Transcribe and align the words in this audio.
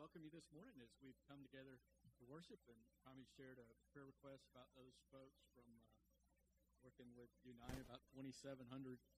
welcome 0.00 0.24
you 0.24 0.32
this 0.32 0.48
morning 0.48 0.72
as 0.80 0.96
we've 1.04 1.20
come 1.28 1.44
together 1.44 1.76
to 2.16 2.24
worship. 2.24 2.56
And 2.72 2.80
Tommy 3.04 3.28
shared 3.36 3.60
a 3.60 3.68
prayer 3.92 4.08
request 4.08 4.48
about 4.48 4.72
those 4.72 4.96
folks 5.12 5.44
from 5.52 5.68
uh, 5.76 5.92
working 6.80 7.12
with 7.12 7.28
United. 7.44 7.84
About 7.84 8.00
2,700 8.16 8.64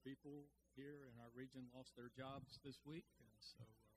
people 0.03 0.51
here 0.75 1.07
in 1.07 1.15
our 1.23 1.31
region 1.31 1.71
lost 1.71 1.95
their 1.95 2.11
jobs 2.11 2.59
this 2.67 2.83
week, 2.83 3.07
and 3.15 3.31
so 3.39 3.63
uh, 3.63 3.95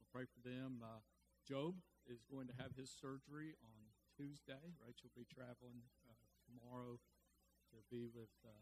we'll 0.00 0.08
pray 0.08 0.24
for 0.24 0.40
them. 0.40 0.80
Uh, 0.80 1.04
Job 1.44 1.76
is 2.08 2.24
going 2.24 2.48
to 2.48 2.56
have 2.56 2.72
his 2.80 2.88
surgery 2.88 3.52
on 3.60 3.92
Tuesday. 4.16 4.72
Rachel 4.80 5.12
will 5.12 5.28
be 5.28 5.28
traveling 5.28 5.84
uh, 6.08 6.16
tomorrow 6.48 6.96
to 6.96 7.84
be 7.92 8.08
with 8.08 8.32
uh, 8.40 8.56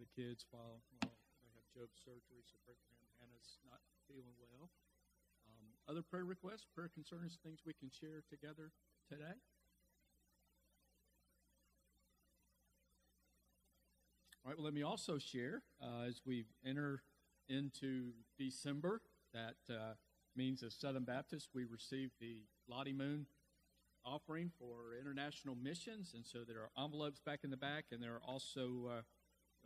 the 0.00 0.08
kids 0.16 0.48
while, 0.48 0.80
while 0.96 1.20
they 1.44 1.52
have 1.52 1.68
Job's 1.76 2.00
surgery. 2.00 2.40
So 2.48 2.56
pray 2.64 2.72
for 2.88 2.96
him. 2.96 3.04
Hannah's 3.20 3.60
not 3.68 3.84
feeling 4.08 4.40
well. 4.40 4.72
Other 5.88 6.02
prayer 6.02 6.24
requests, 6.24 6.66
prayer 6.74 6.90
concerns, 6.92 7.38
things 7.44 7.60
we 7.64 7.72
can 7.72 7.90
share 7.90 8.22
together 8.28 8.72
today? 9.08 9.38
All 14.44 14.50
right, 14.50 14.58
well, 14.58 14.64
let 14.64 14.74
me 14.74 14.82
also 14.82 15.18
share 15.18 15.62
uh, 15.80 16.06
as 16.08 16.22
we 16.26 16.46
enter 16.64 17.02
into 17.48 18.12
December, 18.36 19.00
that 19.32 19.54
uh, 19.70 19.94
means 20.34 20.64
as 20.64 20.74
Southern 20.74 21.04
Baptist, 21.04 21.50
we 21.54 21.64
received 21.64 22.12
the 22.20 22.42
Lottie 22.68 22.92
Moon 22.92 23.26
offering 24.04 24.50
for 24.58 24.96
international 25.00 25.54
missions, 25.54 26.14
and 26.14 26.26
so 26.26 26.40
there 26.46 26.58
are 26.58 26.84
envelopes 26.84 27.20
back 27.20 27.40
in 27.44 27.50
the 27.50 27.56
back, 27.56 27.86
and 27.92 28.02
there 28.02 28.14
are 28.14 28.22
also 28.26 28.88
uh, 28.88 29.00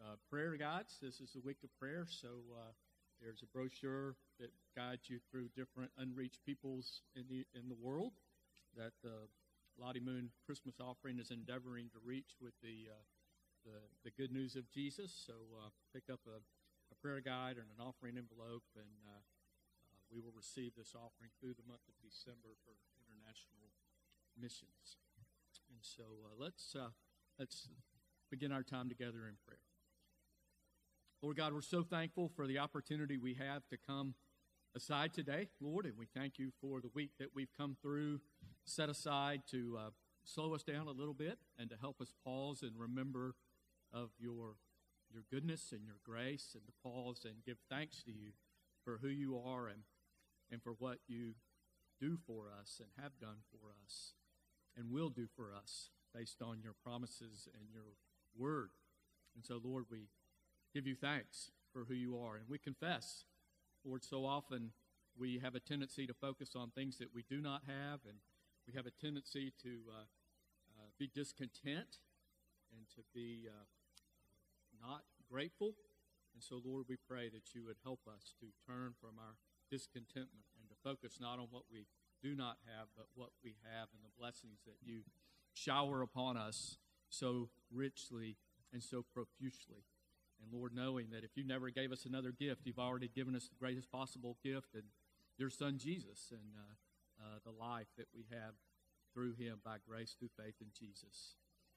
uh 0.02 0.16
prayer 0.28 0.56
guides. 0.56 0.98
This 1.00 1.20
is 1.20 1.33
the 1.33 1.41
week 1.41 1.59
of 1.64 1.70
prayer, 1.78 2.06
so 2.09 2.28
uh, 2.55 2.73
there's 3.20 3.42
a 3.42 3.52
brochure 3.52 4.16
that 4.38 4.51
guides 4.74 5.09
you 5.09 5.19
through 5.30 5.48
different 5.55 5.91
unreached 5.98 6.41
peoples 6.45 7.02
in 7.15 7.24
the 7.28 7.45
in 7.52 7.69
the 7.69 7.77
world 7.77 8.12
that 8.77 8.92
the 9.02 9.28
Lottie 9.78 10.01
Moon 10.01 10.30
Christmas 10.45 10.81
offering 10.81 11.19
is 11.19 11.31
endeavoring 11.31 11.89
to 11.92 11.98
reach 12.05 12.41
with 12.41 12.55
the 12.62 12.89
uh, 12.91 13.05
the, 13.64 13.77
the 14.05 14.12
good 14.17 14.33
news 14.33 14.56
of 14.56 14.70
Jesus. 14.70 15.12
So 15.12 15.34
uh, 15.61 15.69
pick 15.92 16.09
up 16.09 16.20
a, 16.25 16.41
a, 16.41 16.97
prayer 17.00 17.20
guide 17.20 17.61
and 17.61 17.69
an 17.69 17.81
offering 17.81 18.17
envelope, 18.17 18.64
and 18.77 18.97
uh, 19.05 19.20
uh, 19.20 20.00
we 20.09 20.20
will 20.20 20.33
receive 20.33 20.72
this 20.77 20.97
offering 20.97 21.28
through 21.37 21.55
the 21.61 21.69
month 21.69 21.84
of 21.89 21.97
December 22.00 22.56
for 22.64 22.72
international 22.97 23.69
missions. 24.33 24.97
And 25.69 25.81
so 25.84 26.05
uh, 26.25 26.34
let's 26.41 26.75
uh, 26.75 26.92
let's 27.39 27.69
begin 28.31 28.53
our 28.53 28.64
time 28.64 28.89
together 28.89 29.28
in 29.28 29.37
prayer. 29.44 29.69
Lord 31.22 31.36
God, 31.36 31.52
we're 31.52 31.60
so 31.60 31.82
thankful 31.82 32.30
for 32.34 32.46
the 32.46 32.58
opportunity 32.58 33.18
we 33.18 33.34
have 33.34 33.68
to 33.68 33.76
come 33.76 34.14
aside 34.74 35.12
today, 35.12 35.48
Lord, 35.60 35.84
and 35.84 35.92
we 35.98 36.06
thank 36.16 36.38
you 36.38 36.50
for 36.62 36.80
the 36.80 36.88
week 36.94 37.10
that 37.18 37.28
we've 37.34 37.52
come 37.58 37.76
through, 37.82 38.20
set 38.64 38.88
aside 38.88 39.42
to 39.50 39.76
uh, 39.78 39.91
slow 40.24 40.54
us 40.54 40.62
down 40.62 40.86
a 40.86 40.92
little 40.92 41.12
bit 41.12 41.38
and 41.58 41.68
to 41.68 41.76
help 41.78 42.00
us 42.00 42.14
pause 42.24 42.62
and 42.62 42.72
remember 42.78 43.34
of 43.92 44.10
your 44.18 44.54
your 45.12 45.24
goodness 45.30 45.72
and 45.72 45.84
your 45.84 45.98
grace 46.04 46.54
and 46.54 46.64
to 46.64 46.72
pause 46.84 47.26
and 47.26 47.44
give 47.44 47.58
thanks 47.68 48.02
to 48.04 48.12
you 48.12 48.30
for 48.84 48.98
who 49.02 49.08
you 49.08 49.36
are 49.36 49.66
and 49.68 49.82
and 50.50 50.62
for 50.62 50.72
what 50.78 51.00
you 51.06 51.34
do 52.00 52.16
for 52.26 52.44
us 52.58 52.80
and 52.80 52.88
have 53.02 53.18
done 53.20 53.42
for 53.50 53.74
us 53.84 54.14
and 54.74 54.91
will 54.91 55.10
do 55.10 55.26
for 55.36 55.52
us 55.52 55.91
based 56.14 56.41
on 56.41 56.62
your 56.62 56.74
promises 56.82 57.46
and 57.52 57.68
your 57.74 57.96
word. 58.38 58.70
And 59.34 59.44
so, 59.44 59.60
Lord, 59.62 59.84
we 59.91 60.08
give 60.74 60.86
you 60.86 60.94
thanks 60.94 61.50
for 61.72 61.84
who 61.84 61.94
you 61.94 62.18
are. 62.18 62.36
And 62.36 62.44
we 62.48 62.58
confess, 62.58 63.24
Lord, 63.84 64.04
so 64.04 64.24
often 64.24 64.72
we 65.18 65.40
have 65.42 65.54
a 65.54 65.60
tendency 65.60 66.06
to 66.06 66.14
focus 66.14 66.50
on 66.54 66.70
things 66.70 66.98
that 66.98 67.14
we 67.14 67.24
do 67.28 67.40
not 67.40 67.62
have, 67.66 68.00
and 68.08 68.18
we 68.66 68.72
have 68.74 68.86
a 68.86 68.91
tendency 68.91 69.52
to 69.62 69.78
uh, 69.88 70.02
uh, 70.78 70.88
be 70.98 71.10
discontent 71.14 71.98
and 72.76 72.86
to 72.94 73.02
be 73.14 73.48
uh, 73.48 73.64
not 74.80 75.03
grateful. 75.30 75.75
And 76.34 76.42
so, 76.42 76.60
Lord, 76.64 76.86
we 76.88 76.97
pray 76.97 77.28
that 77.28 77.54
you 77.54 77.64
would 77.64 77.78
help 77.82 78.00
us 78.06 78.32
to 78.41 78.47
turn 78.66 78.94
from 79.00 79.19
our 79.19 79.34
discontentment 79.70 80.47
and 80.59 80.69
to 80.69 80.76
focus 80.82 81.19
not 81.20 81.38
on 81.38 81.48
what 81.50 81.64
we 81.70 81.86
do 82.22 82.34
not 82.34 82.59
have, 82.66 82.88
but 82.97 83.06
what 83.14 83.30
we 83.42 83.56
have 83.64 83.88
and 83.92 84.03
the 84.04 84.14
blessings 84.19 84.60
that 84.66 84.76
you 84.82 85.03
shower 85.54 86.03
upon 86.03 86.36
us 86.36 86.78
so 87.09 87.48
richly 87.72 88.36
and 88.72 88.82
so 88.82 89.04
profusely. 89.12 89.84
And 90.43 90.53
Lord, 90.53 90.73
knowing 90.75 91.09
that 91.12 91.25
if 91.25 91.37
you 91.37 91.45
never 91.45 91.71
gave 91.71 91.93
us 91.93 92.05
another 92.05 92.33
gift, 92.33 92.62
you've 92.65 92.78
already 92.78 93.09
given 93.09 93.37
us 93.37 93.49
the 93.49 93.56
greatest 93.59 93.91
possible 93.91 94.37
gift 94.43 94.75
and 94.75 94.84
your 95.39 95.51
son 95.51 95.78
Jesus 95.78 96.33
and 96.33 96.55
uh, 96.56 97.25
uh, 97.25 97.39
the 97.45 97.53
life 97.53 97.89
that 97.97 98.06
we 98.15 98.25
have 98.31 98.55
through 99.12 99.34
him 99.34 99.61
by 99.65 99.77
grace 99.87 100.15
through 100.19 100.31
faith 100.37 100.55
in 100.61 100.69
Jesus. 100.78 101.37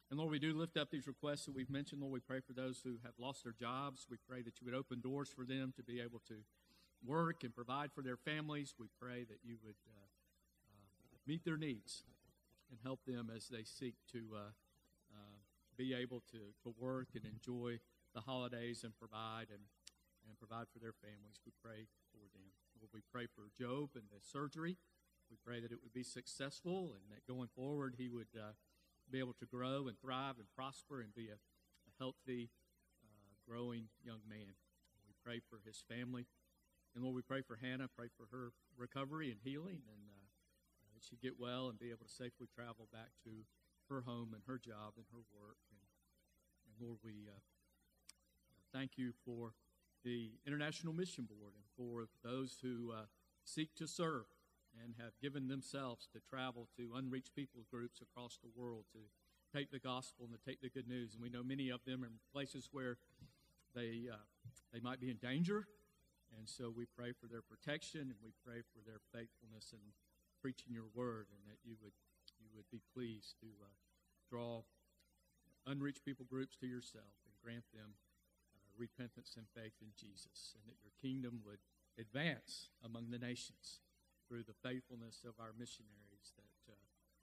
And 0.09 0.19
Lord, 0.19 0.31
we 0.31 0.39
do 0.39 0.53
lift 0.53 0.77
up 0.77 0.91
these 0.91 1.07
requests 1.07 1.45
that 1.45 1.55
we've 1.55 1.69
mentioned. 1.69 2.01
Lord, 2.01 2.13
we 2.13 2.19
pray 2.19 2.39
for 2.39 2.53
those 2.53 2.81
who 2.83 2.97
have 3.03 3.13
lost 3.17 3.43
their 3.43 3.53
jobs. 3.53 4.05
We 4.09 4.17
pray 4.29 4.41
that 4.43 4.59
you 4.61 4.65
would 4.65 4.75
open 4.75 5.01
doors 5.01 5.29
for 5.29 5.45
them 5.45 5.73
to 5.75 5.83
be 5.83 5.99
able 5.99 6.21
to 6.27 6.35
work 7.05 7.43
and 7.43 7.53
provide 7.53 7.91
for 7.91 8.01
their 8.01 8.17
families. 8.17 8.75
We 8.79 8.87
pray 9.01 9.23
that 9.23 9.39
you 9.43 9.57
would 9.63 9.75
uh, 9.87 10.05
uh 10.69 11.17
meet 11.25 11.43
their 11.43 11.57
needs 11.57 12.03
and 12.69 12.79
help 12.83 12.99
them 13.05 13.31
as 13.35 13.47
they 13.47 13.63
seek 13.63 13.95
to 14.11 14.19
uh, 14.35 14.39
uh, 15.13 15.37
be 15.77 15.93
able 15.93 16.21
to, 16.31 16.39
to 16.63 16.75
work 16.79 17.07
and 17.15 17.25
enjoy 17.25 17.79
the 18.13 18.21
holidays 18.21 18.83
and 18.83 18.93
provide 18.95 19.49
and, 19.49 19.65
and 20.29 20.37
provide 20.37 20.69
for 20.71 20.79
their 20.79 20.93
families. 20.93 21.41
We 21.45 21.51
pray 21.61 21.89
for 22.13 22.21
them. 22.33 22.53
Lord, 22.79 22.93
we 22.93 23.01
pray 23.11 23.25
for 23.25 23.49
Job 23.57 23.95
and 23.95 24.05
the 24.13 24.21
surgery. 24.21 24.77
We 25.29 25.37
pray 25.41 25.59
that 25.59 25.71
it 25.71 25.79
would 25.81 25.93
be 25.93 26.03
successful 26.03 26.93
and 26.93 27.09
that 27.09 27.25
going 27.25 27.49
forward 27.55 27.95
he 27.97 28.07
would 28.09 28.29
uh, 28.37 28.53
be 29.09 29.19
able 29.19 29.33
to 29.39 29.45
grow 29.45 29.87
and 29.87 29.99
thrive 29.99 30.37
and 30.37 30.47
prosper 30.55 31.01
and 31.01 31.13
be 31.15 31.29
a, 31.29 31.39
a 31.39 31.91
healthy, 31.97 32.51
uh, 33.01 33.33
growing 33.47 33.89
young 34.03 34.21
man. 34.27 34.53
We 35.07 35.13
pray 35.23 35.41
for 35.49 35.59
his 35.65 35.83
family. 35.87 36.27
And 36.93 37.03
Lord, 37.03 37.15
we 37.15 37.25
pray 37.25 37.41
for 37.41 37.57
Hannah, 37.57 37.89
pray 37.89 38.13
for 38.13 38.29
her 38.29 38.53
recovery 38.77 39.31
and 39.31 39.41
healing, 39.41 39.81
and 39.89 40.03
uh, 40.05 40.27
that 40.93 41.01
she 41.01 41.17
get 41.17 41.39
well 41.39 41.69
and 41.69 41.79
be 41.79 41.89
able 41.89 42.05
to 42.05 42.11
safely 42.11 42.45
travel 42.45 42.87
back 42.93 43.17
to 43.25 43.47
her 43.89 44.05
home 44.05 44.31
and 44.33 44.43
her 44.45 44.61
job 44.61 44.93
and 44.95 45.09
her 45.09 45.25
work. 45.33 45.57
And, 45.73 45.81
and 46.69 46.75
Lord, 46.77 47.01
we 47.01 47.25
uh, 47.25 47.41
thank 48.73 48.97
you 48.97 49.13
for 49.23 49.53
the 50.03 50.31
International 50.47 50.93
Mission 50.93 51.29
Board 51.29 51.53
and 51.53 51.63
for 51.77 52.09
those 52.25 52.57
who 52.61 52.91
uh, 52.91 53.05
seek 53.45 53.75
to 53.75 53.87
serve 53.87 54.25
and 54.83 54.95
have 54.97 55.13
given 55.21 55.47
themselves 55.47 56.09
to 56.11 56.19
travel 56.19 56.67
to 56.75 56.89
unreached 56.95 57.35
people 57.35 57.61
groups 57.69 58.01
across 58.01 58.39
the 58.41 58.49
world 58.59 58.85
to 58.91 58.99
take 59.55 59.69
the 59.69 59.79
gospel 59.79 60.25
and 60.25 60.33
to 60.33 60.41
take 60.41 60.59
the 60.61 60.69
good 60.69 60.87
news. 60.87 61.13
And 61.13 61.21
we 61.21 61.29
know 61.29 61.43
many 61.43 61.69
of 61.69 61.85
them 61.85 62.03
are 62.03 62.07
in 62.07 62.17
places 62.33 62.69
where 62.71 62.97
they, 63.75 64.09
uh, 64.11 64.17
they 64.73 64.79
might 64.79 64.99
be 64.99 65.11
in 65.11 65.17
danger. 65.17 65.67
And 66.35 66.49
so 66.49 66.73
we 66.75 66.85
pray 66.97 67.13
for 67.13 67.27
their 67.27 67.45
protection 67.45 68.01
and 68.01 68.17
we 68.25 68.33
pray 68.43 68.65
for 68.73 68.81
their 68.89 68.99
faithfulness 69.13 69.69
in 69.71 69.93
preaching 70.41 70.73
your 70.73 70.89
word 70.95 71.27
and 71.29 71.45
that 71.45 71.61
you 71.63 71.77
would, 71.83 71.93
you 72.41 72.49
would 72.57 72.65
be 72.71 72.81
pleased 72.97 73.37
to 73.41 73.47
uh, 73.61 73.69
draw 74.27 74.63
unreached 75.67 76.03
people 76.03 76.25
groups 76.27 76.57
to 76.57 76.65
yourself 76.65 77.13
and 77.29 77.33
grant 77.39 77.63
them 77.71 77.93
repentance 78.77 79.35
and 79.37 79.45
faith 79.53 79.77
in 79.81 79.93
Jesus, 79.97 80.55
and 80.57 80.63
that 80.67 80.81
your 80.81 80.93
kingdom 81.01 81.41
would 81.45 81.59
advance 81.97 82.69
among 82.83 83.11
the 83.11 83.21
nations 83.21 83.81
through 84.27 84.43
the 84.43 84.57
faithfulness 84.65 85.21
of 85.27 85.37
our 85.39 85.53
missionaries 85.57 86.33
that, 86.37 86.73
uh, 86.73 86.77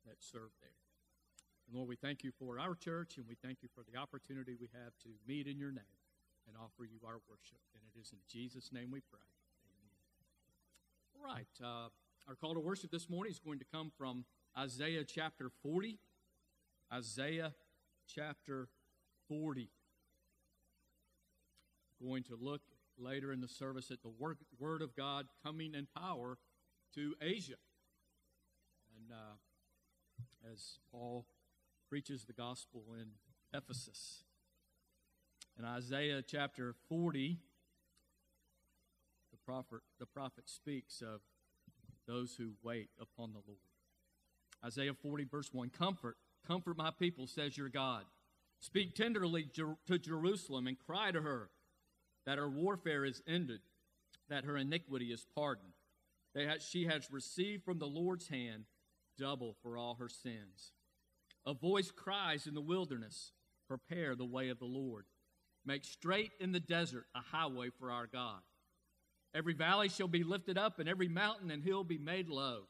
that 0.07 0.23
serve 0.23 0.55
there. 0.61 0.79
And 1.67 1.77
Lord, 1.77 1.89
we 1.89 1.97
thank 1.97 2.23
you 2.23 2.31
for 2.31 2.59
our 2.59 2.75
church, 2.75 3.17
and 3.17 3.27
we 3.27 3.35
thank 3.35 3.63
you 3.63 3.69
for 3.75 3.83
the 3.83 3.99
opportunity 3.99 4.55
we 4.55 4.71
have 4.75 4.95
to 5.03 5.11
meet 5.27 5.47
in 5.47 5.59
your 5.59 5.73
name 5.73 5.99
and 6.47 6.57
offer 6.57 6.85
you 6.85 6.99
our 7.07 7.19
worship. 7.29 7.63
And 7.75 7.83
it 7.95 7.99
is 7.99 8.13
in 8.13 8.19
Jesus' 8.29 8.73
name 8.73 8.91
we 8.91 9.01
pray. 9.01 9.27
Amen. 9.67 9.95
All 11.15 11.35
right. 11.35 11.55
Uh, 11.63 11.89
our 12.29 12.35
call 12.35 12.55
to 12.55 12.61
worship 12.61 12.91
this 12.91 13.09
morning 13.09 13.33
is 13.33 13.39
going 13.39 13.59
to 13.59 13.65
come 13.65 13.91
from 13.97 14.25
Isaiah 14.57 15.05
chapter 15.05 15.51
40. 15.63 15.99
Isaiah 16.93 17.55
chapter 18.07 18.69
40 19.29 19.71
going 22.03 22.23
to 22.25 22.37
look 22.41 22.63
later 22.99 23.33
in 23.33 23.41
the 23.41 23.49
service 23.49 23.91
at 23.91 24.03
the 24.03 24.13
word, 24.19 24.83
of 24.83 24.97
God 24.97 25.27
coming 25.45 25.75
in 25.75 25.87
power 25.97 26.39
to 26.95 27.15
Asia. 27.21 27.55
And 28.97 29.13
uh, 29.13 30.53
as 30.53 30.79
Paul 30.93 31.27
preaches 31.89 32.25
the 32.25 32.33
gospel 32.33 32.83
in 33.01 33.07
Ephesus. 33.57 34.25
In 35.59 35.65
Isaiah 35.65 36.23
chapter 36.27 36.75
40, 36.89 37.39
the 39.31 39.39
prophet, 39.45 39.81
the 39.99 40.07
prophet 40.07 40.49
speaks 40.49 41.03
of 41.03 41.21
those 42.07 42.35
who 42.37 42.53
wait 42.63 42.89
upon 43.01 43.33
the 43.33 43.41
Lord. 43.47 43.59
Isaiah 44.65 44.95
40, 44.95 45.25
verse 45.25 45.49
1 45.53 45.71
Comfort, 45.71 46.17
comfort 46.47 46.77
my 46.77 46.91
people, 46.91 47.27
says 47.27 47.57
your 47.57 47.69
God. 47.69 48.05
Speak 48.61 48.95
tenderly 48.95 49.49
to 49.55 49.99
Jerusalem 49.99 50.67
and 50.67 50.79
cry 50.79 51.11
to 51.11 51.23
her 51.23 51.51
that 52.31 52.39
her 52.39 52.49
warfare 52.49 53.05
is 53.05 53.25
ended, 53.27 53.59
that 54.29 54.45
her 54.45 54.57
iniquity 54.57 55.07
is 55.07 55.27
pardoned, 55.35 55.73
that 56.33 56.63
she 56.63 56.85
has 56.85 57.11
received 57.11 57.65
from 57.65 57.81
the 57.81 57.89
Lord's 57.89 58.29
hand 58.29 58.67
double 59.19 59.57
for 59.65 59.77
all 59.77 59.97
her 59.97 60.09
sins. 60.09 60.71
A 61.45 61.55
voice 61.55 61.91
cries 61.91 62.47
in 62.47 62.55
the 62.55 62.61
wilderness, 62.61 63.33
Prepare 63.67 64.15
the 64.15 64.25
way 64.25 64.49
of 64.49 64.61
the 64.61 64.65
Lord. 64.65 65.07
Make 65.67 65.85
straight 65.85 66.31
in 66.39 66.53
the 66.53 66.61
desert 66.61 67.07
a 67.17 67.19
highway 67.19 67.71
for 67.81 67.91
our 67.91 68.07
God. 68.07 68.43
Every 69.35 69.55
valley 69.55 69.89
shall 69.89 70.07
be 70.07 70.23
lifted 70.23 70.57
up, 70.57 70.79
and 70.79 70.89
every 70.89 71.09
mountain 71.09 71.51
and 71.51 71.65
hill 71.65 71.83
be 71.83 71.99
made 71.99 72.29
low, 72.29 72.69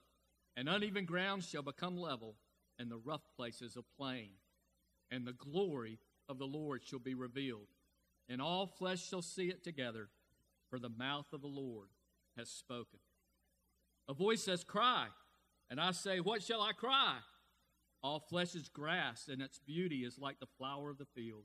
and 0.57 0.71
uneven 0.71 1.05
ground 1.05 1.45
shall 1.45 1.63
become 1.63 1.99
level, 1.99 2.35
and 2.79 2.91
the 2.91 2.97
rough 2.97 3.29
places 3.37 3.77
a 3.77 3.83
plain. 3.99 4.31
And 5.11 5.27
the 5.27 5.35
glory 5.35 5.99
of 6.31 6.39
the 6.39 6.47
Lord 6.47 6.81
shall 6.83 6.99
be 6.99 7.13
revealed, 7.13 7.67
and 8.31 8.41
all 8.41 8.67
flesh 8.67 9.05
shall 9.07 9.23
see 9.23 9.49
it 9.49 9.65
together, 9.65 10.09
for 10.71 10.79
the 10.79 10.89
mouth 10.89 11.27
of 11.33 11.43
the 11.43 11.49
Lord 11.49 11.89
has 12.39 12.49
spoken. 12.49 13.01
A 14.09 14.15
voice 14.15 14.43
says, 14.43 14.65
Cry. 14.65 15.09
And 15.69 15.81
I 15.81 15.91
say, 15.91 16.21
What 16.21 16.43
shall 16.43 16.63
I 16.63 16.73
cry? 16.73 17.17
All 18.03 18.21
flesh 18.21 18.55
is 18.55 18.69
grass, 18.69 19.29
and 19.29 19.43
its 19.43 19.59
beauty 19.59 20.05
is 20.05 20.19
like 20.19 20.41
the 20.41 20.47
flower 20.57 20.91
of 20.91 20.99
the 20.99 21.07
field. 21.15 21.45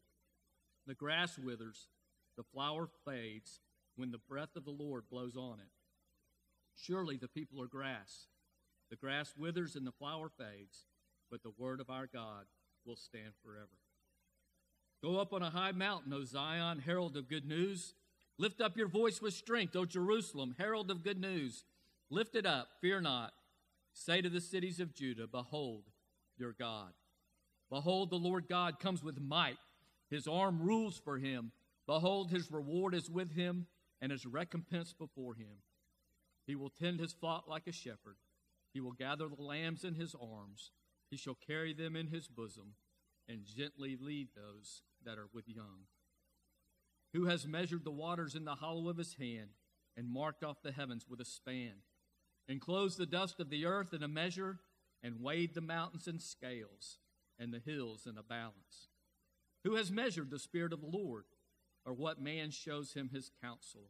The 0.87 0.93
grass 0.93 1.37
withers, 1.37 1.89
the 2.37 2.43
flower 2.43 2.87
fades 3.03 3.59
when 3.95 4.11
the 4.11 4.21
breath 4.29 4.55
of 4.55 4.63
the 4.63 4.71
Lord 4.71 5.03
blows 5.09 5.35
on 5.35 5.59
it. 5.59 5.71
Surely 6.75 7.17
the 7.17 7.27
people 7.27 7.61
are 7.61 7.67
grass. 7.67 8.27
The 8.89 8.95
grass 8.95 9.33
withers 9.37 9.75
and 9.75 9.87
the 9.87 9.91
flower 9.91 10.29
fades, 10.29 10.85
but 11.31 11.41
the 11.41 11.53
word 11.57 11.81
of 11.81 11.89
our 11.89 12.07
God 12.07 12.45
will 12.85 12.95
stand 12.95 13.33
forever. 13.43 13.84
Go 15.05 15.19
up 15.19 15.33
on 15.33 15.43
a 15.43 15.51
high 15.51 15.71
mountain, 15.71 16.11
O 16.13 16.23
Zion, 16.23 16.79
herald 16.79 17.15
of 17.15 17.29
good 17.29 17.45
news. 17.45 17.93
Lift 18.39 18.59
up 18.59 18.75
your 18.75 18.87
voice 18.87 19.21
with 19.21 19.35
strength, 19.35 19.75
O 19.75 19.85
Jerusalem, 19.85 20.55
herald 20.57 20.89
of 20.89 21.03
good 21.03 21.21
news. 21.21 21.63
Lift 22.09 22.35
it 22.35 22.47
up, 22.47 22.69
fear 22.81 22.99
not. 22.99 23.31
Say 23.93 24.23
to 24.23 24.29
the 24.29 24.41
cities 24.41 24.79
of 24.79 24.95
Judah, 24.95 25.27
Behold 25.27 25.83
your 26.39 26.53
God. 26.53 26.93
Behold, 27.69 28.09
the 28.09 28.15
Lord 28.15 28.47
God 28.49 28.79
comes 28.79 29.03
with 29.03 29.21
might. 29.21 29.59
His 30.09 30.27
arm 30.27 30.59
rules 30.59 30.97
for 30.97 31.19
him. 31.19 31.51
Behold, 31.85 32.31
his 32.31 32.49
reward 32.49 32.95
is 32.95 33.07
with 33.07 33.31
him, 33.31 33.67
and 34.01 34.11
his 34.11 34.25
recompense 34.25 34.91
before 34.91 35.35
him. 35.35 35.61
He 36.47 36.55
will 36.55 36.71
tend 36.71 36.99
his 36.99 37.13
flock 37.13 37.47
like 37.47 37.67
a 37.67 37.71
shepherd. 37.71 38.17
He 38.73 38.81
will 38.81 38.93
gather 38.93 39.27
the 39.27 39.43
lambs 39.43 39.83
in 39.83 39.93
his 39.93 40.15
arms. 40.15 40.71
He 41.11 41.15
shall 41.15 41.37
carry 41.45 41.73
them 41.75 41.95
in 41.95 42.07
his 42.07 42.27
bosom, 42.27 42.73
and 43.27 43.45
gently 43.45 43.97
lead 43.99 44.29
those 44.35 44.81
that 45.03 45.17
are 45.17 45.29
with 45.33 45.47
young. 45.47 45.87
Who 47.13 47.25
has 47.25 47.47
measured 47.47 47.83
the 47.83 47.91
waters 47.91 48.35
in 48.35 48.45
the 48.45 48.55
hollow 48.55 48.89
of 48.89 48.97
his 48.97 49.15
hand, 49.15 49.51
and 49.97 50.09
marked 50.09 50.43
off 50.43 50.61
the 50.61 50.71
heavens 50.71 51.05
with 51.09 51.21
a 51.21 51.25
span? 51.25 51.75
enclosed 52.47 52.97
the 52.97 53.05
dust 53.05 53.39
of 53.39 53.49
the 53.49 53.65
earth 53.65 53.93
in 53.93 54.03
a 54.03 54.07
measure, 54.07 54.59
and 55.03 55.21
weighed 55.21 55.53
the 55.53 55.61
mountains 55.61 56.07
in 56.07 56.19
scales, 56.19 56.97
and 57.39 57.53
the 57.53 57.59
hills 57.59 58.07
in 58.07 58.17
a 58.17 58.23
balance. 58.23 58.89
Who 59.63 59.75
has 59.75 59.91
measured 59.91 60.29
the 60.29 60.39
Spirit 60.39 60.73
of 60.73 60.81
the 60.81 60.87
Lord, 60.87 61.25
or 61.85 61.93
what 61.93 62.21
man 62.21 62.51
shows 62.51 62.93
him 62.93 63.09
his 63.09 63.31
counsel? 63.41 63.89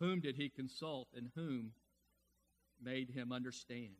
Whom 0.00 0.20
did 0.20 0.36
he 0.36 0.48
consult, 0.48 1.08
and 1.14 1.30
whom 1.34 1.72
made 2.82 3.10
him 3.10 3.32
understand? 3.32 3.96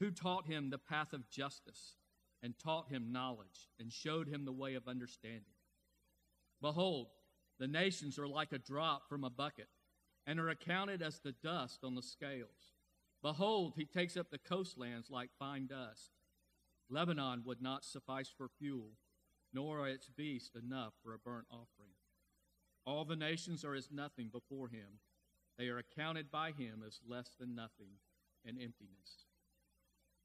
Who 0.00 0.10
taught 0.10 0.46
him 0.46 0.70
the 0.70 0.78
path 0.78 1.12
of 1.12 1.28
justice, 1.28 1.96
and 2.42 2.54
taught 2.58 2.88
him 2.88 3.12
knowledge, 3.12 3.68
and 3.78 3.92
showed 3.92 4.28
him 4.28 4.44
the 4.44 4.52
way 4.52 4.74
of 4.74 4.88
understanding? 4.88 5.42
Behold, 6.60 7.08
the 7.58 7.66
nations 7.66 8.18
are 8.18 8.28
like 8.28 8.52
a 8.52 8.58
drop 8.58 9.08
from 9.08 9.24
a 9.24 9.30
bucket, 9.30 9.68
and 10.26 10.38
are 10.38 10.50
accounted 10.50 11.02
as 11.02 11.20
the 11.20 11.34
dust 11.42 11.80
on 11.82 11.94
the 11.94 12.02
scales. 12.02 12.72
Behold, 13.22 13.74
he 13.76 13.84
takes 13.84 14.16
up 14.16 14.30
the 14.30 14.38
coastlands 14.38 15.10
like 15.10 15.30
fine 15.38 15.66
dust. 15.66 16.10
Lebanon 16.90 17.42
would 17.44 17.60
not 17.60 17.84
suffice 17.84 18.32
for 18.36 18.48
fuel, 18.58 18.92
nor 19.52 19.80
are 19.80 19.88
its 19.88 20.08
beasts 20.08 20.54
enough 20.54 20.92
for 21.02 21.14
a 21.14 21.18
burnt 21.18 21.46
offering. 21.50 21.94
All 22.86 23.04
the 23.04 23.16
nations 23.16 23.64
are 23.64 23.74
as 23.74 23.90
nothing 23.90 24.30
before 24.32 24.68
him. 24.68 25.00
They 25.58 25.68
are 25.68 25.78
accounted 25.78 26.30
by 26.30 26.52
him 26.52 26.82
as 26.86 27.00
less 27.06 27.30
than 27.38 27.54
nothing 27.54 27.98
and 28.44 28.56
emptiness. 28.56 29.26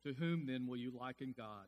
To 0.06 0.14
whom 0.14 0.46
then 0.46 0.68
will 0.68 0.78
you 0.78 0.92
liken 0.92 1.34
God? 1.36 1.68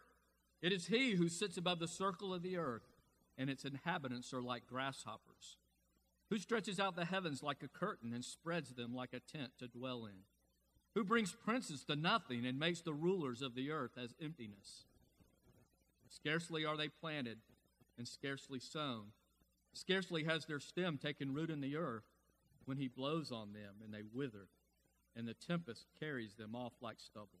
It 0.61 0.71
is 0.71 0.87
he 0.87 1.13
who 1.13 1.29
sits 1.29 1.57
above 1.57 1.79
the 1.79 1.87
circle 1.87 2.33
of 2.33 2.43
the 2.43 2.57
earth, 2.57 2.87
and 3.37 3.49
its 3.49 3.65
inhabitants 3.65 4.33
are 4.33 4.41
like 4.41 4.67
grasshoppers. 4.67 5.57
Who 6.29 6.37
stretches 6.37 6.79
out 6.79 6.95
the 6.95 7.05
heavens 7.05 7.43
like 7.43 7.63
a 7.63 7.67
curtain 7.67 8.13
and 8.13 8.23
spreads 8.23 8.73
them 8.73 8.93
like 8.93 9.13
a 9.13 9.19
tent 9.19 9.51
to 9.59 9.67
dwell 9.67 10.05
in? 10.05 10.23
who 10.93 11.03
brings 11.03 11.31
princes 11.31 11.83
to 11.85 11.95
nothing 11.95 12.45
and 12.45 12.59
makes 12.59 12.81
the 12.81 12.93
rulers 12.93 13.41
of 13.41 13.55
the 13.55 13.71
earth 13.71 13.97
as 13.97 14.13
emptiness. 14.21 14.85
Scarcely 16.09 16.65
are 16.65 16.75
they 16.75 16.89
planted 16.89 17.37
and 17.97 18.07
scarcely 18.07 18.59
sown. 18.59 19.05
Scarcely 19.73 20.25
has 20.25 20.45
their 20.45 20.59
stem 20.59 20.97
taken 20.97 21.33
root 21.33 21.49
in 21.49 21.61
the 21.61 21.77
earth 21.77 22.03
when 22.65 22.77
he 22.77 22.89
blows 22.89 23.31
on 23.31 23.53
them 23.53 23.75
and 23.83 23.93
they 23.93 24.03
wither, 24.13 24.47
and 25.15 25.27
the 25.27 25.33
tempest 25.33 25.85
carries 25.99 26.35
them 26.35 26.55
off 26.55 26.73
like 26.81 26.99
stubble. 26.99 27.40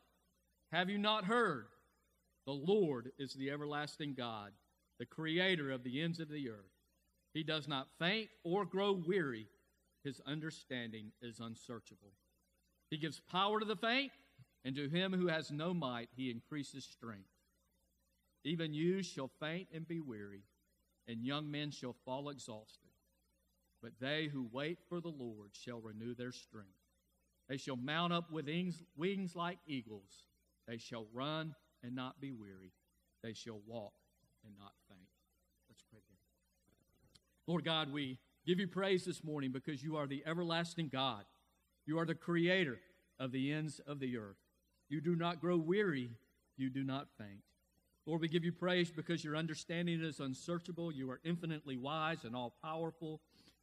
Have 0.71 0.89
you 0.89 0.97
not 0.97 1.25
heard? 1.25 1.65
The 2.45 2.53
Lord 2.53 3.11
is 3.19 3.33
the 3.33 3.51
everlasting 3.51 4.13
God, 4.13 4.51
the 4.99 5.05
creator 5.05 5.71
of 5.71 5.83
the 5.83 6.01
ends 6.01 6.19
of 6.19 6.29
the 6.29 6.49
earth. 6.49 6.71
He 7.33 7.43
does 7.43 7.67
not 7.67 7.87
faint 7.99 8.29
or 8.43 8.65
grow 8.65 8.91
weary. 8.91 9.47
His 10.03 10.21
understanding 10.25 11.11
is 11.21 11.39
unsearchable. 11.39 12.13
He 12.89 12.97
gives 12.97 13.19
power 13.19 13.59
to 13.59 13.65
the 13.65 13.75
faint, 13.75 14.11
and 14.65 14.75
to 14.75 14.89
him 14.89 15.13
who 15.13 15.27
has 15.27 15.51
no 15.51 15.73
might, 15.73 16.09
he 16.15 16.31
increases 16.31 16.83
strength. 16.83 17.29
Even 18.43 18.73
you 18.73 19.03
shall 19.03 19.29
faint 19.39 19.67
and 19.73 19.87
be 19.87 19.99
weary, 19.99 20.43
and 21.07 21.23
young 21.23 21.49
men 21.49 21.71
shall 21.71 21.95
fall 22.05 22.29
exhausted. 22.29 22.89
But 23.81 23.93
they 23.99 24.29
who 24.31 24.49
wait 24.51 24.79
for 24.89 24.99
the 24.99 25.09
Lord 25.09 25.51
shall 25.53 25.79
renew 25.79 26.15
their 26.15 26.31
strength. 26.31 26.69
They 27.49 27.57
shall 27.57 27.75
mount 27.75 28.13
up 28.13 28.31
with 28.31 28.49
wings, 28.95 29.35
like 29.35 29.57
eagles. 29.67 30.23
They 30.71 30.77
shall 30.77 31.05
run 31.13 31.53
and 31.83 31.93
not 31.93 32.21
be 32.21 32.31
weary. 32.31 32.71
They 33.21 33.33
shall 33.33 33.59
walk 33.67 33.91
and 34.45 34.53
not 34.57 34.71
faint. 34.87 35.09
Let's 35.67 35.83
pray 35.91 35.99
again. 35.99 36.17
Lord 37.45 37.65
God, 37.65 37.91
we 37.91 38.19
give 38.47 38.57
you 38.57 38.69
praise 38.69 39.03
this 39.03 39.21
morning 39.21 39.51
because 39.51 39.83
you 39.83 39.97
are 39.97 40.07
the 40.07 40.23
everlasting 40.25 40.87
God. 40.87 41.25
You 41.85 41.99
are 41.99 42.05
the 42.05 42.15
creator 42.15 42.79
of 43.19 43.33
the 43.33 43.51
ends 43.51 43.81
of 43.85 43.99
the 43.99 44.17
earth. 44.17 44.37
You 44.87 45.01
do 45.01 45.13
not 45.13 45.41
grow 45.41 45.57
weary, 45.57 46.11
you 46.55 46.69
do 46.69 46.85
not 46.85 47.07
faint. 47.17 47.41
Lord, 48.05 48.21
we 48.21 48.29
give 48.29 48.45
you 48.45 48.53
praise 48.53 48.89
because 48.91 49.25
your 49.25 49.35
understanding 49.35 50.01
is 50.01 50.21
unsearchable. 50.21 50.89
You 50.89 51.11
are 51.11 51.19
infinitely 51.25 51.75
wise 51.75 52.23
and 52.23 52.33
all 52.33 52.55
powerful 52.63 53.19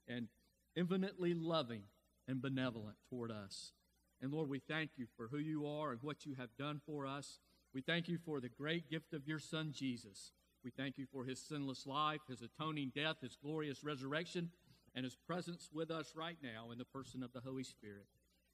and 0.06 0.28
infinitely 0.76 1.32
loving 1.32 1.84
and 2.28 2.42
benevolent 2.42 2.98
toward 3.08 3.30
us. 3.30 3.72
And 4.20 4.32
Lord, 4.32 4.48
we 4.48 4.58
thank 4.58 4.90
you 4.96 5.06
for 5.16 5.28
who 5.28 5.38
you 5.38 5.66
are 5.66 5.92
and 5.92 6.02
what 6.02 6.26
you 6.26 6.34
have 6.34 6.56
done 6.58 6.80
for 6.84 7.06
us. 7.06 7.38
We 7.72 7.82
thank 7.82 8.08
you 8.08 8.18
for 8.18 8.40
the 8.40 8.48
great 8.48 8.90
gift 8.90 9.14
of 9.14 9.26
your 9.26 9.38
Son, 9.38 9.72
Jesus. 9.72 10.32
We 10.64 10.70
thank 10.70 10.98
you 10.98 11.06
for 11.12 11.24
his 11.24 11.40
sinless 11.40 11.86
life, 11.86 12.20
his 12.28 12.42
atoning 12.42 12.92
death, 12.94 13.16
his 13.22 13.36
glorious 13.40 13.84
resurrection, 13.84 14.50
and 14.94 15.04
his 15.04 15.14
presence 15.14 15.70
with 15.72 15.90
us 15.90 16.14
right 16.16 16.36
now 16.42 16.70
in 16.72 16.78
the 16.78 16.84
person 16.84 17.22
of 17.22 17.32
the 17.32 17.40
Holy 17.40 17.62
Spirit. 17.62 18.06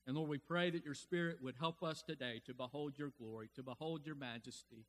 And 0.07 0.17
Lord, 0.17 0.29
we 0.29 0.39
pray 0.39 0.69
that 0.71 0.85
your 0.85 0.95
Spirit 0.95 1.39
would 1.43 1.55
help 1.59 1.83
us 1.83 2.03
today 2.03 2.43
to 2.47 2.53
behold 2.53 2.99
your 2.99 3.13
glory, 3.19 3.49
to 3.55 3.63
behold 3.63 4.05
your 4.05 4.17
majesty, 4.17 4.85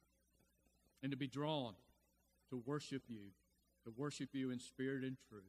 and 1.01 1.11
to 1.11 1.17
be 1.17 1.27
drawn 1.27 1.75
to 2.49 2.61
worship 2.65 3.03
you, 3.07 3.31
to 3.83 3.93
worship 3.95 4.29
you 4.33 4.51
in 4.51 4.59
spirit 4.59 5.03
and 5.03 5.17
truth. 5.29 5.43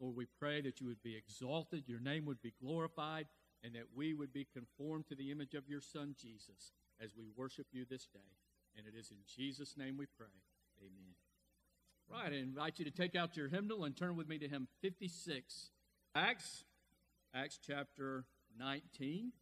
Lord, 0.00 0.16
we 0.16 0.26
pray 0.38 0.60
that 0.62 0.80
you 0.80 0.86
would 0.88 1.02
be 1.02 1.16
exalted, 1.16 1.84
your 1.86 2.00
name 2.00 2.26
would 2.26 2.42
be 2.42 2.52
glorified, 2.60 3.26
and 3.64 3.74
that 3.74 3.96
we 3.96 4.12
would 4.12 4.32
be 4.32 4.46
conformed 4.52 5.06
to 5.08 5.14
the 5.14 5.30
image 5.30 5.54
of 5.54 5.68
your 5.68 5.80
Son, 5.80 6.14
Jesus, 6.20 6.72
as 7.02 7.16
we 7.16 7.24
worship 7.34 7.66
you 7.72 7.86
this 7.88 8.06
day. 8.06 8.20
And 8.76 8.86
it 8.86 8.98
is 8.98 9.10
in 9.10 9.16
Jesus' 9.26 9.76
name 9.76 9.96
we 9.96 10.06
pray. 10.06 10.26
Amen. 10.80 11.14
Right, 12.10 12.32
I 12.32 12.42
invite 12.42 12.78
you 12.78 12.84
to 12.84 12.90
take 12.90 13.16
out 13.16 13.36
your 13.36 13.48
hymnal 13.48 13.84
and 13.84 13.96
turn 13.96 14.16
with 14.16 14.28
me 14.28 14.38
to 14.38 14.48
hymn 14.48 14.68
56. 14.82 15.70
Acts, 16.14 16.64
Acts 17.34 17.58
chapter 17.66 18.26
19. 18.58 19.32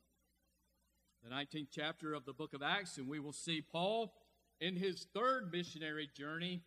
The 1.25 1.35
19th 1.35 1.69
chapter 1.73 2.15
of 2.15 2.25
the 2.25 2.33
book 2.33 2.55
of 2.55 2.63
Acts, 2.63 2.99
and 2.99 3.09
we 3.09 3.19
will 3.19 3.33
see 3.33 3.61
Paul 3.61 4.13
in 4.61 4.77
his 4.77 5.07
third 5.15 5.51
missionary 5.53 6.09
journey 6.17 6.63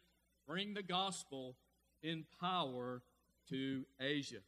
bring 0.47 0.74
the 0.74 0.83
gospel 0.83 1.55
in 2.03 2.25
power 2.39 3.01
to 3.50 3.85
Asia. 4.00 4.41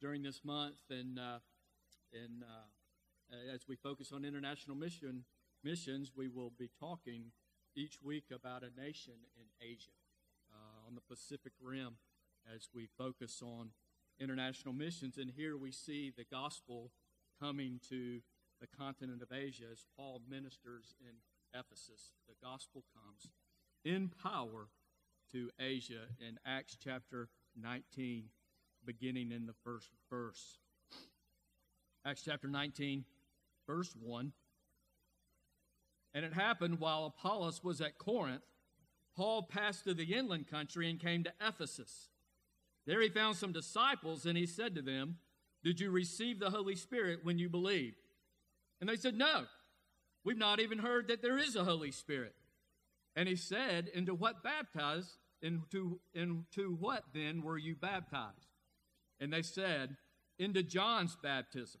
During 0.00 0.22
this 0.22 0.42
month, 0.44 0.78
and 0.90 1.18
uh, 1.18 1.38
and 2.12 2.42
uh, 2.42 3.52
as 3.52 3.66
we 3.66 3.74
focus 3.74 4.12
on 4.12 4.24
international 4.24 4.76
mission 4.76 5.24
missions, 5.64 6.12
we 6.14 6.28
will 6.28 6.52
be 6.56 6.70
talking 6.78 7.32
each 7.74 8.02
week 8.02 8.26
about 8.32 8.62
a 8.62 8.80
nation 8.80 9.14
in 9.36 9.46
Asia, 9.60 9.90
uh, 10.52 10.86
on 10.86 10.94
the 10.94 11.00
Pacific 11.00 11.52
Rim, 11.60 11.96
as 12.54 12.68
we 12.72 12.88
focus 12.96 13.42
on 13.42 13.70
international 14.20 14.72
missions. 14.72 15.16
And 15.18 15.32
here 15.36 15.56
we 15.56 15.72
see 15.72 16.12
the 16.16 16.24
gospel 16.24 16.92
coming 17.40 17.80
to 17.88 18.20
the 18.60 18.66
continent 18.66 19.22
of 19.22 19.32
Asia 19.32 19.66
as 19.70 19.84
Paul 19.96 20.22
ministers 20.28 20.94
in 21.00 21.16
Ephesus. 21.58 22.12
The 22.28 22.34
gospel 22.42 22.84
comes 22.94 23.30
in 23.84 24.10
power 24.22 24.68
to 25.32 25.50
Asia 25.60 26.06
in 26.20 26.38
Acts 26.44 26.76
chapter 26.82 27.28
19, 27.60 28.30
beginning 28.88 29.32
in 29.32 29.44
the 29.44 29.52
first 29.64 29.90
verse. 30.08 30.56
Acts 32.06 32.22
chapter 32.24 32.48
19, 32.48 33.04
verse 33.66 33.94
1. 34.02 34.32
And 36.14 36.24
it 36.24 36.32
happened 36.32 36.80
while 36.80 37.04
Apollos 37.04 37.62
was 37.62 37.82
at 37.82 37.98
Corinth, 37.98 38.40
Paul 39.14 39.42
passed 39.42 39.84
through 39.84 39.94
the 39.94 40.14
inland 40.14 40.48
country 40.48 40.88
and 40.88 40.98
came 40.98 41.22
to 41.24 41.32
Ephesus. 41.38 42.08
There 42.86 43.02
he 43.02 43.10
found 43.10 43.36
some 43.36 43.52
disciples, 43.52 44.24
and 44.24 44.38
he 44.38 44.46
said 44.46 44.74
to 44.76 44.82
them, 44.82 45.18
Did 45.62 45.80
you 45.80 45.90
receive 45.90 46.40
the 46.40 46.50
Holy 46.50 46.74
Spirit 46.74 47.20
when 47.24 47.38
you 47.38 47.50
believed? 47.50 47.96
And 48.80 48.88
they 48.88 48.96
said, 48.96 49.18
No, 49.18 49.44
we've 50.24 50.38
not 50.38 50.60
even 50.60 50.78
heard 50.78 51.08
that 51.08 51.20
there 51.20 51.36
is 51.36 51.56
a 51.56 51.64
Holy 51.64 51.90
Spirit. 51.90 52.34
And 53.14 53.28
he 53.28 53.36
said, 53.36 53.88
Into 53.88 54.14
what 54.14 54.42
baptized? 54.42 55.18
Into, 55.42 56.00
into 56.14 56.72
what 56.80 57.04
then 57.12 57.42
were 57.42 57.58
you 57.58 57.76
baptized? 57.76 58.48
And 59.20 59.32
they 59.32 59.42
said, 59.42 59.96
Into 60.38 60.62
John's 60.62 61.16
baptism. 61.22 61.80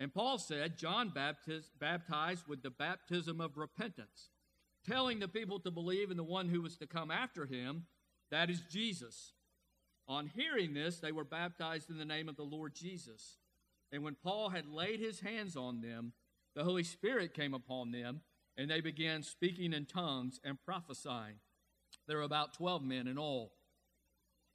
And 0.00 0.14
Paul 0.14 0.38
said, 0.38 0.78
John 0.78 1.10
baptized, 1.14 1.70
baptized 1.78 2.46
with 2.46 2.62
the 2.62 2.70
baptism 2.70 3.40
of 3.40 3.56
repentance, 3.56 4.30
telling 4.86 5.18
the 5.18 5.28
people 5.28 5.58
to 5.60 5.70
believe 5.70 6.10
in 6.10 6.16
the 6.16 6.22
one 6.22 6.48
who 6.48 6.62
was 6.62 6.76
to 6.76 6.86
come 6.86 7.10
after 7.10 7.46
him, 7.46 7.86
that 8.30 8.48
is 8.48 8.62
Jesus. 8.70 9.32
On 10.06 10.30
hearing 10.34 10.72
this, 10.72 11.00
they 11.00 11.12
were 11.12 11.24
baptized 11.24 11.90
in 11.90 11.98
the 11.98 12.04
name 12.04 12.28
of 12.28 12.36
the 12.36 12.42
Lord 12.42 12.74
Jesus. 12.74 13.38
And 13.92 14.02
when 14.02 14.16
Paul 14.22 14.50
had 14.50 14.68
laid 14.68 15.00
his 15.00 15.20
hands 15.20 15.56
on 15.56 15.80
them, 15.80 16.12
the 16.54 16.64
Holy 16.64 16.84
Spirit 16.84 17.34
came 17.34 17.54
upon 17.54 17.90
them 17.90 18.20
and 18.56 18.70
they 18.70 18.80
began 18.80 19.22
speaking 19.22 19.72
in 19.72 19.86
tongues 19.86 20.40
and 20.44 20.58
prophesying. 20.64 21.36
There 22.06 22.16
were 22.18 22.22
about 22.22 22.54
12 22.54 22.82
men 22.82 23.06
in 23.06 23.18
all. 23.18 23.52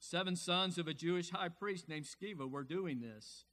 Seven 0.00 0.36
sons 0.36 0.78
of 0.78 0.86
a 0.86 0.94
Jewish 0.94 1.30
high 1.30 1.48
priest 1.48 1.88
named 1.88 2.06
Sceva 2.06 2.48
were 2.48 2.62
doing 2.62 3.00
this. 3.00 3.44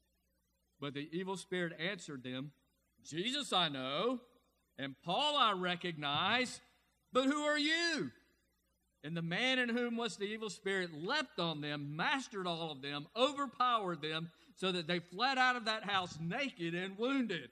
But 0.80 0.94
the 0.94 1.10
evil 1.12 1.38
spirit 1.38 1.74
answered 1.80 2.24
them, 2.24 2.52
Jesus 3.04 3.54
I 3.54 3.70
know, 3.70 4.20
and 4.78 4.96
Paul 5.04 5.38
I 5.38 5.54
recognize, 5.54 6.60
but 7.14 7.26
who 7.26 7.44
are 7.44 7.58
you? 7.58 8.12
And 9.04 9.16
the 9.16 9.22
man 9.22 9.60
in 9.60 9.70
whom 9.70 9.98
was 9.98 10.18
the 10.18 10.26
evil 10.26 10.50
spirit 10.50 10.90
leapt 10.94 11.40
on 11.40 11.62
them, 11.62 11.96
mastered 11.96 12.48
all 12.48 12.72
of 12.72 12.82
them, 12.82 13.08
overpowered 13.16 14.02
them, 14.02 14.32
so 14.56 14.72
that 14.72 14.88
they 14.88 15.00
fled 15.00 15.38
out 15.38 15.56
of 15.56 15.66
that 15.66 15.84
house 15.84 16.18
naked 16.20 16.74
and 16.74 16.98
wounded. 16.98 17.50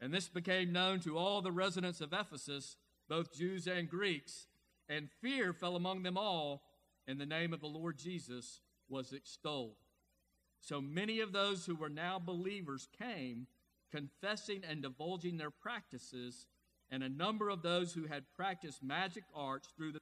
And 0.00 0.12
this 0.12 0.28
became 0.28 0.72
known 0.72 1.00
to 1.00 1.18
all 1.18 1.42
the 1.42 1.52
residents 1.52 2.00
of 2.00 2.12
Ephesus 2.12 2.76
both 3.08 3.32
Jews 3.32 3.66
and 3.66 3.88
Greeks, 3.88 4.46
and 4.88 5.08
fear 5.20 5.52
fell 5.52 5.76
among 5.76 6.02
them 6.02 6.16
all, 6.16 6.62
and 7.08 7.18
the 7.18 7.26
name 7.26 7.54
of 7.54 7.60
the 7.60 7.66
Lord 7.66 7.98
Jesus 7.98 8.60
was 8.88 9.12
extolled. 9.12 9.76
So 10.60 10.80
many 10.80 11.20
of 11.20 11.32
those 11.32 11.64
who 11.64 11.74
were 11.74 11.88
now 11.88 12.18
believers 12.18 12.86
came, 12.98 13.46
confessing 13.90 14.62
and 14.68 14.82
divulging 14.82 15.38
their 15.38 15.50
practices, 15.50 16.46
and 16.90 17.02
a 17.02 17.08
number 17.08 17.48
of 17.48 17.62
those 17.62 17.94
who 17.94 18.04
had 18.06 18.24
practiced 18.36 18.82
magic 18.82 19.24
arts 19.34 19.68
through 19.76 19.92
the 19.92 20.00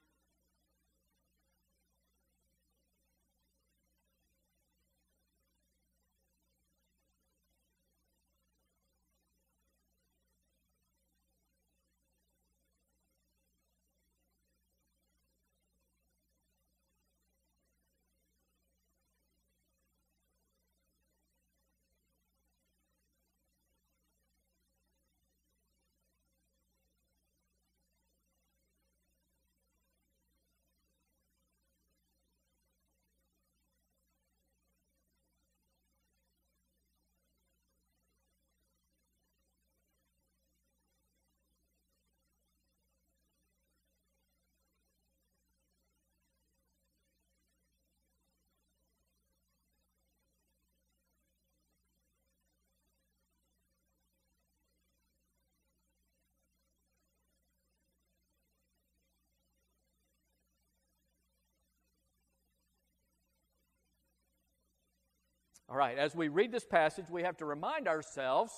All 65.69 65.75
right, 65.75 65.97
as 65.97 66.15
we 66.15 66.29
read 66.29 66.53
this 66.53 66.63
passage, 66.63 67.09
we 67.09 67.23
have 67.23 67.35
to 67.37 67.45
remind 67.45 67.89
ourselves 67.89 68.53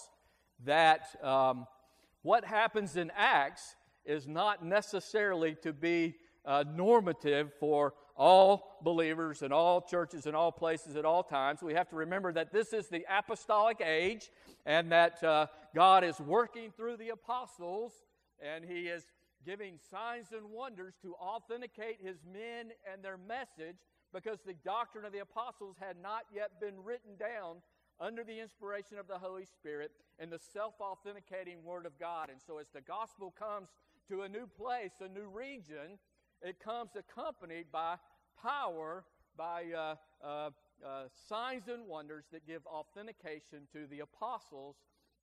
that 0.63 1.07
um, 1.23 1.65
what 2.21 2.45
happens 2.45 2.97
in 2.97 3.11
Acts 3.17 3.75
is 4.05 4.27
not 4.27 4.63
necessarily 4.63 5.55
to 5.63 5.73
be 5.73 6.13
uh, 6.45 6.63
normative 6.71 7.51
for 7.59 7.95
all 8.15 8.77
believers 8.83 9.41
and 9.41 9.51
all 9.51 9.81
churches 9.81 10.27
and 10.27 10.35
all 10.35 10.51
places 10.51 10.95
at 10.95 11.03
all 11.03 11.23
times. 11.23 11.63
We 11.63 11.73
have 11.73 11.89
to 11.89 11.95
remember 11.95 12.31
that 12.33 12.53
this 12.53 12.73
is 12.73 12.89
the 12.89 13.03
apostolic 13.09 13.81
age 13.81 14.29
and 14.67 14.91
that 14.91 15.23
uh, 15.23 15.47
God 15.73 16.03
is 16.03 16.19
working 16.19 16.71
through 16.77 16.97
the 16.97 17.09
apostles 17.09 17.93
and 18.39 18.63
He 18.63 18.81
is 18.81 19.03
giving 19.43 19.79
signs 19.89 20.27
and 20.31 20.51
wonders 20.51 20.93
to 21.01 21.15
authenticate 21.15 21.97
His 22.03 22.17
men 22.31 22.69
and 22.91 23.03
their 23.03 23.17
message 23.17 23.77
because 24.13 24.39
the 24.45 24.55
doctrine 24.65 25.05
of 25.05 25.13
the 25.13 25.19
apostles 25.19 25.75
had 25.79 25.95
not 26.01 26.23
yet 26.33 26.59
been 26.59 26.83
written 26.83 27.15
down 27.19 27.57
under 27.99 28.23
the 28.23 28.39
inspiration 28.39 28.97
of 28.97 29.07
the 29.07 29.17
Holy 29.17 29.45
Spirit 29.45 29.91
and 30.19 30.31
the 30.31 30.39
self 30.39 30.75
authenticating 30.79 31.63
Word 31.63 31.85
of 31.85 31.97
God. 31.99 32.29
And 32.29 32.39
so, 32.45 32.57
as 32.57 32.67
the 32.73 32.81
gospel 32.81 33.33
comes 33.37 33.69
to 34.07 34.21
a 34.21 34.29
new 34.29 34.47
place, 34.47 34.93
a 35.01 35.09
new 35.09 35.27
region, 35.27 35.99
it 36.41 36.59
comes 36.59 36.91
accompanied 36.95 37.65
by 37.71 37.95
power, 38.41 39.03
by 39.37 39.65
uh, 39.75 39.95
uh, 40.25 40.49
uh, 40.85 41.03
signs 41.27 41.67
and 41.67 41.87
wonders 41.87 42.25
that 42.31 42.47
give 42.47 42.65
authentication 42.65 43.67
to 43.73 43.85
the 43.87 43.99
apostles 43.99 44.77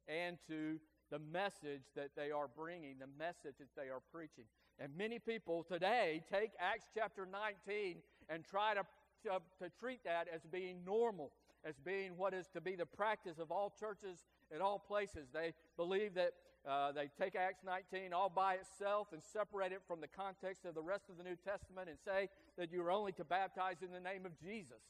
and 0.09 0.37
to 0.49 0.79
the 1.11 1.19
message 1.19 1.83
that 1.95 2.11
they 2.17 2.31
are 2.31 2.49
bringing, 2.49 2.97
the 2.99 3.07
message 3.19 3.55
that 3.59 3.75
they 3.77 3.89
are 3.89 4.03
preaching. 4.13 4.45
And 4.79 4.95
many 4.97 5.19
people 5.19 5.65
today 5.65 6.23
take 6.31 6.51
Acts 6.61 6.87
chapter 6.95 7.27
19 7.27 7.97
and 8.29 8.45
try 8.45 8.75
to, 8.75 8.83
to, 9.25 9.41
to 9.63 9.71
treat 9.79 10.05
that 10.05 10.29
as 10.33 10.43
being 10.45 10.85
normal, 10.85 11.33
as 11.65 11.75
being 11.79 12.17
what 12.17 12.35
is 12.35 12.47
to 12.55 12.61
be 12.61 12.77
the 12.77 12.87
practice 12.87 13.39
of 13.39 13.51
all 13.51 13.73
churches 13.79 14.25
in 14.55 14.61
all 14.61 14.79
places. 14.79 15.29
They 15.33 15.53
believe 15.77 16.15
that 16.15 16.33
uh, 16.67 16.91
they 16.91 17.09
take 17.19 17.37
Acts 17.37 17.63
19 17.65 18.13
all 18.13 18.29
by 18.29 18.55
itself 18.55 19.09
and 19.13 19.23
separate 19.23 19.71
it 19.73 19.83
from 19.87 20.01
the 20.01 20.09
context 20.09 20.65
of 20.65 20.75
the 20.75 20.83
rest 20.83 21.05
of 21.09 21.17
the 21.17 21.23
New 21.23 21.37
Testament 21.37 21.89
and 21.89 21.97
say 22.05 22.29
that 22.59 22.73
you 22.73 22.83
are 22.83 22.91
only 22.91 23.13
to 23.13 23.25
baptize 23.25 23.83
in 23.83 23.93
the 23.93 24.01
name 24.01 24.27
of 24.27 24.37
Jesus. 24.41 24.83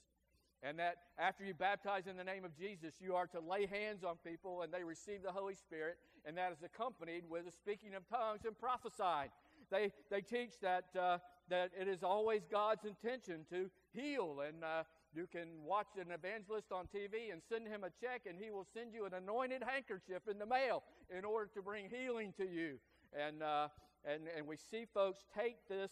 And 0.62 0.78
that 0.78 0.96
after 1.18 1.44
you 1.44 1.52
baptize 1.52 2.06
in 2.06 2.16
the 2.16 2.24
name 2.24 2.44
of 2.44 2.56
Jesus, 2.56 2.94
you 2.98 3.14
are 3.14 3.26
to 3.26 3.40
lay 3.40 3.66
hands 3.66 4.04
on 4.04 4.16
people 4.24 4.62
and 4.62 4.72
they 4.72 4.84
receive 4.84 5.22
the 5.22 5.30
Holy 5.30 5.54
Spirit, 5.54 5.98
and 6.24 6.36
that 6.38 6.50
is 6.50 6.62
accompanied 6.64 7.24
with 7.28 7.44
the 7.44 7.52
speaking 7.52 7.94
of 7.94 8.08
tongues 8.08 8.46
and 8.46 8.58
prophesying. 8.58 9.28
They, 9.70 9.92
they 10.10 10.22
teach 10.22 10.58
that, 10.62 10.86
uh, 10.98 11.18
that 11.48 11.70
it 11.78 11.88
is 11.88 12.02
always 12.02 12.42
God's 12.50 12.84
intention 12.84 13.46
to 13.50 13.70
heal 13.92 14.42
and 14.46 14.64
uh, 14.64 14.82
you 15.16 15.26
can 15.26 15.48
watch 15.64 15.96
an 15.96 16.12
evangelist 16.12 16.70
on 16.70 16.88
TV 16.94 17.32
and 17.32 17.40
send 17.48 17.66
him 17.66 17.84
a 17.84 17.90
check, 18.04 18.28
and 18.28 18.36
he 18.38 18.50
will 18.50 18.66
send 18.74 18.92
you 18.92 19.06
an 19.06 19.14
anointed 19.14 19.62
handkerchief 19.66 20.28
in 20.30 20.38
the 20.38 20.44
mail 20.44 20.82
in 21.16 21.24
order 21.24 21.48
to 21.54 21.62
bring 21.62 21.88
healing 21.88 22.34
to 22.36 22.44
you. 22.44 22.76
And, 23.18 23.42
uh, 23.42 23.68
and, 24.04 24.24
and 24.36 24.46
we 24.46 24.56
see 24.56 24.84
folks 24.92 25.24
take 25.34 25.56
this 25.70 25.90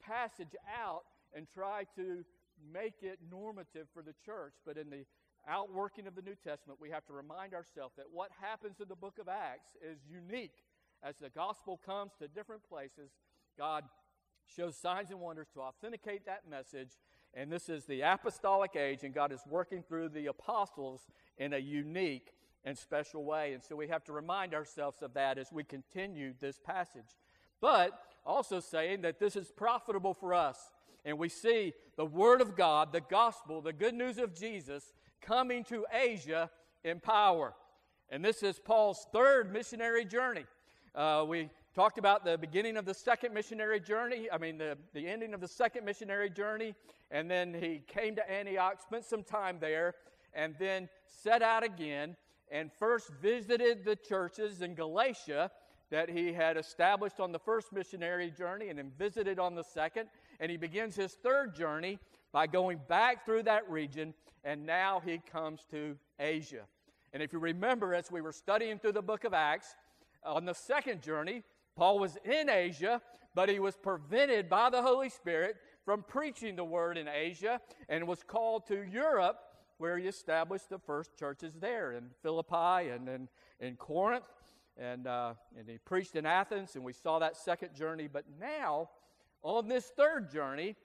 passage 0.00 0.54
out 0.80 1.02
and 1.34 1.48
try 1.52 1.86
to 1.96 2.24
make 2.72 3.02
it 3.02 3.18
normative 3.28 3.88
for 3.92 4.00
the 4.00 4.14
church. 4.24 4.54
But 4.64 4.78
in 4.78 4.90
the 4.90 5.04
outworking 5.48 6.06
of 6.06 6.14
the 6.14 6.22
New 6.22 6.36
Testament, 6.36 6.78
we 6.80 6.90
have 6.90 7.04
to 7.06 7.12
remind 7.12 7.54
ourselves 7.54 7.94
that 7.96 8.06
what 8.12 8.30
happens 8.40 8.76
in 8.80 8.86
the 8.88 8.94
book 8.94 9.18
of 9.20 9.28
Acts 9.28 9.74
is 9.82 9.98
unique. 10.08 10.62
As 11.02 11.16
the 11.16 11.30
gospel 11.30 11.80
comes 11.84 12.12
to 12.20 12.28
different 12.28 12.62
places, 12.68 13.10
God 13.58 13.82
shows 14.46 14.76
signs 14.76 15.10
and 15.10 15.20
wonders 15.20 15.48
to 15.54 15.60
authenticate 15.60 16.26
that 16.26 16.42
message 16.48 16.90
and 17.34 17.50
this 17.50 17.68
is 17.68 17.84
the 17.86 18.02
apostolic 18.02 18.76
age, 18.76 19.04
and 19.04 19.14
God 19.14 19.32
is 19.32 19.40
working 19.48 19.82
through 19.82 20.10
the 20.10 20.26
apostles 20.26 21.06
in 21.38 21.54
a 21.54 21.58
unique 21.58 22.34
and 22.64 22.76
special 22.76 23.24
way. 23.24 23.54
And 23.54 23.62
so 23.62 23.74
we 23.74 23.88
have 23.88 24.04
to 24.04 24.12
remind 24.12 24.54
ourselves 24.54 25.02
of 25.02 25.14
that 25.14 25.38
as 25.38 25.50
we 25.50 25.64
continue 25.64 26.34
this 26.40 26.58
passage. 26.58 27.16
But 27.60 27.98
also 28.26 28.60
saying 28.60 29.00
that 29.02 29.18
this 29.18 29.34
is 29.34 29.50
profitable 29.50 30.12
for 30.12 30.34
us. 30.34 30.58
And 31.04 31.18
we 31.18 31.28
see 31.28 31.72
the 31.96 32.04
Word 32.04 32.40
of 32.40 32.54
God, 32.54 32.92
the 32.92 33.00
gospel, 33.00 33.62
the 33.62 33.72
good 33.72 33.94
news 33.94 34.18
of 34.18 34.34
Jesus 34.34 34.92
coming 35.22 35.64
to 35.64 35.86
Asia 35.92 36.50
in 36.84 37.00
power. 37.00 37.54
And 38.10 38.22
this 38.22 38.42
is 38.42 38.58
Paul's 38.58 39.06
third 39.12 39.52
missionary 39.52 40.04
journey. 40.04 40.44
Uh, 40.94 41.24
we 41.26 41.48
talked 41.74 41.98
about 41.98 42.24
the 42.24 42.36
beginning 42.36 42.76
of 42.76 42.84
the 42.84 42.94
second 42.94 43.32
missionary 43.32 43.80
journey, 43.80 44.28
I 44.30 44.38
mean, 44.38 44.58
the, 44.58 44.76
the 44.92 45.08
ending 45.08 45.32
of 45.34 45.40
the 45.40 45.48
second 45.48 45.84
missionary 45.84 46.28
journey, 46.28 46.74
and 47.10 47.30
then 47.30 47.54
he 47.54 47.82
came 47.86 48.14
to 48.16 48.30
Antioch, 48.30 48.80
spent 48.82 49.04
some 49.04 49.22
time 49.22 49.58
there, 49.60 49.94
and 50.34 50.54
then 50.58 50.88
set 51.06 51.42
out 51.42 51.62
again 51.62 52.16
and 52.50 52.70
first 52.72 53.10
visited 53.22 53.84
the 53.84 53.96
churches 53.96 54.60
in 54.60 54.74
Galatia 54.74 55.50
that 55.90 56.08
he 56.08 56.32
had 56.32 56.56
established 56.56 57.20
on 57.20 57.32
the 57.32 57.38
first 57.38 57.72
missionary 57.72 58.30
journey 58.30 58.68
and 58.68 58.78
then 58.78 58.90
visited 58.98 59.38
on 59.38 59.54
the 59.54 59.64
second. 59.64 60.08
And 60.40 60.50
he 60.50 60.56
begins 60.56 60.94
his 60.94 61.12
third 61.12 61.54
journey 61.54 61.98
by 62.32 62.46
going 62.46 62.80
back 62.88 63.24
through 63.24 63.44
that 63.44 63.68
region, 63.70 64.14
and 64.44 64.66
now 64.66 65.02
he 65.04 65.18
comes 65.18 65.66
to 65.70 65.96
Asia. 66.18 66.62
And 67.12 67.22
if 67.22 67.32
you 67.32 67.38
remember, 67.38 67.94
as 67.94 68.10
we 68.10 68.22
were 68.22 68.32
studying 68.32 68.78
through 68.78 68.92
the 68.92 69.02
book 69.02 69.24
of 69.24 69.34
Acts, 69.34 69.74
on 70.24 70.44
the 70.44 70.54
second 70.54 71.02
journey, 71.02 71.42
Paul 71.76 71.98
was 71.98 72.18
in 72.24 72.48
Asia, 72.48 73.00
but 73.34 73.48
he 73.48 73.58
was 73.58 73.76
prevented 73.76 74.48
by 74.48 74.70
the 74.70 74.82
Holy 74.82 75.08
Spirit 75.08 75.56
from 75.84 76.02
preaching 76.02 76.56
the 76.56 76.64
word 76.64 76.98
in 76.98 77.08
Asia 77.08 77.60
and 77.88 78.06
was 78.06 78.22
called 78.22 78.66
to 78.68 78.82
Europe, 78.82 79.38
where 79.78 79.98
he 79.98 80.06
established 80.06 80.68
the 80.68 80.78
first 80.78 81.16
churches 81.18 81.54
there 81.60 81.92
in 81.92 82.10
Philippi 82.22 82.90
and 82.90 83.08
in, 83.08 83.28
in 83.60 83.76
Corinth. 83.76 84.24
And, 84.78 85.06
uh, 85.06 85.34
and 85.58 85.68
he 85.68 85.78
preached 85.78 86.14
in 86.16 86.24
Athens, 86.24 86.76
and 86.76 86.84
we 86.84 86.92
saw 86.92 87.18
that 87.18 87.36
second 87.36 87.74
journey. 87.74 88.08
But 88.10 88.24
now, 88.40 88.88
on 89.42 89.68
this 89.68 89.92
third 89.96 90.30
journey, 90.30 90.76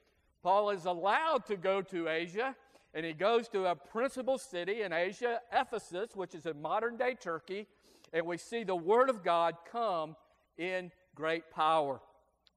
Paul 0.43 0.71
is 0.71 0.86
allowed 0.86 1.45
to 1.47 1.58
go 1.58 1.82
to 1.84 2.08
Asia, 2.08 2.56
and 2.93 3.06
he 3.06 3.13
goes 3.13 3.47
to 3.50 3.65
a 3.67 3.76
principal 3.76 4.38
city 4.38 4.82
in 4.82 4.91
Asia, 4.91 5.41
Ephesus, 5.54 6.15
which 6.15 6.34
is 6.34 6.45
in 6.45 6.62
modern 6.62 6.97
day 6.97 7.15
Turkey, 7.19 7.67
and 8.13 8.26
we 8.26 8.38
see 8.38 8.63
the 8.63 8.76
Word 8.76 9.10
of 9.10 9.23
God 9.23 9.56
come 9.69 10.15
in 10.57 10.91
great 11.15 11.49
power. 11.51 11.99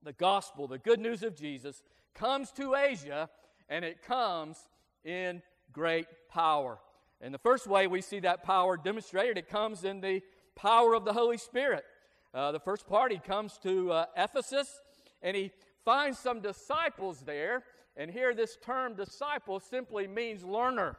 The 0.02 0.12
gospel, 0.12 0.66
the 0.66 0.78
good 0.78 1.00
news 1.00 1.22
of 1.22 1.36
Jesus, 1.36 1.82
comes 2.14 2.50
to 2.52 2.74
Asia 2.74 3.28
and 3.68 3.84
it 3.84 4.02
comes 4.02 4.68
in 5.04 5.42
great 5.72 6.06
power. 6.28 6.78
And 7.20 7.34
the 7.34 7.38
first 7.38 7.66
way 7.66 7.86
we 7.86 8.00
see 8.00 8.20
that 8.20 8.42
power 8.42 8.76
demonstrated, 8.76 9.36
it 9.38 9.48
comes 9.48 9.84
in 9.84 10.00
the 10.00 10.22
power 10.56 10.94
of 10.94 11.04
the 11.04 11.12
Holy 11.12 11.36
Spirit. 11.36 11.84
Uh, 12.32 12.52
the 12.52 12.60
first 12.60 12.86
part, 12.86 13.12
he 13.12 13.18
comes 13.18 13.58
to 13.62 13.92
uh, 13.92 14.06
Ephesus 14.16 14.80
and 15.22 15.36
he 15.36 15.50
finds 15.84 16.18
some 16.18 16.40
disciples 16.40 17.20
there. 17.20 17.62
And 17.96 18.10
here, 18.10 18.34
this 18.34 18.56
term 18.56 18.94
disciple 18.94 19.60
simply 19.60 20.06
means 20.06 20.44
learner. 20.44 20.96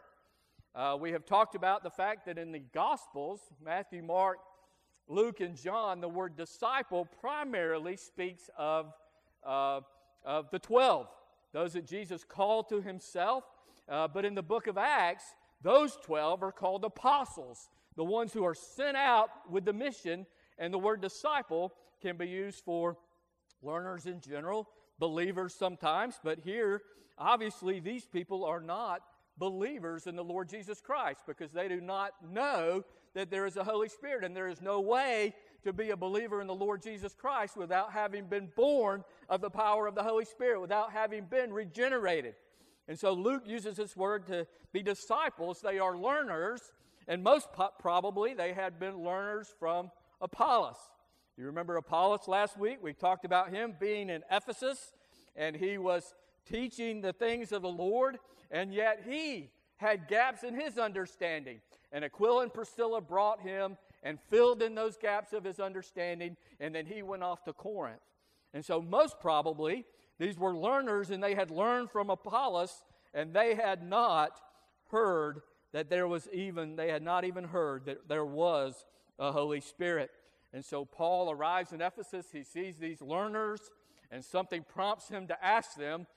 Uh, 0.75 0.97
we 0.99 1.11
have 1.11 1.25
talked 1.25 1.55
about 1.55 1.83
the 1.83 1.89
fact 1.89 2.25
that 2.25 2.37
in 2.37 2.51
the 2.51 2.59
Gospels, 2.59 3.39
Matthew, 3.63 4.03
Mark, 4.03 4.37
Luke 5.11 5.41
and 5.41 5.57
John, 5.57 5.99
the 5.99 6.07
word 6.07 6.37
disciple 6.37 7.05
primarily 7.19 7.97
speaks 7.97 8.49
of, 8.57 8.93
uh, 9.45 9.81
of 10.23 10.49
the 10.51 10.59
12, 10.59 11.07
those 11.51 11.73
that 11.73 11.85
Jesus 11.85 12.23
called 12.23 12.69
to 12.69 12.79
himself. 12.81 13.43
Uh, 13.89 14.07
but 14.07 14.23
in 14.23 14.35
the 14.35 14.41
book 14.41 14.67
of 14.67 14.77
Acts, 14.77 15.25
those 15.61 15.97
12 16.03 16.43
are 16.43 16.53
called 16.53 16.85
apostles, 16.85 17.69
the 17.97 18.05
ones 18.05 18.31
who 18.31 18.45
are 18.45 18.55
sent 18.55 18.95
out 18.95 19.29
with 19.49 19.65
the 19.65 19.73
mission. 19.73 20.25
And 20.57 20.73
the 20.73 20.79
word 20.79 21.01
disciple 21.01 21.73
can 22.01 22.15
be 22.15 22.27
used 22.27 22.63
for 22.63 22.97
learners 23.61 24.05
in 24.05 24.21
general, 24.21 24.69
believers 24.97 25.53
sometimes. 25.53 26.21
But 26.23 26.39
here, 26.39 26.83
obviously, 27.17 27.81
these 27.81 28.05
people 28.05 28.45
are 28.45 28.61
not 28.61 29.01
believers 29.37 30.07
in 30.07 30.15
the 30.15 30.23
Lord 30.23 30.47
Jesus 30.47 30.79
Christ 30.79 31.23
because 31.27 31.51
they 31.51 31.67
do 31.67 31.81
not 31.81 32.13
know 32.31 32.85
that 33.13 33.29
there 33.29 33.45
is 33.45 33.57
a 33.57 33.63
Holy 33.63 33.89
Spirit, 33.89 34.23
and 34.23 34.35
there 34.35 34.47
is 34.47 34.61
no 34.61 34.79
way 34.79 35.33
to 35.63 35.73
be 35.73 35.91
a 35.91 35.97
believer 35.97 36.41
in 36.41 36.47
the 36.47 36.55
Lord 36.55 36.81
Jesus 36.81 37.13
Christ 37.13 37.57
without 37.57 37.91
having 37.91 38.25
been 38.25 38.49
born 38.55 39.03
of 39.29 39.41
the 39.41 39.49
power 39.49 39.87
of 39.87 39.95
the 39.95 40.03
Holy 40.03 40.25
Spirit, 40.25 40.61
without 40.61 40.91
having 40.91 41.25
been 41.25 41.53
regenerated. 41.53 42.35
And 42.87 42.97
so 42.97 43.13
Luke 43.13 43.43
uses 43.45 43.77
this 43.77 43.95
word 43.95 44.25
to 44.27 44.47
be 44.73 44.81
disciples. 44.81 45.61
They 45.61 45.79
are 45.79 45.97
learners, 45.97 46.73
and 47.07 47.23
most 47.23 47.49
probably 47.79 48.33
they 48.33 48.53
had 48.53 48.79
been 48.79 49.03
learners 49.03 49.53
from 49.59 49.91
Apollos. 50.19 50.77
You 51.37 51.45
remember 51.45 51.77
Apollos 51.77 52.27
last 52.27 52.57
week? 52.57 52.79
We 52.81 52.93
talked 52.93 53.25
about 53.25 53.49
him 53.49 53.75
being 53.79 54.09
in 54.09 54.23
Ephesus, 54.31 54.93
and 55.35 55.55
he 55.55 55.77
was 55.77 56.13
teaching 56.45 57.01
the 57.01 57.13
things 57.13 57.51
of 57.51 57.61
the 57.61 57.69
Lord, 57.69 58.17
and 58.49 58.73
yet 58.73 59.03
he 59.07 59.51
had 59.77 60.07
gaps 60.07 60.43
in 60.43 60.53
his 60.53 60.77
understanding. 60.77 61.61
And 61.91 62.05
Aquila 62.05 62.43
and 62.43 62.53
Priscilla 62.53 63.01
brought 63.01 63.41
him 63.41 63.77
and 64.03 64.19
filled 64.29 64.61
in 64.61 64.75
those 64.75 64.97
gaps 64.97 65.33
of 65.33 65.43
his 65.43 65.59
understanding, 65.59 66.37
and 66.59 66.73
then 66.73 66.85
he 66.85 67.01
went 67.01 67.23
off 67.23 67.43
to 67.43 67.53
Corinth. 67.53 68.01
And 68.53 68.63
so, 68.63 68.81
most 68.81 69.19
probably, 69.19 69.85
these 70.17 70.37
were 70.37 70.55
learners, 70.55 71.09
and 71.09 71.21
they 71.21 71.35
had 71.35 71.51
learned 71.51 71.91
from 71.91 72.09
Apollos, 72.09 72.83
and 73.13 73.33
they 73.33 73.55
had 73.55 73.83
not 73.83 74.41
heard 74.89 75.41
that 75.73 75.89
there 75.89 76.07
was 76.07 76.27
even, 76.33 76.75
they 76.75 76.89
had 76.89 77.03
not 77.03 77.23
even 77.23 77.45
heard 77.45 77.85
that 77.85 78.07
there 78.07 78.25
was 78.25 78.85
a 79.19 79.31
Holy 79.31 79.61
Spirit. 79.61 80.11
And 80.53 80.65
so 80.65 80.83
Paul 80.83 81.31
arrives 81.31 81.71
in 81.71 81.81
Ephesus. 81.81 82.27
He 82.31 82.43
sees 82.43 82.77
these 82.77 83.01
learners, 83.01 83.71
and 84.09 84.23
something 84.23 84.65
prompts 84.67 85.07
him 85.07 85.27
to 85.27 85.45
ask 85.45 85.75
them, 85.75 86.07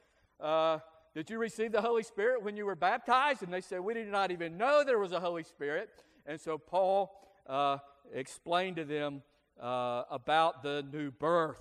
uh, 0.40 0.78
Did 1.14 1.30
you 1.30 1.38
receive 1.38 1.70
the 1.70 1.80
Holy 1.80 2.02
Spirit 2.02 2.42
when 2.42 2.56
you 2.56 2.66
were 2.66 2.74
baptized? 2.74 3.44
And 3.44 3.52
they 3.52 3.60
said, 3.60 3.78
We 3.78 3.94
did 3.94 4.08
not 4.08 4.32
even 4.32 4.58
know 4.58 4.82
there 4.84 4.98
was 4.98 5.12
a 5.12 5.20
Holy 5.20 5.44
Spirit. 5.44 5.88
And 6.26 6.40
so 6.40 6.58
Paul 6.58 7.12
uh, 7.46 7.78
explained 8.12 8.76
to 8.76 8.84
them 8.84 9.22
uh, 9.60 10.02
about 10.10 10.64
the 10.64 10.84
new 10.92 11.12
birth. 11.12 11.60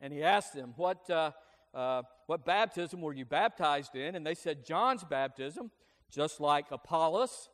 And 0.00 0.12
he 0.12 0.24
asked 0.24 0.54
them, 0.54 0.74
What, 0.76 1.08
uh, 1.08 1.30
uh, 1.72 2.02
what 2.26 2.44
baptism 2.44 3.00
were 3.00 3.12
you 3.12 3.24
baptized 3.24 3.94
in? 3.94 4.16
And 4.16 4.26
they 4.26 4.34
said, 4.34 4.66
John's 4.66 5.04
baptism, 5.04 5.70
just 6.10 6.40
like 6.40 6.72
Apollos. 6.72 7.50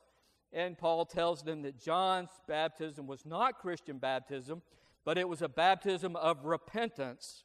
And 0.51 0.75
Paul 0.75 1.05
tells 1.05 1.43
them 1.43 1.61
that 1.61 1.79
John's 1.79 2.31
baptism 2.47 3.05
was 3.05 3.27
not 3.27 3.59
Christian 3.59 3.99
baptism, 3.99 4.63
but 5.05 5.19
it 5.19 5.29
was 5.29 5.43
a 5.43 5.49
baptism 5.49 6.15
of 6.15 6.45
repentance. 6.45 7.43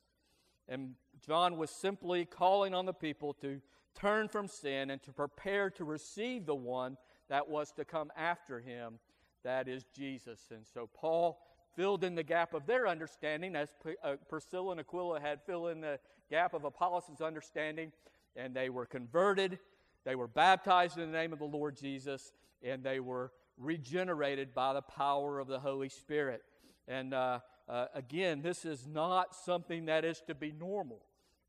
And 0.68 0.94
John 1.24 1.56
was 1.56 1.70
simply 1.70 2.24
calling 2.24 2.74
on 2.74 2.86
the 2.86 2.92
people 2.92 3.34
to 3.34 3.60
turn 3.94 4.28
from 4.28 4.48
sin 4.48 4.90
and 4.90 5.02
to 5.02 5.12
prepare 5.12 5.70
to 5.70 5.84
receive 5.84 6.46
the 6.46 6.54
one 6.54 6.96
that 7.28 7.48
was 7.48 7.72
to 7.72 7.84
come 7.84 8.12
after 8.16 8.60
him, 8.60 8.98
that 9.42 9.68
is 9.68 9.84
Jesus. 9.94 10.40
And 10.50 10.64
so 10.66 10.88
Paul 10.92 11.40
filled 11.74 12.04
in 12.04 12.14
the 12.14 12.22
gap 12.22 12.54
of 12.54 12.66
their 12.66 12.88
understanding, 12.88 13.54
as 13.54 13.68
uh, 14.02 14.14
Priscilla 14.28 14.72
and 14.72 14.80
Aquila 14.80 15.20
had 15.20 15.42
filled 15.42 15.70
in 15.70 15.80
the 15.80 15.98
gap 16.30 16.54
of 16.54 16.64
Apollos' 16.64 17.20
understanding, 17.20 17.92
and 18.34 18.54
they 18.54 18.70
were 18.70 18.86
converted. 18.86 19.58
They 20.04 20.14
were 20.14 20.28
baptized 20.28 20.98
in 20.98 21.10
the 21.10 21.18
name 21.18 21.32
of 21.32 21.38
the 21.38 21.44
Lord 21.44 21.76
Jesus, 21.76 22.32
and 22.62 22.82
they 22.82 23.00
were 23.00 23.32
regenerated 23.58 24.54
by 24.54 24.72
the 24.72 24.82
power 24.82 25.38
of 25.38 25.48
the 25.48 25.58
Holy 25.58 25.88
Spirit. 25.88 26.42
And 26.88 27.12
uh, 27.14 27.40
uh, 27.68 27.86
again, 27.94 28.42
this 28.42 28.64
is 28.64 28.86
not 28.86 29.34
something 29.34 29.86
that 29.86 30.04
is 30.04 30.22
to 30.26 30.34
be 30.34 30.52
normal. 30.52 31.02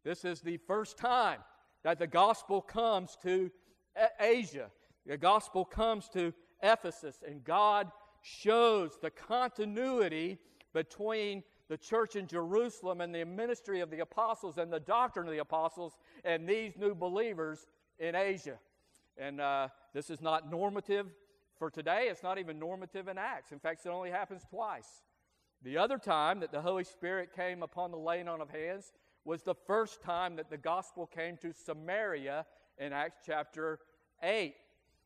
This 0.03 0.25
is 0.25 0.41
the 0.41 0.57
first 0.57 0.97
time 0.97 1.39
that 1.83 1.99
the 1.99 2.07
gospel 2.07 2.61
comes 2.61 3.17
to 3.23 3.51
Asia. 4.19 4.71
The 5.05 5.17
gospel 5.17 5.63
comes 5.63 6.09
to 6.09 6.33
Ephesus, 6.61 7.23
and 7.27 7.43
God 7.43 7.91
shows 8.21 8.97
the 9.01 9.09
continuity 9.09 10.39
between 10.73 11.43
the 11.69 11.77
church 11.77 12.15
in 12.15 12.27
Jerusalem 12.27 13.01
and 13.01 13.13
the 13.13 13.25
ministry 13.25 13.81
of 13.81 13.91
the 13.91 13.99
apostles 13.99 14.57
and 14.57 14.71
the 14.71 14.79
doctrine 14.79 15.27
of 15.27 15.33
the 15.33 15.39
apostles 15.39 15.97
and 16.23 16.47
these 16.47 16.77
new 16.77 16.95
believers 16.95 17.67
in 17.99 18.15
Asia. 18.15 18.57
And 19.17 19.41
uh, 19.41 19.69
this 19.93 20.09
is 20.09 20.21
not 20.21 20.49
normative 20.49 21.07
for 21.57 21.69
today. 21.69 22.07
It's 22.09 22.23
not 22.23 22.37
even 22.37 22.59
normative 22.59 23.07
in 23.07 23.17
Acts. 23.17 23.51
In 23.51 23.59
fact, 23.59 23.85
it 23.85 23.89
only 23.89 24.11
happens 24.11 24.43
twice. 24.49 25.03
The 25.63 25.77
other 25.77 25.97
time 25.97 26.39
that 26.41 26.51
the 26.51 26.61
Holy 26.61 26.83
Spirit 26.83 27.35
came 27.35 27.63
upon 27.63 27.91
the 27.91 27.97
laying 27.97 28.27
on 28.27 28.41
of 28.41 28.49
hands 28.49 28.91
was 29.25 29.41
the 29.41 29.55
first 29.55 30.01
time 30.01 30.35
that 30.35 30.49
the 30.49 30.57
gospel 30.57 31.07
came 31.07 31.35
to 31.37 31.51
Samaria 31.51 32.45
in 32.77 32.93
Acts 32.93 33.17
chapter 33.25 33.79
8. 34.21 34.53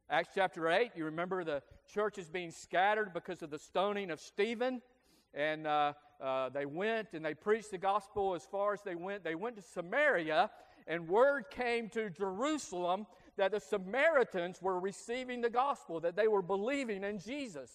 Acts 0.10 0.30
chapter 0.36 0.70
8, 0.70 0.92
you 0.96 1.06
remember 1.06 1.44
the 1.44 1.64
church 1.92 2.18
is 2.18 2.28
being 2.30 2.52
scattered 2.52 3.14
because 3.14 3.42
of 3.42 3.50
the 3.50 3.58
stoning 3.58 4.12
of 4.12 4.20
Stephen. 4.20 4.82
And 5.34 5.66
uh, 5.66 5.94
uh, 6.22 6.50
they 6.50 6.66
went 6.66 7.14
and 7.14 7.24
they 7.24 7.34
preached 7.34 7.72
the 7.72 7.78
gospel 7.78 8.36
as 8.36 8.46
far 8.46 8.74
as 8.74 8.82
they 8.82 8.96
went. 8.96 9.24
They 9.24 9.36
went 9.36 9.56
to 9.56 9.62
Samaria, 9.62 10.52
and 10.86 11.08
word 11.08 11.46
came 11.50 11.88
to 11.90 12.10
Jerusalem 12.10 13.08
that 13.38 13.52
the 13.52 13.60
Samaritans 13.62 14.62
were 14.62 14.80
receiving 14.80 15.40
the 15.40 15.50
gospel, 15.50 16.02
that 16.02 16.18
they 16.18 16.28
were 16.28 16.42
believing 16.42 17.06
in 17.06 17.18
Jesus. 17.18 17.72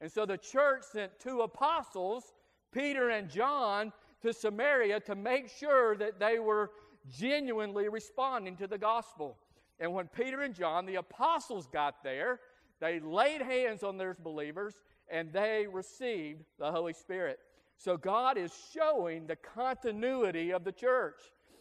And 0.00 0.10
so 0.10 0.26
the 0.26 0.36
church 0.36 0.82
sent 0.92 1.18
two 1.18 1.42
apostles, 1.42 2.34
Peter 2.72 3.10
and 3.10 3.28
John, 3.28 3.92
to 4.22 4.32
Samaria 4.32 5.00
to 5.00 5.14
make 5.14 5.48
sure 5.48 5.96
that 5.96 6.18
they 6.18 6.38
were 6.38 6.70
genuinely 7.08 7.88
responding 7.88 8.56
to 8.56 8.66
the 8.66 8.78
gospel. 8.78 9.36
And 9.78 9.92
when 9.92 10.08
Peter 10.08 10.40
and 10.42 10.54
John, 10.54 10.86
the 10.86 10.96
apostles, 10.96 11.66
got 11.66 12.02
there, 12.02 12.40
they 12.80 13.00
laid 13.00 13.42
hands 13.42 13.82
on 13.82 13.96
those 13.96 14.16
believers 14.18 14.80
and 15.10 15.32
they 15.32 15.66
received 15.70 16.44
the 16.58 16.70
Holy 16.70 16.92
Spirit. 16.92 17.38
So 17.76 17.96
God 17.96 18.38
is 18.38 18.52
showing 18.72 19.26
the 19.26 19.36
continuity 19.36 20.52
of 20.52 20.64
the 20.64 20.72
church 20.72 21.20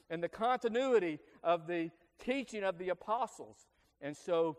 and 0.09 0.23
the 0.23 0.29
continuity 0.29 1.19
of 1.43 1.67
the 1.67 1.89
teaching 2.19 2.63
of 2.63 2.77
the 2.77 2.89
apostles. 2.89 3.67
And 4.01 4.15
so, 4.15 4.57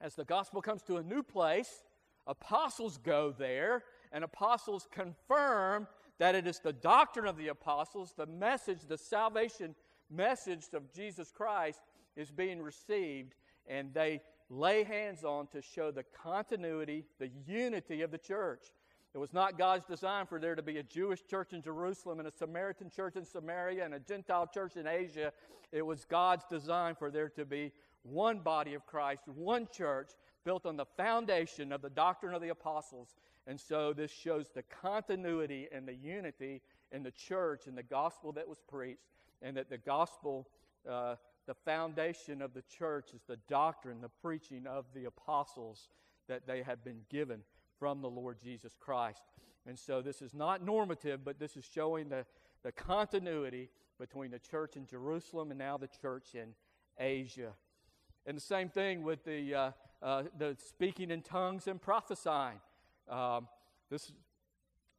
as 0.00 0.14
the 0.14 0.24
gospel 0.24 0.62
comes 0.62 0.82
to 0.82 0.96
a 0.96 1.02
new 1.02 1.22
place, 1.22 1.84
apostles 2.26 2.98
go 2.98 3.34
there, 3.36 3.84
and 4.12 4.24
apostles 4.24 4.88
confirm 4.90 5.86
that 6.18 6.34
it 6.34 6.46
is 6.46 6.60
the 6.60 6.72
doctrine 6.72 7.26
of 7.26 7.36
the 7.36 7.48
apostles, 7.48 8.14
the 8.16 8.26
message, 8.26 8.80
the 8.88 8.98
salvation 8.98 9.74
message 10.10 10.64
of 10.72 10.92
Jesus 10.92 11.30
Christ 11.30 11.80
is 12.16 12.30
being 12.30 12.62
received, 12.62 13.34
and 13.66 13.92
they 13.92 14.20
lay 14.48 14.84
hands 14.84 15.24
on 15.24 15.46
to 15.48 15.60
show 15.60 15.90
the 15.90 16.04
continuity, 16.04 17.04
the 17.18 17.30
unity 17.46 18.02
of 18.02 18.10
the 18.10 18.18
church. 18.18 18.68
It 19.14 19.18
was 19.18 19.32
not 19.32 19.58
God's 19.58 19.86
design 19.86 20.26
for 20.26 20.38
there 20.38 20.54
to 20.54 20.62
be 20.62 20.78
a 20.78 20.82
Jewish 20.82 21.24
church 21.26 21.52
in 21.52 21.62
Jerusalem 21.62 22.18
and 22.18 22.28
a 22.28 22.32
Samaritan 22.32 22.90
church 22.90 23.16
in 23.16 23.24
Samaria 23.24 23.84
and 23.84 23.94
a 23.94 23.98
Gentile 23.98 24.46
church 24.46 24.76
in 24.76 24.86
Asia. 24.86 25.32
It 25.72 25.82
was 25.84 26.04
God's 26.04 26.44
design 26.44 26.94
for 26.94 27.10
there 27.10 27.30
to 27.30 27.44
be 27.44 27.72
one 28.02 28.40
body 28.40 28.74
of 28.74 28.86
Christ, 28.86 29.22
one 29.26 29.68
church 29.72 30.10
built 30.46 30.64
on 30.64 30.76
the 30.76 30.86
foundation 30.86 31.72
of 31.72 31.82
the 31.82 31.90
doctrine 31.90 32.34
of 32.34 32.40
the 32.40 32.48
apostles. 32.48 33.16
And 33.46 33.60
so 33.60 33.92
this 33.92 34.10
shows 34.10 34.46
the 34.54 34.62
continuity 34.62 35.68
and 35.72 35.86
the 35.86 35.94
unity 35.94 36.62
in 36.92 37.02
the 37.02 37.10
church 37.10 37.66
and 37.66 37.76
the 37.76 37.82
gospel 37.82 38.32
that 38.32 38.48
was 38.48 38.62
preached, 38.66 39.08
and 39.42 39.56
that 39.56 39.68
the 39.68 39.76
gospel 39.78 40.46
uh, 40.88 41.16
the 41.46 41.54
foundation 41.54 42.42
of 42.42 42.54
the 42.54 42.62
church 42.62 43.10
is 43.14 43.22
the 43.26 43.38
doctrine, 43.48 44.00
the 44.00 44.08
preaching 44.08 44.66
of 44.66 44.84
the 44.94 45.04
apostles 45.04 45.88
that 46.28 46.46
they 46.46 46.62
have 46.62 46.84
been 46.84 47.00
given 47.08 47.42
from 47.78 48.02
the 48.02 48.10
Lord 48.10 48.38
Jesus 48.42 48.76
Christ. 48.78 49.22
And 49.66 49.78
so 49.78 50.02
this 50.02 50.22
is 50.22 50.34
not 50.34 50.64
normative, 50.64 51.24
but 51.24 51.38
this 51.38 51.56
is 51.56 51.64
showing 51.64 52.08
the, 52.08 52.24
the 52.62 52.72
continuity 52.72 53.68
between 53.98 54.30
the 54.30 54.38
church 54.38 54.76
in 54.76 54.86
Jerusalem 54.86 55.50
and 55.50 55.58
now 55.58 55.76
the 55.76 55.88
church 55.88 56.34
in 56.34 56.54
Asia. 56.98 57.52
And 58.26 58.36
the 58.36 58.42
same 58.42 58.68
thing 58.68 59.02
with 59.02 59.24
the, 59.24 59.54
uh, 59.54 59.70
uh, 60.06 60.22
the 60.38 60.56
speaking 60.56 61.10
in 61.10 61.20
tongues 61.20 61.66
and 61.66 61.82
prophesying. 61.82 62.60
Um, 63.08 63.48
this, 63.90 64.12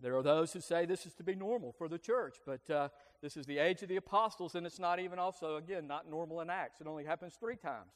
there 0.01 0.17
are 0.17 0.21
those 0.21 0.51
who 0.51 0.59
say 0.59 0.85
this 0.85 1.05
is 1.05 1.13
to 1.15 1.23
be 1.23 1.33
normal 1.33 1.71
for 1.71 1.87
the 1.87 1.97
church, 1.97 2.35
but 2.45 2.69
uh, 2.69 2.89
this 3.21 3.37
is 3.37 3.45
the 3.45 3.57
age 3.57 3.81
of 3.81 3.87
the 3.87 3.95
apostles, 3.95 4.53
and 4.53 4.65
it's 4.65 4.79
not 4.79 4.99
even 4.99 5.17
also, 5.17 5.55
again, 5.55 5.87
not 5.87 6.09
normal 6.09 6.41
in 6.41 6.49
Acts. 6.49 6.81
It 6.81 6.87
only 6.87 7.05
happens 7.05 7.35
three 7.39 7.55
times. 7.55 7.93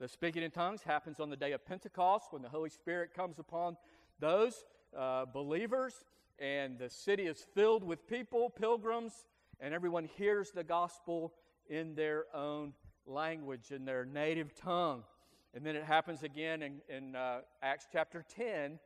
The 0.00 0.08
speaking 0.08 0.42
in 0.42 0.50
tongues 0.50 0.82
happens 0.82 1.20
on 1.20 1.30
the 1.30 1.36
day 1.36 1.52
of 1.52 1.64
Pentecost 1.64 2.32
when 2.32 2.42
the 2.42 2.48
Holy 2.48 2.70
Spirit 2.70 3.14
comes 3.14 3.38
upon 3.38 3.76
those 4.18 4.64
uh, 4.98 5.26
believers, 5.26 5.94
and 6.40 6.76
the 6.76 6.90
city 6.90 7.26
is 7.26 7.46
filled 7.54 7.84
with 7.84 8.04
people, 8.08 8.50
pilgrims, 8.50 9.12
and 9.60 9.72
everyone 9.72 10.08
hears 10.16 10.50
the 10.50 10.64
gospel 10.64 11.34
in 11.70 11.94
their 11.94 12.24
own 12.34 12.72
language, 13.06 13.70
in 13.70 13.84
their 13.84 14.04
native 14.04 14.56
tongue. 14.56 15.04
And 15.54 15.64
then 15.66 15.76
it 15.76 15.84
happens 15.84 16.22
again 16.22 16.62
in, 16.62 16.80
in 16.88 17.14
uh, 17.14 17.40
Acts 17.62 17.86
chapter 17.92 18.24
10 18.36 18.78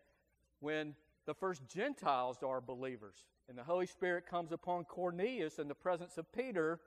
when 0.60 0.94
the 1.26 1.34
first 1.34 1.62
Gentiles 1.68 2.38
are 2.42 2.60
believers. 2.60 3.16
And 3.48 3.56
the 3.56 3.62
Holy 3.62 3.86
Spirit 3.86 4.26
comes 4.26 4.50
upon 4.52 4.84
Cornelius 4.84 5.58
in 5.58 5.68
the 5.68 5.74
presence 5.74 6.18
of 6.18 6.30
Peter. 6.32 6.80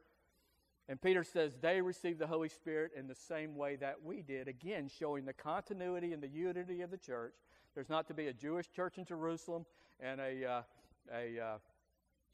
And 0.89 1.02
Peter 1.02 1.24
says 1.24 1.56
they 1.62 1.82
received 1.82 2.20
the 2.20 2.28
Holy 2.28 2.50
Spirit 2.50 2.92
in 2.98 3.08
the 3.08 3.15
same 3.15 3.56
way 3.56 3.76
that 3.78 4.04
we 4.04 4.22
did, 4.22 4.48
again, 4.48 4.89
showing 4.89 5.26
the 5.26 5.34
continuity 5.34 6.12
and 6.13 6.22
the 6.22 6.28
unity 6.28 6.82
of 6.82 6.92
the 6.92 6.98
church. 6.98 7.36
There's 7.76 7.89
not 7.89 8.08
to 8.08 8.13
be 8.13 8.28
a 8.28 8.34
Jewish 8.34 8.70
church 8.72 8.98
in 8.98 9.06
Jerusalem 9.06 9.65
and 10.00 10.20
a, 10.20 10.46
uh, 10.46 10.62
a, 11.13 11.39
uh, 11.39 11.58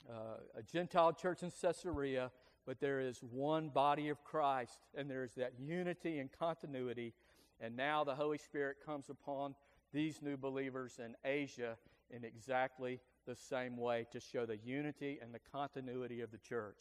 uh, 0.10 0.14
a 0.58 0.64
Gentile 0.64 1.14
church 1.14 1.44
in 1.44 1.52
Caesarea, 1.52 2.32
but 2.66 2.80
there 2.80 3.00
is 3.00 3.20
one 3.22 3.70
body 3.70 4.10
of 4.10 4.24
Christ, 4.24 4.80
and 4.96 5.10
there 5.10 5.24
is 5.24 5.34
that 5.36 5.54
unity 5.60 6.20
and 6.20 6.32
continuity. 6.32 7.14
And 7.60 7.76
now 7.76 8.04
the 8.04 8.16
Holy 8.16 8.38
Spirit 8.38 8.78
comes 8.86 9.10
upon 9.10 9.56
these 9.94 10.22
new 10.22 10.38
believers 10.38 11.00
in 11.04 11.16
Asia 11.24 11.78
in 12.10 12.24
exactly 12.24 13.00
the 13.26 13.36
same 13.36 13.78
way 13.78 14.06
to 14.12 14.20
show 14.20 14.46
the 14.46 14.58
unity 14.58 15.20
and 15.22 15.34
the 15.34 15.40
continuity 15.52 16.22
of 16.22 16.32
the 16.32 16.38
church. 16.38 16.80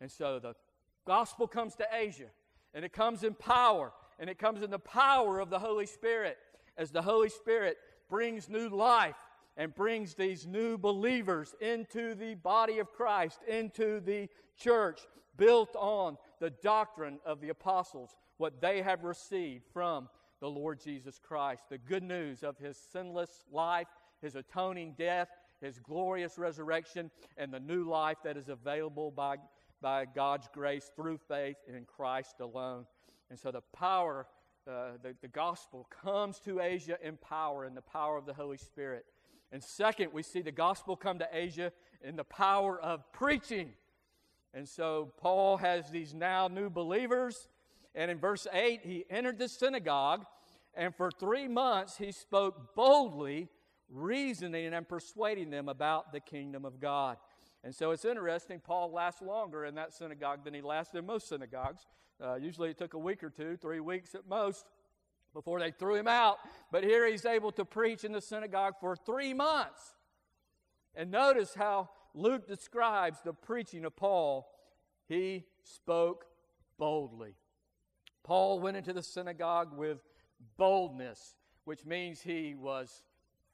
And 0.00 0.10
so 0.10 0.38
the 0.38 0.54
gospel 1.06 1.46
comes 1.46 1.74
to 1.76 1.86
Asia, 1.92 2.30
and 2.74 2.84
it 2.84 2.92
comes 2.92 3.22
in 3.22 3.34
power, 3.34 3.92
and 4.18 4.28
it 4.28 4.38
comes 4.38 4.62
in 4.62 4.70
the 4.70 4.78
power 4.78 5.40
of 5.40 5.50
the 5.50 5.58
Holy 5.58 5.86
Spirit 5.86 6.38
as 6.76 6.90
the 6.90 7.02
Holy 7.02 7.28
Spirit 7.28 7.78
brings 8.08 8.48
new 8.48 8.68
life 8.68 9.16
and 9.56 9.74
brings 9.74 10.14
these 10.14 10.46
new 10.46 10.78
believers 10.78 11.54
into 11.60 12.14
the 12.14 12.34
body 12.34 12.78
of 12.78 12.92
Christ, 12.92 13.40
into 13.48 14.00
the 14.00 14.28
church, 14.56 15.00
built 15.36 15.74
on 15.76 16.16
the 16.38 16.50
doctrine 16.50 17.18
of 17.24 17.40
the 17.40 17.48
apostles, 17.48 18.16
what 18.40 18.60
they 18.60 18.82
have 18.82 19.04
received 19.04 19.64
from 19.72 20.08
the 20.40 20.48
Lord 20.48 20.80
Jesus 20.80 21.20
Christ, 21.22 21.64
the 21.68 21.78
good 21.78 22.02
news 22.02 22.42
of 22.42 22.58
his 22.58 22.76
sinless 22.76 23.44
life 23.52 23.86
his 24.20 24.36
atoning 24.36 24.94
death, 24.98 25.28
his 25.60 25.78
glorious 25.78 26.38
resurrection, 26.38 27.10
and 27.36 27.52
the 27.52 27.60
new 27.60 27.84
life 27.84 28.18
that 28.24 28.36
is 28.36 28.48
available 28.48 29.10
by, 29.10 29.36
by 29.80 30.04
God's 30.04 30.48
grace 30.52 30.90
through 30.94 31.18
faith 31.18 31.56
in 31.68 31.84
Christ 31.84 32.40
alone. 32.40 32.86
And 33.30 33.38
so 33.38 33.50
the 33.50 33.62
power, 33.72 34.26
uh, 34.68 34.92
the, 35.02 35.14
the 35.20 35.28
gospel 35.28 35.86
comes 36.02 36.38
to 36.40 36.60
Asia 36.60 36.98
in 37.02 37.16
power, 37.16 37.64
in 37.64 37.74
the 37.74 37.82
power 37.82 38.16
of 38.16 38.26
the 38.26 38.34
Holy 38.34 38.58
Spirit. 38.58 39.04
And 39.52 39.62
second, 39.62 40.12
we 40.12 40.22
see 40.22 40.42
the 40.42 40.52
gospel 40.52 40.96
come 40.96 41.18
to 41.18 41.28
Asia 41.32 41.72
in 42.02 42.16
the 42.16 42.24
power 42.24 42.80
of 42.80 43.10
preaching. 43.12 43.72
And 44.54 44.68
so 44.68 45.12
Paul 45.18 45.56
has 45.58 45.90
these 45.90 46.14
now 46.14 46.48
new 46.48 46.70
believers. 46.70 47.48
And 47.94 48.10
in 48.10 48.18
verse 48.18 48.46
8, 48.52 48.80
he 48.84 49.04
entered 49.10 49.38
the 49.38 49.48
synagogue, 49.48 50.24
and 50.74 50.94
for 50.94 51.10
three 51.10 51.48
months 51.48 51.98
he 51.98 52.12
spoke 52.12 52.74
boldly, 52.74 53.48
reasoning 53.88 54.72
and 54.72 54.88
persuading 54.88 55.50
them 55.50 55.68
about 55.68 56.12
the 56.12 56.20
kingdom 56.20 56.64
of 56.64 56.80
God. 56.80 57.16
And 57.64 57.74
so 57.74 57.90
it's 57.90 58.04
interesting, 58.04 58.60
Paul 58.60 58.92
lasts 58.92 59.20
longer 59.20 59.64
in 59.64 59.74
that 59.74 59.92
synagogue 59.92 60.44
than 60.44 60.54
he 60.54 60.62
lasted 60.62 60.98
in 60.98 61.06
most 61.06 61.28
synagogues. 61.28 61.86
Uh, 62.22 62.36
usually 62.36 62.70
it 62.70 62.78
took 62.78 62.94
a 62.94 62.98
week 62.98 63.22
or 63.22 63.30
two, 63.30 63.56
three 63.56 63.80
weeks 63.80 64.14
at 64.14 64.26
most, 64.28 64.66
before 65.34 65.60
they 65.60 65.70
threw 65.70 65.94
him 65.94 66.08
out. 66.08 66.38
But 66.70 66.84
here 66.84 67.06
he's 67.06 67.26
able 67.26 67.52
to 67.52 67.64
preach 67.64 68.04
in 68.04 68.12
the 68.12 68.20
synagogue 68.20 68.74
for 68.80 68.96
three 68.96 69.34
months. 69.34 69.94
And 70.94 71.10
notice 71.10 71.54
how 71.54 71.90
Luke 72.14 72.46
describes 72.46 73.18
the 73.24 73.32
preaching 73.32 73.84
of 73.84 73.94
Paul. 73.94 74.50
He 75.06 75.44
spoke 75.62 76.24
boldly. 76.78 77.34
Paul 78.22 78.60
went 78.60 78.76
into 78.76 78.92
the 78.92 79.02
synagogue 79.02 79.76
with 79.76 79.98
boldness, 80.56 81.36
which 81.64 81.84
means 81.84 82.20
he 82.20 82.54
was 82.54 83.02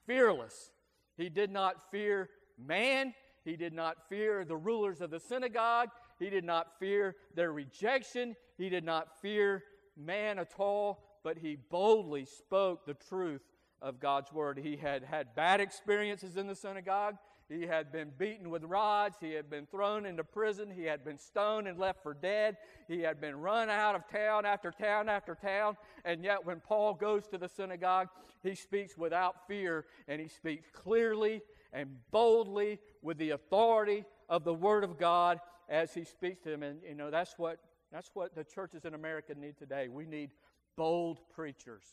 fearless. 0.06 0.72
He 1.16 1.28
did 1.28 1.50
not 1.50 1.90
fear 1.90 2.28
man, 2.58 3.14
he 3.44 3.56
did 3.56 3.72
not 3.72 4.08
fear 4.08 4.44
the 4.44 4.56
rulers 4.56 5.00
of 5.00 5.10
the 5.10 5.20
synagogue, 5.20 5.88
he 6.18 6.30
did 6.30 6.44
not 6.44 6.78
fear 6.78 7.16
their 7.34 7.52
rejection, 7.52 8.34
he 8.56 8.68
did 8.68 8.84
not 8.84 9.20
fear 9.20 9.62
man 9.96 10.38
at 10.38 10.52
all, 10.58 11.02
but 11.22 11.38
he 11.38 11.56
boldly 11.56 12.24
spoke 12.24 12.84
the 12.84 12.94
truth 12.94 13.42
of 13.82 14.00
God's 14.00 14.32
word. 14.32 14.58
He 14.58 14.76
had 14.76 15.04
had 15.04 15.34
bad 15.34 15.60
experiences 15.60 16.36
in 16.36 16.46
the 16.46 16.54
synagogue. 16.54 17.16
He 17.48 17.62
had 17.62 17.92
been 17.92 18.10
beaten 18.18 18.50
with 18.50 18.64
rods. 18.64 19.18
He 19.20 19.32
had 19.32 19.48
been 19.48 19.66
thrown 19.66 20.04
into 20.04 20.24
prison. 20.24 20.68
He 20.68 20.82
had 20.82 21.04
been 21.04 21.18
stoned 21.18 21.68
and 21.68 21.78
left 21.78 22.02
for 22.02 22.12
dead. 22.12 22.56
He 22.88 23.00
had 23.00 23.20
been 23.20 23.36
run 23.36 23.70
out 23.70 23.94
of 23.94 24.08
town 24.08 24.44
after 24.44 24.72
town 24.72 25.08
after 25.08 25.36
town. 25.36 25.76
And 26.04 26.24
yet, 26.24 26.44
when 26.44 26.60
Paul 26.60 26.94
goes 26.94 27.28
to 27.28 27.38
the 27.38 27.48
synagogue, 27.48 28.08
he 28.42 28.56
speaks 28.56 28.98
without 28.98 29.46
fear 29.46 29.84
and 30.08 30.20
he 30.20 30.26
speaks 30.26 30.68
clearly 30.72 31.40
and 31.72 31.90
boldly 32.10 32.80
with 33.02 33.18
the 33.18 33.30
authority 33.30 34.04
of 34.28 34.42
the 34.42 34.54
Word 34.54 34.82
of 34.82 34.98
God 34.98 35.38
as 35.68 35.94
he 35.94 36.02
speaks 36.02 36.42
to 36.42 36.50
them. 36.50 36.64
And, 36.64 36.80
you 36.82 36.96
know, 36.96 37.12
that's 37.12 37.34
what, 37.38 37.58
that's 37.92 38.10
what 38.14 38.34
the 38.34 38.42
churches 38.42 38.84
in 38.84 38.94
America 38.94 39.34
need 39.36 39.56
today. 39.56 39.86
We 39.88 40.04
need 40.04 40.30
bold 40.76 41.20
preachers. 41.32 41.84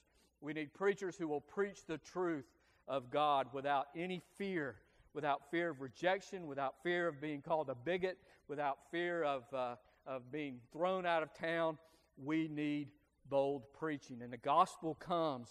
We 0.42 0.54
need 0.54 0.74
preachers 0.74 1.16
who 1.16 1.28
will 1.28 1.42
preach 1.42 1.86
the 1.86 2.00
truth 2.00 2.46
of 2.88 3.12
God 3.12 3.48
without 3.54 3.88
any 3.96 4.22
fear 4.36 4.78
without 5.14 5.50
fear 5.52 5.70
of 5.70 5.82
rejection, 5.82 6.48
without 6.48 6.76
fear 6.84 7.08
of 7.08 7.22
being 7.22 7.42
called 7.42 7.70
a 7.70 7.76
bigot, 7.76 8.18
without 8.48 8.78
fear 8.92 9.24
of, 9.24 9.44
uh, 9.54 9.76
of 10.06 10.32
being 10.32 10.60
thrown 10.72 11.06
out 11.06 11.24
of 11.24 11.34
town. 11.34 11.78
We 12.18 12.48
need 12.48 12.90
bold 13.30 13.64
preaching. 13.74 14.22
And 14.22 14.32
the 14.32 14.38
gospel 14.38 14.96
comes 14.96 15.50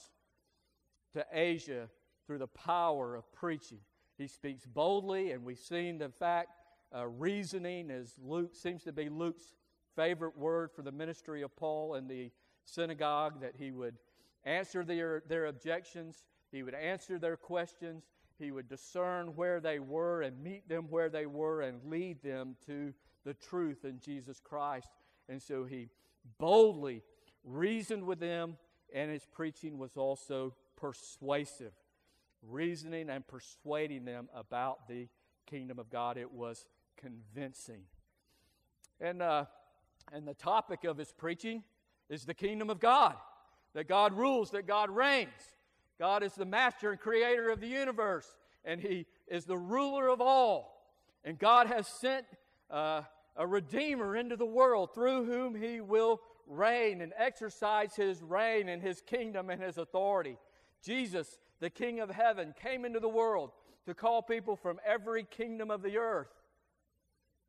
to 1.14 1.24
Asia 1.32 1.88
through 2.26 2.38
the 2.38 2.46
power 2.46 3.14
of 3.14 3.32
preaching. 3.32 3.78
He 4.18 4.26
speaks 4.26 4.66
boldly, 4.66 5.32
and 5.32 5.44
we've 5.44 5.58
seen 5.58 5.98
the 5.98 6.08
fact 6.08 6.50
uh, 6.94 7.06
reasoning 7.06 7.90
is 7.90 8.14
Luke 8.22 8.54
seems 8.54 8.84
to 8.84 8.92
be 8.92 9.08
Luke's 9.08 9.54
favorite 9.96 10.36
word 10.36 10.70
for 10.74 10.82
the 10.82 10.92
ministry 10.92 11.42
of 11.42 11.54
Paul 11.56 11.94
in 11.94 12.06
the 12.06 12.30
synagogue. 12.64 13.40
That 13.40 13.54
he 13.58 13.70
would 13.70 13.96
answer 14.44 14.84
their 14.84 15.22
their 15.26 15.46
objections, 15.46 16.24
he 16.50 16.62
would 16.62 16.74
answer 16.74 17.18
their 17.18 17.36
questions, 17.36 18.04
he 18.42 18.50
would 18.50 18.68
discern 18.68 19.28
where 19.36 19.60
they 19.60 19.78
were 19.78 20.22
and 20.22 20.42
meet 20.42 20.68
them 20.68 20.86
where 20.90 21.08
they 21.08 21.26
were 21.26 21.62
and 21.62 21.80
lead 21.84 22.22
them 22.22 22.56
to 22.66 22.92
the 23.24 23.34
truth 23.34 23.84
in 23.84 24.00
Jesus 24.00 24.40
Christ. 24.40 24.88
And 25.28 25.40
so 25.40 25.64
he 25.64 25.88
boldly 26.38 27.02
reasoned 27.44 28.04
with 28.04 28.20
them, 28.20 28.56
and 28.94 29.10
his 29.10 29.24
preaching 29.24 29.78
was 29.78 29.96
also 29.96 30.54
persuasive, 30.76 31.72
reasoning 32.42 33.08
and 33.08 33.26
persuading 33.26 34.04
them 34.04 34.28
about 34.34 34.88
the 34.88 35.08
kingdom 35.46 35.78
of 35.78 35.90
God. 35.90 36.16
It 36.16 36.32
was 36.32 36.66
convincing. 36.96 37.82
And, 39.00 39.22
uh, 39.22 39.46
and 40.12 40.26
the 40.26 40.34
topic 40.34 40.84
of 40.84 40.98
his 40.98 41.12
preaching 41.12 41.62
is 42.08 42.24
the 42.24 42.34
kingdom 42.34 42.70
of 42.70 42.80
God 42.80 43.16
that 43.74 43.88
God 43.88 44.12
rules, 44.12 44.50
that 44.50 44.66
God 44.66 44.90
reigns. 44.90 45.30
God 45.98 46.22
is 46.22 46.32
the 46.34 46.44
master 46.44 46.90
and 46.90 47.00
creator 47.00 47.50
of 47.50 47.60
the 47.60 47.68
universe, 47.68 48.26
and 48.64 48.80
He 48.80 49.06
is 49.28 49.44
the 49.44 49.56
ruler 49.56 50.08
of 50.08 50.20
all. 50.20 50.90
And 51.24 51.38
God 51.38 51.68
has 51.68 51.86
sent 51.86 52.26
uh, 52.70 53.02
a 53.36 53.46
Redeemer 53.46 54.16
into 54.16 54.36
the 54.36 54.46
world 54.46 54.94
through 54.94 55.24
whom 55.24 55.54
He 55.54 55.80
will 55.80 56.20
reign 56.46 57.00
and 57.00 57.12
exercise 57.16 57.94
His 57.94 58.22
reign 58.22 58.68
and 58.68 58.82
His 58.82 59.00
kingdom 59.00 59.50
and 59.50 59.62
His 59.62 59.78
authority. 59.78 60.38
Jesus, 60.82 61.38
the 61.60 61.70
King 61.70 62.00
of 62.00 62.10
heaven, 62.10 62.54
came 62.60 62.84
into 62.84 63.00
the 63.00 63.08
world 63.08 63.50
to 63.86 63.94
call 63.94 64.22
people 64.22 64.56
from 64.56 64.80
every 64.84 65.24
kingdom 65.24 65.70
of 65.70 65.82
the 65.82 65.98
earth 65.98 66.32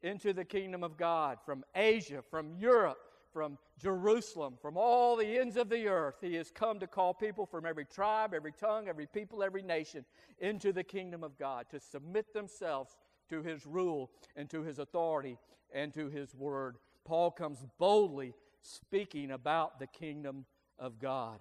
into 0.02 0.34
the 0.34 0.46
kingdom 0.46 0.84
of 0.84 0.98
God, 0.98 1.38
from 1.46 1.64
Asia, 1.74 2.22
from 2.30 2.56
Europe, 2.58 2.98
from 3.34 3.58
Jerusalem, 3.82 4.56
from 4.62 4.78
all 4.78 5.16
the 5.18 5.40
ends 5.40 5.58
of 5.58 5.70
the 5.70 5.88
earth. 5.88 6.16
He 6.22 6.36
has 6.36 6.52
come 6.52 6.80
to 6.80 6.88
call 6.88 7.14
people 7.14 7.46
from 7.46 7.66
every 7.66 7.86
tribe, 7.86 8.34
every 8.34 8.52
tongue, 8.52 8.88
every 8.88 9.08
people, 9.08 9.44
every 9.44 9.64
nation 9.64 10.06
into 10.40 10.72
the 10.72 10.84
kingdom 10.84 11.24
of 11.24 11.38
God, 11.38 11.66
to 11.72 11.80
submit 11.80 12.34
themselves 12.34 12.96
to 13.30 13.42
his 13.42 13.66
rule 13.66 14.12
and 14.36 14.50
to 14.52 14.62
his 14.62 14.80
authority 14.80 15.38
and 15.74 15.94
to 15.94 16.10
his 16.10 16.36
word. 16.36 16.78
Paul 17.04 17.32
comes 17.32 17.66
boldly 17.80 18.34
speaking 18.62 19.32
about 19.32 19.80
the 19.80 19.88
kingdom 19.88 20.46
of 20.80 21.00
God. 21.00 21.40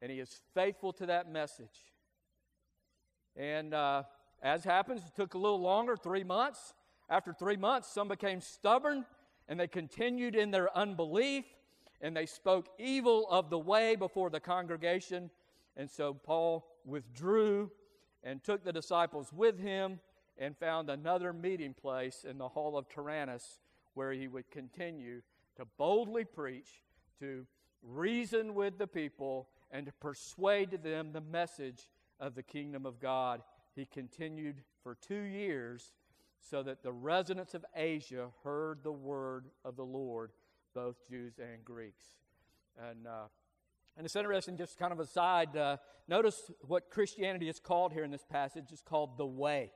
And 0.00 0.10
he 0.10 0.20
is 0.20 0.40
faithful 0.54 0.92
to 0.94 1.06
that 1.06 1.30
message. 1.30 1.86
And 3.36 3.72
uh, 3.72 4.02
as 4.42 4.64
happens, 4.64 5.02
it 5.02 5.14
took 5.16 5.34
a 5.34 5.38
little 5.38 5.60
longer, 5.60 5.96
three 5.96 6.24
months. 6.24 6.74
After 7.08 7.32
three 7.32 7.56
months, 7.56 7.88
some 7.88 8.08
became 8.08 8.40
stubborn 8.40 9.04
and 9.48 9.58
they 9.58 9.66
continued 9.66 10.34
in 10.34 10.50
their 10.50 10.76
unbelief, 10.76 11.44
and 12.00 12.16
they 12.16 12.26
spoke 12.26 12.68
evil 12.78 13.26
of 13.30 13.50
the 13.50 13.58
way 13.58 13.96
before 13.96 14.30
the 14.30 14.40
congregation. 14.40 15.30
And 15.76 15.90
so 15.90 16.14
Paul 16.14 16.66
withdrew 16.84 17.70
and 18.22 18.42
took 18.42 18.64
the 18.64 18.72
disciples 18.72 19.32
with 19.32 19.58
him 19.58 20.00
and 20.38 20.56
found 20.56 20.90
another 20.90 21.32
meeting 21.32 21.74
place 21.74 22.24
in 22.28 22.38
the 22.38 22.48
hall 22.48 22.76
of 22.76 22.88
Tyrannus 22.88 23.60
where 23.94 24.12
he 24.12 24.28
would 24.28 24.50
continue 24.50 25.22
to 25.56 25.64
boldly 25.76 26.24
preach, 26.24 26.82
to 27.20 27.46
reason 27.82 28.54
with 28.54 28.78
the 28.78 28.86
people, 28.86 29.48
and 29.70 29.86
to 29.86 29.92
persuade 29.92 30.82
them 30.82 31.12
the 31.12 31.20
message 31.20 31.88
of 32.20 32.34
the 32.34 32.42
kingdom 32.42 32.86
of 32.86 33.00
God. 33.00 33.42
He 33.74 33.84
continued 33.86 34.62
for 34.82 34.94
two 34.94 35.22
years 35.22 35.92
so 36.50 36.62
that 36.62 36.82
the 36.82 36.92
residents 36.92 37.54
of 37.54 37.64
Asia 37.74 38.28
heard 38.42 38.80
the 38.82 38.92
word 38.92 39.46
of 39.64 39.76
the 39.76 39.84
Lord, 39.84 40.32
both 40.74 40.96
Jews 41.08 41.34
and 41.38 41.64
Greeks. 41.64 42.04
And, 42.78 43.06
uh, 43.06 43.26
and 43.96 44.04
it's 44.04 44.16
interesting, 44.16 44.56
just 44.56 44.78
kind 44.78 44.92
of 44.92 45.00
aside, 45.00 45.56
uh, 45.56 45.76
notice 46.08 46.50
what 46.62 46.90
Christianity 46.90 47.48
is 47.48 47.60
called 47.60 47.92
here 47.92 48.04
in 48.04 48.10
this 48.10 48.24
passage. 48.28 48.64
It's 48.70 48.82
called 48.82 49.16
the 49.16 49.26
way. 49.26 49.70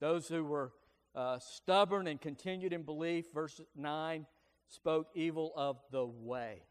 Those 0.00 0.28
who 0.28 0.44
were 0.44 0.72
uh, 1.14 1.38
stubborn 1.38 2.06
and 2.06 2.20
continued 2.20 2.72
in 2.72 2.82
belief, 2.82 3.26
verse 3.32 3.60
9, 3.74 4.26
spoke 4.68 5.08
evil 5.14 5.52
of 5.56 5.78
the 5.90 6.04
way. 6.04 6.62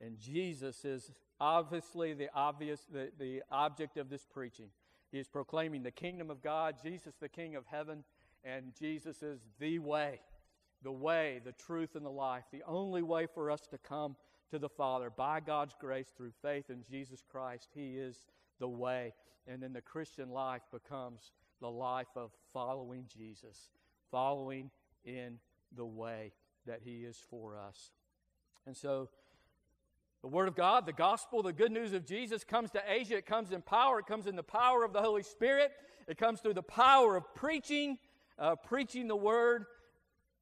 And 0.00 0.18
Jesus 0.18 0.84
is 0.84 1.12
obviously 1.40 2.14
the 2.14 2.28
obvious 2.34 2.80
the, 2.92 3.10
the 3.18 3.42
object 3.50 3.96
of 3.96 4.10
this 4.10 4.26
preaching. 4.26 4.68
He 5.10 5.18
is 5.18 5.28
proclaiming 5.28 5.82
the 5.82 5.90
kingdom 5.90 6.30
of 6.30 6.42
God, 6.42 6.76
Jesus 6.82 7.14
the 7.20 7.28
King 7.28 7.56
of 7.56 7.64
heaven, 7.66 8.04
and 8.44 8.72
Jesus 8.78 9.22
is 9.22 9.40
the 9.58 9.78
way, 9.78 10.20
the 10.82 10.92
way, 10.92 11.40
the 11.44 11.52
truth, 11.52 11.94
and 11.94 12.04
the 12.04 12.10
life, 12.10 12.44
the 12.50 12.62
only 12.66 13.02
way 13.02 13.26
for 13.26 13.50
us 13.50 13.66
to 13.70 13.78
come 13.78 14.16
to 14.50 14.58
the 14.58 14.68
Father 14.68 15.10
by 15.10 15.40
God's 15.40 15.74
grace 15.78 16.12
through 16.16 16.32
faith 16.42 16.70
in 16.70 16.82
Jesus 16.90 17.22
Christ. 17.30 17.68
He 17.74 17.96
is 17.98 18.26
the 18.58 18.68
way. 18.68 19.12
And 19.46 19.62
then 19.62 19.72
the 19.72 19.80
Christian 19.80 20.30
life 20.30 20.62
becomes 20.72 21.32
the 21.60 21.70
life 21.70 22.08
of 22.16 22.30
following 22.52 23.04
Jesus, 23.06 23.68
following 24.10 24.70
in 25.04 25.38
the 25.76 25.86
way 25.86 26.32
that 26.66 26.80
He 26.84 27.04
is 27.04 27.18
for 27.30 27.56
us. 27.56 27.92
And 28.66 28.76
so 28.76 29.08
The 30.22 30.28
Word 30.28 30.48
of 30.48 30.54
God, 30.54 30.84
the 30.84 30.92
gospel, 30.92 31.42
the 31.42 31.52
good 31.52 31.72
news 31.72 31.94
of 31.94 32.04
Jesus 32.04 32.44
comes 32.44 32.70
to 32.72 32.82
Asia. 32.86 33.16
It 33.16 33.26
comes 33.26 33.52
in 33.52 33.62
power. 33.62 34.00
It 34.00 34.06
comes 34.06 34.26
in 34.26 34.36
the 34.36 34.42
power 34.42 34.84
of 34.84 34.92
the 34.92 35.00
Holy 35.00 35.22
Spirit. 35.22 35.72
It 36.06 36.18
comes 36.18 36.40
through 36.40 36.54
the 36.54 36.62
power 36.62 37.16
of 37.16 37.34
preaching, 37.34 37.96
uh, 38.40 38.56
preaching 38.56 39.06
the 39.06 39.16
Word, 39.16 39.66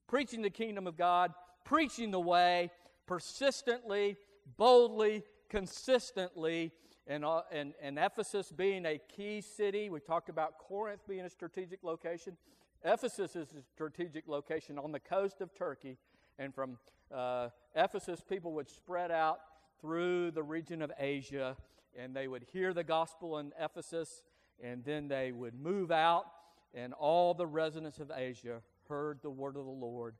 preaching 0.06 0.40
the 0.40 0.50
kingdom 0.50 0.87
of 0.87 0.96
God, 0.96 1.34
preaching 1.64 2.11
the 2.11 2.20
way, 2.20 2.70
persistently, 3.06 4.16
boldly, 4.56 5.24
consistently. 5.50 6.72
And, 7.06 7.24
uh, 7.24 7.42
and, 7.50 7.74
and 7.82 7.98
Ephesus 7.98 8.52
being 8.52 8.87
a 8.87 8.98
key 8.98 9.40
city, 9.40 9.90
we 9.90 10.00
talked 10.00 10.28
about 10.28 10.58
Corinth 10.58 11.00
being 11.08 11.22
a 11.22 11.30
strategic 11.30 11.82
location. 11.82 12.37
Ephesus 12.84 13.34
is 13.34 13.48
a 13.54 13.62
strategic 13.62 14.28
location 14.28 14.78
on 14.78 14.92
the 14.92 15.00
coast 15.00 15.40
of 15.40 15.52
Turkey. 15.54 15.96
And 16.38 16.54
from 16.54 16.78
uh, 17.12 17.48
Ephesus, 17.74 18.20
people 18.20 18.52
would 18.52 18.68
spread 18.68 19.11
out 19.11 19.40
through 19.80 20.30
the 20.30 20.42
region 20.42 20.82
of 20.82 20.92
Asia, 20.98 21.56
and 21.98 22.14
they 22.14 22.28
would 22.28 22.44
hear 22.52 22.72
the 22.72 22.84
gospel 22.84 23.38
in 23.38 23.52
Ephesus, 23.61 24.22
and 24.62 24.84
then 24.84 25.08
they 25.08 25.32
would 25.32 25.54
move 25.54 25.90
out, 25.90 26.26
and 26.74 26.92
all 26.92 27.35
the 27.35 27.46
residents 27.46 27.98
of 27.98 28.11
Asia 28.14 28.62
heard 28.88 29.20
the 29.22 29.31
word 29.31 29.57
of 29.57 29.64
the 29.64 29.70
Lord, 29.70 30.14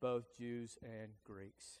both 0.00 0.36
Jews 0.36 0.78
and 0.82 1.12
Greeks. 1.24 1.80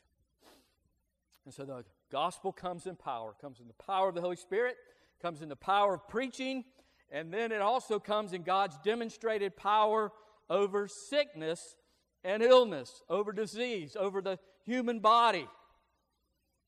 And 1.44 1.52
so 1.52 1.64
the 1.64 1.84
gospel 2.10 2.52
comes 2.52 2.86
in 2.86 2.96
power, 2.96 3.34
comes 3.40 3.60
in 3.60 3.66
the 3.66 3.84
power 3.84 4.08
of 4.08 4.14
the 4.14 4.20
Holy 4.20 4.36
Spirit, 4.36 4.76
comes 5.20 5.42
in 5.42 5.48
the 5.48 5.56
power 5.56 5.94
of 5.94 6.08
preaching, 6.08 6.64
and 7.10 7.32
then 7.32 7.52
it 7.52 7.60
also 7.60 7.98
comes 7.98 8.32
in 8.32 8.42
God's 8.42 8.78
demonstrated 8.84 9.56
power 9.56 10.12
over 10.48 10.88
sickness 10.88 11.76
and 12.24 12.42
illness, 12.42 13.02
over 13.08 13.32
disease, 13.32 13.96
over 13.98 14.22
the 14.22 14.38
human 14.64 15.00
body. 15.00 15.48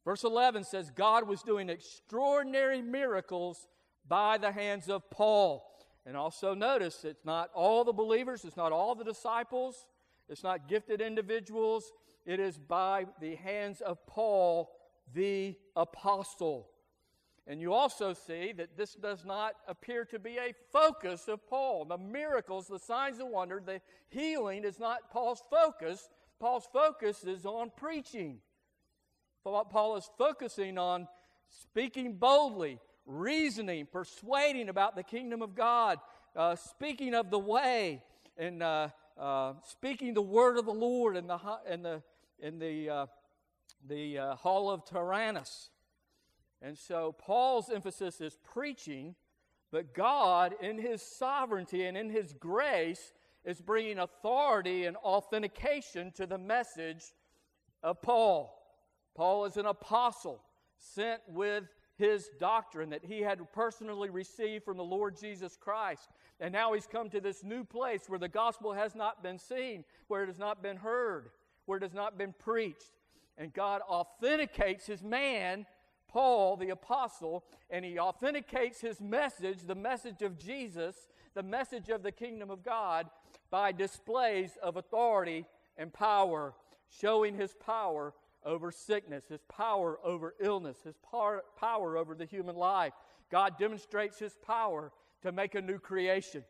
Verse 0.05 0.25
11 0.25 0.65
says, 0.65 0.91
God 0.91 1.27
was 1.27 1.43
doing 1.43 1.71
extraordinary 1.71 2.83
miracles 2.83 3.69
by 4.07 4.39
the 4.39 4.53
hands 4.53 4.89
of 4.89 5.09
Paul. 5.11 5.65
And 6.07 6.17
also 6.17 6.55
notice 6.55 7.05
it's 7.05 7.25
not 7.25 7.51
all 7.55 7.85
the 7.85 7.93
believers, 7.93 8.45
it's 8.45 8.57
not 8.57 8.73
all 8.73 8.95
the 8.95 9.05
disciples, 9.05 9.87
it's 10.29 10.43
not 10.43 10.69
gifted 10.69 11.01
individuals. 11.01 11.93
It 12.27 12.41
is 12.41 12.59
by 12.59 13.07
the 13.21 13.35
hands 13.35 13.81
of 13.81 14.07
Paul, 14.07 14.71
the 15.13 15.57
apostle. 15.77 16.69
And 17.47 17.61
you 17.61 17.75
also 17.75 18.15
see 18.15 18.53
that 18.53 18.79
this 18.79 18.95
does 18.95 19.27
not 19.27 19.55
appear 19.69 20.07
to 20.07 20.19
be 20.19 20.39
a 20.39 20.55
focus 20.73 21.29
of 21.29 21.47
Paul. 21.47 21.85
The 21.85 21.99
miracles, 21.99 22.67
the 22.69 22.79
signs 22.79 23.19
of 23.19 23.29
wonder, 23.29 23.63
the 23.65 23.83
healing 24.09 24.65
is 24.65 24.79
not 24.79 25.11
Paul's 25.11 25.43
focus. 25.51 26.09
Paul's 26.41 26.67
focus 26.73 27.25
is 27.25 27.45
on 27.45 27.71
preaching. 27.77 28.39
Paul 29.45 29.97
is 29.97 30.09
focusing 30.17 30.79
on 30.79 31.07
speaking 31.51 32.15
boldly, 32.15 32.79
reasoning, 33.07 33.87
persuading 33.87 34.69
about 34.69 34.97
the 34.97 35.03
kingdom 35.03 35.43
of 35.43 35.55
God, 35.55 35.99
uh, 36.37 36.57
speaking 36.57 37.15
of 37.15 37.31
the 37.31 37.39
way, 37.39 38.03
and 38.37 38.63
uh, 38.63 38.89
uh, 39.19 39.55
speaking 39.63 40.15
the 40.15 40.23
word 40.23 40.59
of 40.59 40.67
the 40.67 40.73
Lord 40.73 41.17
in 41.17 41.27
the 41.27 41.39
in 41.69 41.83
the 41.83 42.03
in 42.41 42.59
the 42.59 42.91
uh, 42.91 43.07
the 43.87 44.19
uh, 44.19 44.35
hall 44.37 44.71
of 44.71 44.85
Tyrannus. 44.85 45.71
And 46.63 46.79
so 46.79 47.15
Paul's 47.19 47.69
emphasis 47.71 48.21
is 48.21 48.39
preaching, 48.43 49.15
but 49.71 49.95
God, 49.95 50.55
in 50.63 50.79
His 50.79 51.03
sovereignty 51.03 51.85
and 51.85 51.97
in 51.97 52.09
His 52.09 52.33
grace, 52.33 53.13
is 53.45 53.61
bringing 53.61 53.99
authority 53.99 54.87
and 54.87 54.97
authentication 54.97 56.11
to 56.13 56.27
the 56.27 56.39
message 56.39 57.13
of 57.83 58.01
Paul. 58.01 58.59
Paul 59.15 59.45
is 59.45 59.57
an 59.59 59.67
apostle 59.67 60.43
sent 60.79 61.21
with 61.29 61.65
his 61.97 62.29
doctrine 62.41 62.91
that 62.91 63.05
he 63.05 63.21
had 63.21 63.41
personally 63.53 64.11
received 64.11 64.65
from 64.65 64.77
the 64.77 64.85
Lord 64.85 65.17
Jesus 65.19 65.57
Christ. 65.57 66.09
And 66.41 66.53
now 66.53 66.73
he's 66.73 66.87
come 66.87 67.09
to 67.11 67.21
this 67.21 67.45
new 67.45 67.65
place 67.65 68.09
where 68.09 68.19
the 68.19 68.29
gospel 68.29 68.73
has 68.73 68.95
not 68.95 69.23
been 69.23 69.39
seen, 69.39 69.85
where 70.09 70.25
it 70.25 70.29
has 70.29 70.39
not 70.39 70.63
been 70.63 70.77
heard, 70.77 71.31
where 71.67 71.79
it 71.79 71.83
has 71.83 71.95
not 71.95 72.19
been 72.19 72.35
preached. 72.39 72.93
And 73.39 73.53
God 73.53 73.81
authenticates 73.83 74.87
his 74.87 75.03
man, 75.03 75.67
Paul 76.09 76.57
the 76.57 76.71
apostle, 76.71 77.45
and 77.71 77.85
he 77.85 77.99
authenticates 77.99 78.81
his 78.81 79.01
message, 79.01 79.63
the 79.67 79.75
message 79.75 80.23
of 80.23 80.39
Jesus, 80.39 80.97
the 81.35 81.43
message 81.43 81.89
of 81.89 82.03
the 82.03 82.13
kingdom 82.13 82.51
of 82.51 82.65
God, 82.65 83.09
by 83.51 83.73
displays 83.73 84.59
of 84.63 84.77
authority 84.77 85.47
and 85.77 85.93
power, 85.93 86.55
showing 86.89 87.37
his 87.37 87.55
power 87.55 88.15
over 88.45 88.71
sickness, 88.71 89.25
his 89.29 89.43
power 89.43 89.99
over 90.05 90.35
illness, 90.41 90.79
his 90.85 90.97
power, 91.11 91.43
power 91.59 91.97
over 91.97 92.15
the 92.15 92.25
human 92.25 92.57
life. 92.57 92.93
God 93.31 93.59
demonstrates 93.59 94.19
his 94.19 94.37
power 94.47 94.93
to 95.23 95.33
make 95.33 95.55
a 95.55 95.63
new 95.63 95.79
creation 95.79 96.45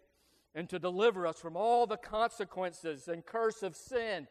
and 0.54 0.68
to 0.68 0.78
deliver 0.78 1.26
us 1.26 1.40
from 1.40 1.57
all 1.57 1.87
the 1.87 1.96
consequences 1.96 3.09
and 3.09 3.24
curse 3.24 3.62
of 3.62 3.76
sin. 3.76 4.26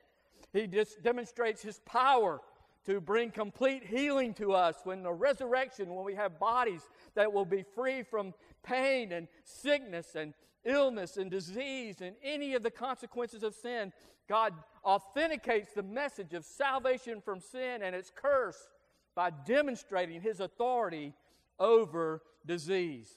He 0.52 0.69
demonstrates 1.02 1.62
his 1.62 1.80
power 1.86 2.41
to 2.86 2.99
bring 2.99 3.32
complete 3.32 3.86
healing 3.86 4.34
to 4.36 4.52
us 4.54 4.76
when 4.84 5.04
the 5.04 5.12
resurrection, 5.12 5.93
when 5.95 6.06
we 6.06 6.15
have 6.15 6.39
bodies 6.39 6.82
that 7.15 7.32
will 7.32 7.45
be 7.45 7.63
free 7.76 8.04
from 8.04 8.34
pain 8.62 9.12
and 9.13 9.28
sickness 9.43 10.15
and 10.15 10.34
illness 10.65 11.17
and 11.17 11.32
disease 11.32 12.02
and 12.02 12.15
any 12.23 12.54
of 12.56 12.63
the 12.63 12.71
consequences 12.71 13.43
of 13.43 13.56
sin, 13.56 13.93
God 14.28 14.54
authenticates 14.86 15.74
the 15.74 15.84
message 15.84 16.34
of 16.34 16.46
salvation 16.46 17.22
from 17.22 17.39
sin 17.39 17.82
and 17.82 17.96
its 17.96 18.12
curse 18.13 18.67
by 19.15 19.30
demonstrating 19.30 20.22
his 20.22 20.39
authority 20.39 21.13
over 21.60 22.22
disease. 22.46 23.10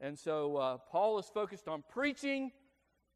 And 0.00 0.18
so 0.18 0.56
uh, 0.56 0.76
Paul 0.90 1.18
is 1.18 1.26
focused 1.26 1.68
on 1.68 1.82
preaching, 1.88 2.52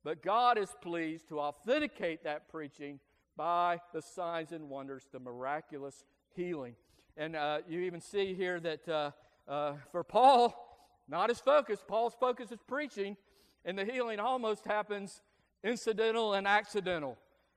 but 0.04 0.22
God 0.22 0.58
is 0.58 0.74
pleased 0.80 1.28
to 1.28 1.40
authenticate 1.40 2.24
that 2.24 2.48
preaching 2.48 2.98
by 3.36 3.80
the 3.94 4.02
signs 4.02 4.52
and 4.52 4.68
wonders, 4.68 5.08
the 5.12 5.20
miraculous 5.20 6.04
healing. 6.34 6.74
And 7.16 7.36
uh, 7.36 7.58
you 7.68 7.80
even 7.80 8.00
see 8.00 8.34
here 8.34 8.60
that 8.60 8.88
uh, 8.88 9.10
uh 9.48 9.74
for 9.90 10.04
Paul, 10.04 10.54
not 11.08 11.28
his 11.28 11.40
focus, 11.40 11.84
Paul's 11.86 12.14
focus 12.18 12.52
is 12.52 12.60
preaching, 12.66 13.16
and 13.64 13.78
the 13.78 13.84
healing 13.84 14.18
almost 14.20 14.66
happens 14.66 15.22
incidental 15.64 16.34
and 16.34 16.46
accidental. 16.46 17.16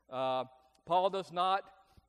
Uh, 0.09 0.45
Paul 0.85 1.09
does 1.09 1.31
not 1.31 1.63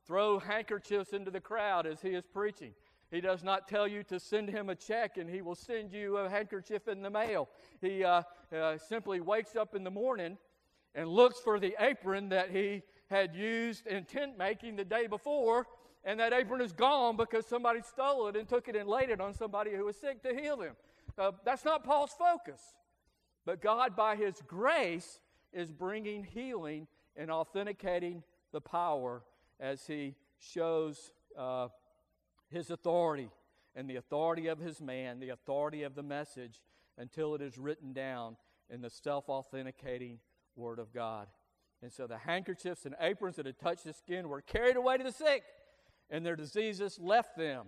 throw 0.05 0.39
handkerchiefs 0.39 1.13
into 1.13 1.31
the 1.31 1.41
crowd 1.41 1.85
as 1.85 2.01
he 2.01 2.09
is 2.09 2.25
preaching. 2.25 2.73
He 3.11 3.21
does 3.21 3.43
not 3.43 3.67
tell 3.67 3.87
you 3.87 4.03
to 4.03 4.19
send 4.19 4.49
him 4.49 4.69
a 4.69 4.75
check 4.75 5.17
and 5.17 5.29
he 5.29 5.41
will 5.41 5.55
send 5.55 5.93
you 5.93 6.17
a 6.17 6.29
handkerchief 6.29 6.87
in 6.87 7.01
the 7.01 7.09
mail. 7.09 7.47
He 7.81 8.03
uh, 8.03 8.23
uh, 8.55 8.77
simply 8.77 9.21
wakes 9.21 9.55
up 9.55 9.75
in 9.75 9.83
the 9.83 9.91
morning 9.91 10.37
and 10.93 11.07
looks 11.07 11.39
for 11.39 11.59
the 11.59 11.75
apron 11.79 12.29
that 12.29 12.51
he 12.51 12.81
had 13.09 13.33
used 13.35 13.87
in 13.87 14.03
tent 14.03 14.37
making 14.37 14.75
the 14.75 14.83
day 14.83 15.07
before, 15.07 15.67
and 16.03 16.19
that 16.19 16.33
apron 16.33 16.61
is 16.61 16.73
gone 16.73 17.15
because 17.15 17.45
somebody 17.45 17.81
stole 17.81 18.27
it 18.27 18.35
and 18.35 18.47
took 18.47 18.67
it 18.67 18.75
and 18.75 18.89
laid 18.89 19.09
it 19.09 19.21
on 19.21 19.33
somebody 19.33 19.71
who 19.73 19.85
was 19.85 19.95
sick 19.95 20.21
to 20.23 20.33
heal 20.33 20.57
them. 20.57 20.75
Uh, 21.17 21.31
that's 21.45 21.63
not 21.63 21.83
Paul's 21.83 22.13
focus. 22.17 22.59
But 23.45 23.61
God, 23.61 23.95
by 23.95 24.15
His 24.17 24.41
grace, 24.45 25.19
is 25.53 25.71
bringing 25.71 26.23
healing 26.23 26.87
and 27.17 27.31
authenticating 27.31 28.23
the 28.51 28.61
power 28.61 29.23
as 29.59 29.85
He 29.87 30.15
shows 30.37 31.11
uh, 31.37 31.67
His 32.49 32.69
authority 32.69 33.29
and 33.75 33.89
the 33.89 33.97
authority 33.97 34.47
of 34.47 34.59
His 34.59 34.81
man, 34.81 35.19
the 35.19 35.29
authority 35.29 35.83
of 35.83 35.95
the 35.95 36.03
message, 36.03 36.61
until 36.97 37.35
it 37.35 37.41
is 37.41 37.57
written 37.57 37.93
down 37.93 38.37
in 38.69 38.81
the 38.81 38.89
self 38.89 39.29
authenticating 39.29 40.19
Word 40.55 40.79
of 40.79 40.93
God. 40.93 41.27
And 41.81 41.91
so 41.91 42.07
the 42.07 42.17
handkerchiefs 42.17 42.85
and 42.85 42.95
aprons 42.99 43.35
that 43.35 43.45
had 43.45 43.59
touched 43.59 43.83
the 43.83 43.93
skin 43.93 44.29
were 44.29 44.41
carried 44.41 44.77
away 44.77 44.97
to 44.97 45.03
the 45.03 45.11
sick, 45.11 45.43
and 46.09 46.25
their 46.25 46.35
diseases 46.35 46.97
left 47.01 47.37
them. 47.37 47.67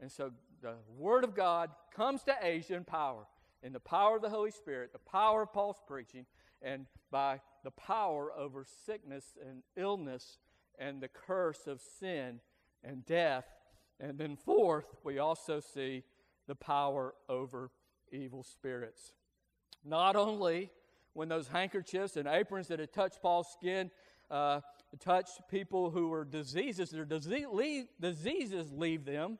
And 0.00 0.10
so 0.10 0.30
the 0.62 0.74
Word 0.96 1.24
of 1.24 1.34
God 1.34 1.70
comes 1.94 2.22
to 2.24 2.34
Asia 2.42 2.74
in 2.74 2.84
power 2.84 3.26
in 3.62 3.72
the 3.72 3.80
power 3.80 4.16
of 4.16 4.22
the 4.22 4.30
Holy 4.30 4.50
Spirit, 4.50 4.92
the 4.92 4.98
power 4.98 5.42
of 5.42 5.52
Paul's 5.52 5.80
preaching, 5.86 6.26
and 6.62 6.86
by 7.10 7.40
the 7.64 7.70
power 7.70 8.32
over 8.36 8.64
sickness 8.86 9.36
and 9.46 9.62
illness 9.76 10.38
and 10.78 11.00
the 11.00 11.08
curse 11.08 11.66
of 11.66 11.80
sin 11.80 12.40
and 12.84 13.04
death. 13.04 13.44
And 14.00 14.18
then, 14.18 14.36
fourth, 14.36 14.86
we 15.04 15.18
also 15.18 15.60
see 15.60 16.04
the 16.46 16.54
power 16.54 17.14
over 17.28 17.70
evil 18.12 18.42
spirits. 18.42 19.12
Not 19.84 20.16
only 20.16 20.70
when 21.12 21.28
those 21.28 21.48
handkerchiefs 21.48 22.16
and 22.16 22.28
aprons 22.28 22.68
that 22.68 22.78
had 22.78 22.92
touched 22.92 23.20
Paul's 23.20 23.48
skin 23.52 23.90
uh, 24.30 24.60
touched 25.00 25.40
people 25.50 25.90
who 25.90 26.08
were 26.08 26.24
diseases, 26.24 26.90
their 26.90 27.04
disease, 27.04 27.46
leave, 27.50 27.86
diseases 28.00 28.72
leave 28.72 29.04
them, 29.04 29.38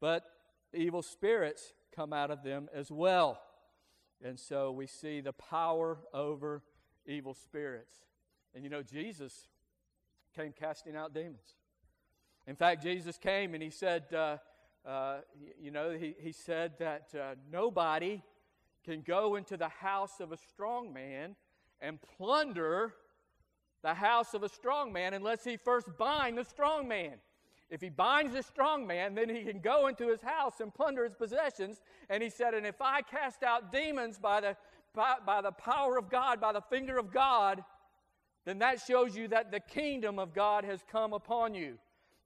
but 0.00 0.24
evil 0.72 1.02
spirits 1.02 1.72
come 1.94 2.12
out 2.12 2.30
of 2.30 2.42
them 2.42 2.68
as 2.74 2.90
well. 2.90 3.40
And 4.24 4.38
so 4.38 4.72
we 4.72 4.86
see 4.86 5.20
the 5.20 5.32
power 5.32 5.98
over 6.12 6.62
evil 7.06 7.34
spirits. 7.34 7.98
And 8.54 8.64
you 8.64 8.70
know, 8.70 8.82
Jesus 8.82 9.48
came 10.34 10.52
casting 10.52 10.96
out 10.96 11.14
demons. 11.14 11.56
In 12.46 12.56
fact, 12.56 12.82
Jesus 12.82 13.18
came 13.18 13.54
and 13.54 13.62
he 13.62 13.70
said, 13.70 14.04
uh, 14.14 14.38
uh, 14.86 15.18
you 15.60 15.70
know, 15.70 15.90
he, 15.90 16.14
he 16.18 16.32
said 16.32 16.72
that 16.78 17.08
uh, 17.14 17.34
nobody 17.50 18.22
can 18.84 19.02
go 19.02 19.34
into 19.34 19.56
the 19.56 19.68
house 19.68 20.20
of 20.20 20.32
a 20.32 20.36
strong 20.36 20.92
man 20.92 21.34
and 21.80 21.98
plunder 22.16 22.94
the 23.82 23.94
house 23.94 24.34
of 24.34 24.42
a 24.42 24.48
strong 24.48 24.92
man 24.92 25.12
unless 25.12 25.44
he 25.44 25.56
first 25.56 25.88
bind 25.98 26.38
the 26.38 26.44
strong 26.44 26.88
man. 26.88 27.14
If 27.68 27.80
he 27.80 27.88
binds 27.88 28.32
the 28.32 28.42
strong 28.42 28.86
man, 28.86 29.14
then 29.14 29.28
he 29.28 29.42
can 29.42 29.60
go 29.60 29.88
into 29.88 30.08
his 30.08 30.22
house 30.22 30.60
and 30.60 30.72
plunder 30.72 31.04
his 31.04 31.14
possessions. 31.14 31.80
And 32.08 32.22
he 32.22 32.30
said, 32.30 32.54
And 32.54 32.64
if 32.64 32.80
I 32.80 33.02
cast 33.02 33.42
out 33.42 33.72
demons 33.72 34.18
by 34.18 34.40
the, 34.40 34.56
by, 34.94 35.16
by 35.24 35.42
the 35.42 35.50
power 35.50 35.98
of 35.98 36.08
God, 36.08 36.40
by 36.40 36.52
the 36.52 36.60
finger 36.60 36.96
of 36.96 37.12
God, 37.12 37.64
then 38.44 38.58
that 38.60 38.80
shows 38.80 39.16
you 39.16 39.26
that 39.28 39.50
the 39.50 39.58
kingdom 39.58 40.20
of 40.20 40.32
God 40.32 40.64
has 40.64 40.84
come 40.90 41.12
upon 41.12 41.54
you. 41.54 41.78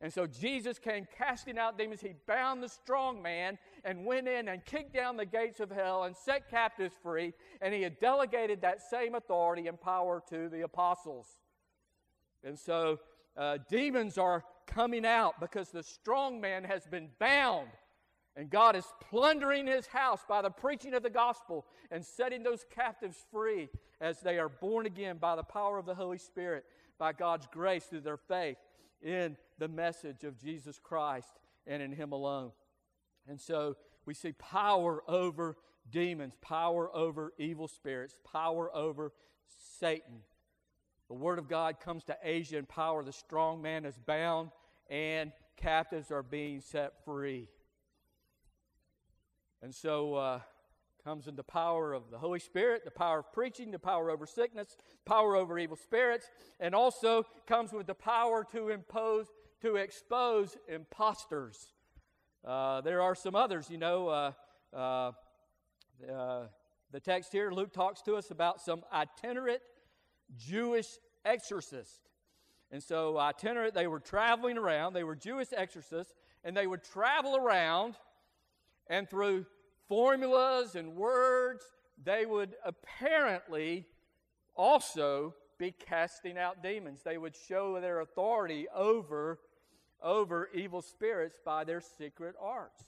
And 0.02 0.12
so 0.12 0.26
Jesus 0.26 0.78
came 0.78 1.06
casting 1.18 1.58
out 1.58 1.78
demons. 1.78 2.00
He 2.00 2.14
bound 2.26 2.62
the 2.62 2.68
strong 2.68 3.22
man 3.22 3.58
and 3.84 4.04
went 4.04 4.28
in 4.28 4.48
and 4.48 4.64
kicked 4.64 4.94
down 4.94 5.16
the 5.16 5.26
gates 5.26 5.60
of 5.60 5.70
hell 5.70 6.04
and 6.04 6.16
set 6.16 6.50
captives 6.50 6.94
free. 7.02 7.32
And 7.60 7.74
he 7.74 7.82
had 7.82 7.98
delegated 7.98 8.62
that 8.62 8.80
same 8.80 9.14
authority 9.14 9.68
and 9.68 9.80
power 9.80 10.22
to 10.30 10.48
the 10.48 10.62
apostles. 10.62 11.26
And 12.42 12.58
so 12.58 12.98
uh, 13.36 13.58
demons 13.68 14.16
are 14.16 14.44
coming 14.74 15.04
out 15.04 15.40
because 15.40 15.70
the 15.70 15.82
strong 15.82 16.40
man 16.40 16.64
has 16.64 16.86
been 16.86 17.08
bound. 17.18 17.68
And 18.36 18.48
God 18.48 18.76
is 18.76 18.86
plundering 19.10 19.66
his 19.66 19.86
house 19.86 20.20
by 20.28 20.40
the 20.40 20.50
preaching 20.50 20.94
of 20.94 21.02
the 21.02 21.10
gospel 21.10 21.66
and 21.90 22.04
setting 22.04 22.42
those 22.42 22.64
captives 22.74 23.24
free 23.30 23.68
as 24.00 24.20
they 24.20 24.38
are 24.38 24.48
born 24.48 24.86
again 24.86 25.18
by 25.18 25.36
the 25.36 25.42
power 25.42 25.78
of 25.78 25.84
the 25.84 25.94
Holy 25.94 26.18
Spirit, 26.18 26.64
by 26.98 27.12
God's 27.12 27.46
grace 27.50 27.84
through 27.84 28.00
their 28.00 28.16
faith 28.16 28.56
in 29.02 29.36
the 29.58 29.68
message 29.68 30.24
of 30.24 30.38
Jesus 30.38 30.78
Christ 30.78 31.40
and 31.66 31.82
in 31.82 31.92
Him 31.92 32.12
alone. 32.12 32.52
And 33.28 33.40
so 33.40 33.76
we 34.06 34.14
see 34.14 34.32
power 34.32 35.02
over 35.08 35.56
demons, 35.90 36.34
power 36.40 36.94
over 36.94 37.32
evil 37.38 37.68
spirits, 37.68 38.14
power 38.30 38.74
over 38.74 39.12
Satan. 39.78 40.22
The 41.08 41.14
Word 41.14 41.38
of 41.38 41.48
God 41.48 41.80
comes 41.80 42.04
to 42.04 42.16
Asia 42.22 42.58
in 42.58 42.66
power. 42.66 43.02
The 43.02 43.12
strong 43.12 43.60
man 43.60 43.84
is 43.84 43.98
bound, 43.98 44.50
and 44.90 45.32
captives 45.56 46.10
are 46.10 46.22
being 46.22 46.60
set 46.60 47.04
free. 47.04 47.48
And 49.62 49.74
so, 49.74 50.14
uh, 50.14 50.40
comes 51.04 51.26
in 51.26 51.36
the 51.36 51.42
power 51.42 51.92
of 51.92 52.10
the 52.10 52.18
Holy 52.18 52.38
Spirit, 52.38 52.84
the 52.84 52.90
power 52.90 53.20
of 53.20 53.32
preaching, 53.32 53.70
the 53.70 53.78
power 53.78 54.10
over 54.10 54.26
sickness, 54.26 54.76
power 55.06 55.34
over 55.36 55.58
evil 55.58 55.76
spirits, 55.76 56.30
and 56.58 56.74
also 56.74 57.24
comes 57.46 57.72
with 57.72 57.86
the 57.86 57.94
power 57.94 58.46
to 58.52 58.68
impose, 58.68 59.26
to 59.62 59.76
expose 59.76 60.56
imposters. 60.68 61.72
Uh, 62.44 62.80
there 62.82 63.00
are 63.00 63.14
some 63.14 63.34
others, 63.34 63.70
you 63.70 63.78
know. 63.78 64.08
Uh, 64.08 64.32
uh, 64.74 65.12
uh, 66.10 66.46
the 66.92 67.00
text 67.00 67.32
here, 67.32 67.50
Luke 67.50 67.72
talks 67.72 68.02
to 68.02 68.16
us 68.16 68.30
about 68.30 68.60
some 68.60 68.82
itinerant 68.92 69.60
Jewish 70.36 70.88
exorcists. 71.24 72.00
And 72.72 72.82
so, 72.82 73.16
uh, 73.16 73.22
itinerant, 73.22 73.74
they 73.74 73.86
were 73.86 74.00
traveling 74.00 74.56
around, 74.56 74.92
they 74.92 75.04
were 75.04 75.16
Jewish 75.16 75.48
exorcists, 75.52 76.14
and 76.44 76.56
they 76.56 76.66
would 76.66 76.84
travel 76.84 77.36
around 77.36 77.96
and 78.90 79.08
through 79.08 79.46
formulas 79.88 80.74
and 80.74 80.96
words, 80.96 81.64
they 82.02 82.26
would 82.26 82.54
apparently 82.64 83.86
also 84.54 85.34
be 85.58 85.72
casting 85.72 86.36
out 86.36 86.62
demons. 86.62 87.02
They 87.02 87.18
would 87.18 87.36
show 87.36 87.80
their 87.80 88.00
authority 88.00 88.66
over, 88.74 89.38
over 90.02 90.48
evil 90.54 90.82
spirits 90.82 91.38
by 91.44 91.64
their 91.64 91.80
secret 91.80 92.34
arts. 92.40 92.82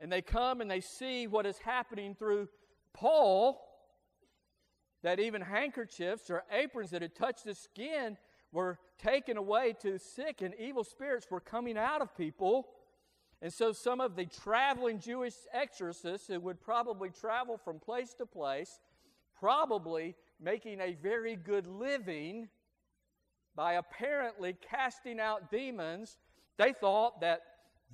And 0.00 0.10
they 0.10 0.22
come 0.22 0.60
and 0.60 0.70
they 0.70 0.80
see 0.80 1.26
what 1.26 1.46
is 1.46 1.58
happening 1.58 2.14
through 2.14 2.48
Paul, 2.92 3.60
that 5.02 5.20
even 5.20 5.42
handkerchiefs 5.42 6.30
or 6.30 6.44
aprons 6.50 6.90
that 6.90 7.02
had 7.02 7.14
touched 7.14 7.44
the 7.44 7.54
skin 7.54 8.16
were 8.52 8.78
taken 8.98 9.36
away 9.36 9.74
to 9.80 9.98
sick, 9.98 10.42
and 10.42 10.54
evil 10.58 10.84
spirits 10.84 11.26
were 11.30 11.40
coming 11.40 11.76
out 11.76 12.02
of 12.02 12.16
people. 12.16 12.68
And 13.40 13.52
so 13.52 13.72
some 13.72 14.00
of 14.00 14.14
the 14.14 14.26
traveling 14.26 15.00
Jewish 15.00 15.34
exorcists 15.52 16.28
who 16.28 16.38
would 16.40 16.60
probably 16.60 17.10
travel 17.10 17.56
from 17.56 17.80
place 17.80 18.14
to 18.14 18.26
place, 18.26 18.78
probably 19.38 20.14
making 20.40 20.80
a 20.80 20.92
very 21.02 21.34
good 21.34 21.66
living 21.66 22.48
by 23.56 23.74
apparently 23.74 24.54
casting 24.70 25.18
out 25.18 25.50
demons, 25.50 26.18
they 26.56 26.72
thought 26.72 27.20
that 27.20 27.40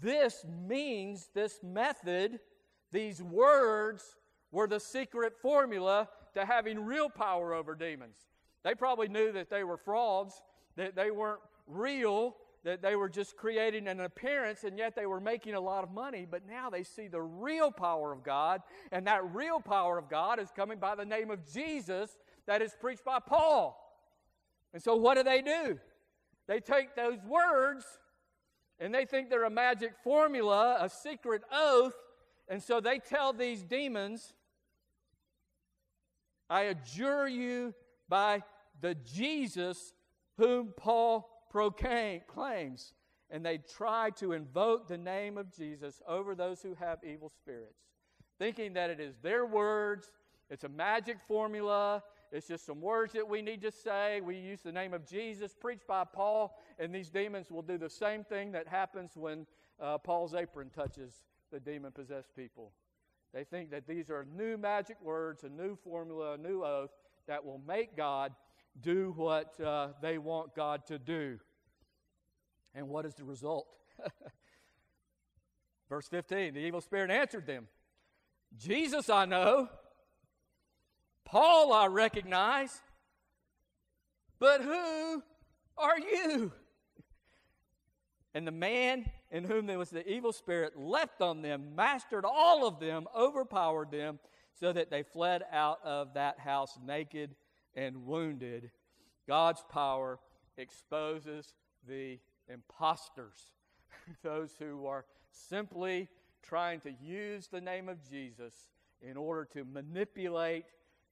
this 0.00 0.44
means, 0.66 1.30
this 1.34 1.61
method, 1.62 2.40
these 2.92 3.22
words 3.22 4.16
were 4.52 4.66
the 4.66 4.80
secret 4.80 5.34
formula 5.40 6.09
to 6.34 6.44
having 6.44 6.84
real 6.84 7.09
power 7.09 7.54
over 7.54 7.74
demons. 7.74 8.16
They 8.64 8.74
probably 8.74 9.09
knew 9.09 9.32
that 9.32 9.50
they 9.50 9.64
were 9.64 9.76
frauds, 9.76 10.42
that 10.79 10.97
they 10.97 11.11
weren't 11.11 11.41
real, 11.66 12.37
that 12.64 12.81
they 12.81 12.97
were 12.97 13.09
just 13.09 13.37
creating 13.37 13.89
an 13.89 14.01
appearance 14.01 14.64
and 14.64 14.79
yet 14.79 14.95
they 14.97 15.07
were 15.07 15.20
making 15.20 15.55
a 15.55 15.61
lot 15.61 15.85
of 15.85 15.91
money. 15.91 16.26
But 16.29 16.43
now 16.49 16.70
they 16.70 16.85
see 16.85 17.09
the 17.09 17.20
real 17.20 17.70
power 17.70 18.12
of 18.12 18.22
God, 18.22 18.62
and 18.91 19.07
that 19.07 19.35
real 19.35 19.61
power 19.61 19.99
of 19.99 20.09
God 20.09 20.41
is 20.41 20.51
coming 20.55 20.79
by 20.79 20.95
the 20.95 21.05
name 21.05 21.31
of 21.31 21.41
Jesus 21.53 22.16
that 22.47 22.62
is 22.62 22.74
preached 22.81 23.05
by 23.05 23.18
Paul. 23.18 23.85
And 24.72 24.83
so, 24.83 24.97
what 24.97 25.16
do 25.16 25.22
they 25.22 25.43
do? 25.43 25.79
They 26.47 26.61
take 26.61 26.95
those 26.95 27.18
words 27.26 27.85
and 28.81 28.95
they 28.95 29.05
think 29.05 29.29
they're 29.29 29.45
a 29.45 29.51
magic 29.51 29.93
formula, 30.05 30.79
a 30.81 30.89
secret 30.89 31.43
oath, 31.53 31.95
and 32.49 32.62
so 32.62 32.81
they 32.81 32.99
tell 32.99 33.33
these 33.33 33.62
demons, 33.62 34.33
I 36.49 36.62
adjure 36.62 37.26
you 37.26 37.74
by 38.09 38.43
the 38.81 38.95
Jesus 38.95 39.93
whom 40.39 40.72
Paul 40.76 41.28
proclaims, 41.51 42.95
and 43.30 43.45
they 43.45 43.59
try 43.59 44.11
to 44.16 44.32
invoke 44.32 44.89
the 44.89 44.97
name 44.97 45.36
of 45.36 45.55
Jesus 45.55 46.01
over 46.09 46.34
those 46.34 46.62
who 46.62 46.74
have 46.74 46.99
evil 47.05 47.28
spirits, 47.28 47.80
thinking 48.39 48.72
that 48.74 48.89
it 48.89 49.01
is 49.01 49.16
their 49.22 49.45
words, 49.45 50.12
it's 50.49 50.64
a 50.64 50.68
magic 50.68 51.18
formula, 51.26 52.03
it's 52.30 52.47
just 52.47 52.64
some 52.64 52.80
words 52.80 53.12
that 53.14 53.28
we 53.28 53.43
need 53.43 53.62
to 53.62 53.70
say. 53.70 54.20
We 54.20 54.36
use 54.36 54.61
the 54.61 54.72
name 54.72 54.93
of 54.93 55.07
Jesus, 55.07 55.55
preached 55.59 55.86
by 55.86 56.05
Paul, 56.05 56.59
and 56.78 56.95
these 56.95 57.11
demons 57.11 57.51
will 57.51 57.62
do 57.62 57.78
the 57.78 57.89
same 57.89 58.22
thing 58.22 58.53
that 58.53 58.68
happens 58.68 59.12
when 59.14 59.47
uh, 59.80 59.99
Paul's 59.99 60.34
apron 60.34 60.70
touches 60.70 61.24
the 61.51 61.61
demon 61.61 61.93
possessed 61.93 62.34
people. 62.36 62.72
They 63.32 63.45
think 63.45 63.70
that 63.70 63.86
these 63.86 64.11
are 64.11 64.26
new 64.36 64.57
magic 64.57 64.97
words, 65.03 65.45
a 65.45 65.49
new 65.49 65.76
formula, 65.76 66.34
a 66.34 66.39
new 66.39 66.64
oath 66.64 66.91
that 67.26 67.45
will 67.45 67.61
make 67.66 67.97
God 67.97 68.32
do 68.81 69.12
what 69.16 69.59
uh, 69.61 69.89
they 70.01 70.18
want 70.18 70.55
God 70.55 70.87
to 70.87 70.99
do. 70.99 71.39
And 72.74 72.89
what 72.89 73.07
is 73.07 73.14
the 73.14 73.24
result? 73.24 73.66
Verse 75.89 76.07
15 76.09 76.55
the 76.55 76.61
evil 76.61 76.81
spirit 76.81 77.11
answered 77.11 77.47
them 77.47 77.66
Jesus 78.57 79.11
I 79.11 79.24
know, 79.24 79.68
Paul 81.24 81.72
I 81.72 81.87
recognize, 81.87 82.81
but 84.39 84.62
who 84.62 85.22
are 85.76 85.99
you? 85.99 86.53
And 88.35 88.47
the 88.47 88.53
man 88.53 89.11
in 89.31 89.45
whom 89.45 89.66
there 89.66 89.79
was 89.79 89.91
the 89.91 90.09
evil 90.09 90.33
spirit 90.33 90.79
left 90.79 91.20
on 91.20 91.43
them, 91.43 91.74
mastered 91.74 92.24
all 92.24 92.66
of 92.66 92.81
them, 92.81 93.07
overpowered 93.16 93.91
them, 93.91 94.18
so 94.55 94.72
that 94.72 94.91
they 94.91 95.03
fled 95.03 95.43
out 95.53 95.79
of 95.85 96.14
that 96.14 96.39
house 96.39 96.79
naked 96.85 97.35
and 97.79 98.07
wounded. 98.07 98.70
God's 99.29 99.64
power 99.70 100.18
exposes 100.57 101.55
the 101.87 102.18
imposters, 102.53 103.53
those 104.22 104.57
who 104.59 104.87
are 104.87 105.05
simply 105.31 106.09
trying 106.43 106.81
to 106.81 106.93
use 107.01 107.47
the 107.47 107.61
name 107.61 107.89
of 107.89 107.99
Jesus 108.11 108.55
in 109.01 109.16
order 109.16 109.45
to 109.53 109.64
manipulate 109.64 110.64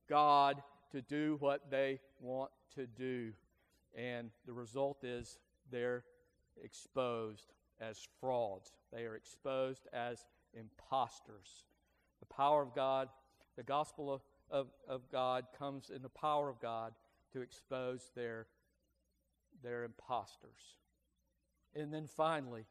God 0.09 0.61
to 0.91 1.03
do 1.03 1.37
what 1.39 1.71
they 1.71 2.01
want 2.21 2.51
to 2.75 2.87
do. 2.87 3.33
And 3.95 4.31
the 4.45 4.53
result 4.53 5.05
is 5.05 5.39
they're 5.71 6.03
exposed 6.62 7.53
as 7.81 8.09
frauds, 8.21 8.73
they 8.93 9.05
are 9.05 9.14
exposed 9.14 9.87
as 9.93 10.27
imposters. 10.53 11.64
The 12.19 12.35
power 12.35 12.62
of 12.62 12.75
God, 12.75 13.09
the 13.57 13.62
gospel 13.62 14.12
of 14.12 14.23
of, 14.51 14.68
of 14.88 15.11
God 15.11 15.47
comes 15.59 15.90
in 15.94 16.03
the 16.03 16.09
power 16.09 16.49
of 16.49 16.61
God 16.61 16.92
to 17.32 17.40
expose 17.40 18.11
their, 18.14 18.47
their 19.62 19.84
imposters. 19.84 20.76
And 21.74 21.92
then 21.92 22.07
finally, 22.07 22.64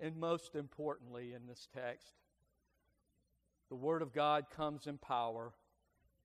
and 0.00 0.16
most 0.16 0.54
importantly 0.54 1.32
in 1.34 1.46
this 1.46 1.68
text, 1.74 2.14
the 3.68 3.76
Word 3.76 4.02
of 4.02 4.12
God 4.12 4.46
comes 4.54 4.86
in 4.86 4.98
power, 4.98 5.52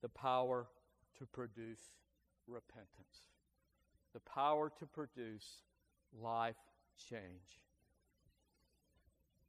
the 0.01 0.09
power 0.09 0.67
to 1.17 1.25
produce 1.25 1.81
repentance, 2.47 3.29
the 4.13 4.19
power 4.19 4.71
to 4.79 4.85
produce 4.85 5.63
life 6.21 6.55
change. 7.09 7.61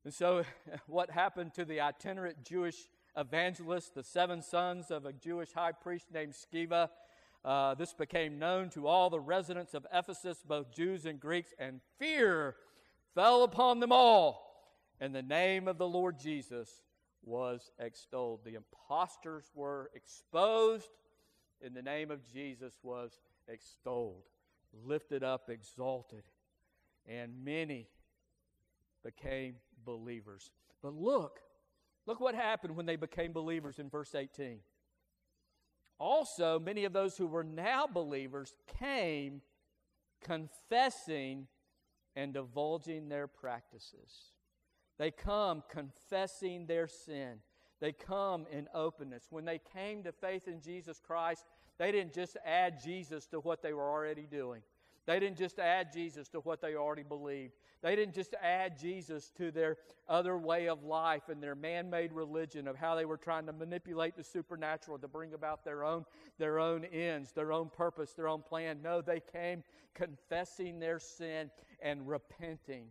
And 0.04 0.14
so, 0.14 0.44
what 0.86 1.10
happened 1.10 1.54
to 1.54 1.64
the 1.64 1.80
itinerant 1.80 2.44
Jewish 2.44 2.88
evangelist, 3.18 3.94
the 3.94 4.02
seven 4.02 4.40
sons 4.40 4.90
of 4.90 5.04
a 5.04 5.12
Jewish 5.12 5.52
high 5.52 5.72
priest 5.72 6.06
named 6.12 6.34
Sceva? 6.34 6.88
Uh, 7.44 7.74
this 7.74 7.92
became 7.92 8.38
known 8.38 8.68
to 8.70 8.86
all 8.86 9.10
the 9.10 9.20
residents 9.20 9.74
of 9.74 9.86
Ephesus, 9.92 10.42
both 10.46 10.72
Jews 10.72 11.06
and 11.06 11.20
Greeks, 11.20 11.52
and 11.58 11.80
fear 11.98 12.56
fell 13.14 13.42
upon 13.44 13.80
them 13.80 13.92
all. 13.92 14.44
And 15.00 15.14
the 15.14 15.22
name 15.22 15.68
of 15.68 15.78
the 15.78 15.88
Lord 15.88 16.18
Jesus 16.18 16.82
was 17.24 17.70
extolled. 17.78 18.40
The 18.44 18.56
impostors 18.56 19.44
were 19.54 19.90
exposed, 19.94 20.88
and 21.64 21.74
the 21.74 21.82
name 21.82 22.10
of 22.10 22.20
Jesus 22.32 22.74
was 22.82 23.18
extolled, 23.46 24.24
lifted 24.84 25.22
up, 25.22 25.48
exalted. 25.48 26.24
And 27.06 27.44
many 27.44 27.88
became 29.04 29.56
believers. 29.84 30.50
But 30.82 30.94
look, 30.94 31.40
look 32.08 32.20
what 32.20 32.34
happened 32.34 32.74
when 32.74 32.86
they 32.86 32.96
became 32.96 33.32
believers 33.32 33.78
in 33.78 33.90
verse 33.90 34.14
18. 34.14 34.60
Also, 35.98 36.58
many 36.58 36.84
of 36.86 36.94
those 36.94 37.18
who 37.18 37.26
were 37.26 37.44
now 37.44 37.86
believers 37.86 38.54
came 38.78 39.42
confessing 40.24 41.46
and 42.16 42.32
divulging 42.32 43.10
their 43.10 43.26
practices. 43.26 44.32
They 44.98 45.10
come 45.10 45.62
confessing 45.68 46.66
their 46.66 46.88
sin. 46.88 47.40
They 47.78 47.92
come 47.92 48.46
in 48.50 48.68
openness. 48.74 49.26
When 49.30 49.44
they 49.44 49.60
came 49.72 50.02
to 50.04 50.12
faith 50.12 50.48
in 50.48 50.62
Jesus 50.62 51.00
Christ, 51.04 51.44
they 51.78 51.92
didn't 51.92 52.14
just 52.14 52.38
add 52.44 52.82
Jesus 52.82 53.26
to 53.26 53.40
what 53.40 53.62
they 53.62 53.74
were 53.74 53.88
already 53.88 54.26
doing. 54.26 54.62
They 55.08 55.18
didn't 55.18 55.38
just 55.38 55.58
add 55.58 55.90
Jesus 55.90 56.28
to 56.28 56.40
what 56.40 56.60
they 56.60 56.74
already 56.74 57.02
believed. 57.02 57.54
They 57.80 57.96
didn't 57.96 58.14
just 58.14 58.34
add 58.42 58.78
Jesus 58.78 59.32
to 59.38 59.50
their 59.50 59.78
other 60.06 60.36
way 60.36 60.68
of 60.68 60.84
life 60.84 61.30
and 61.30 61.42
their 61.42 61.54
man 61.54 61.88
made 61.88 62.12
religion 62.12 62.68
of 62.68 62.76
how 62.76 62.94
they 62.94 63.06
were 63.06 63.16
trying 63.16 63.46
to 63.46 63.54
manipulate 63.54 64.16
the 64.18 64.22
supernatural 64.22 64.98
to 64.98 65.08
bring 65.08 65.32
about 65.32 65.64
their 65.64 65.82
own, 65.82 66.04
their 66.36 66.58
own 66.58 66.84
ends, 66.84 67.32
their 67.32 67.54
own 67.54 67.70
purpose, 67.74 68.12
their 68.12 68.28
own 68.28 68.42
plan. 68.42 68.80
No, 68.82 69.00
they 69.00 69.22
came 69.32 69.64
confessing 69.94 70.78
their 70.78 70.98
sin 70.98 71.50
and 71.80 72.06
repenting 72.06 72.88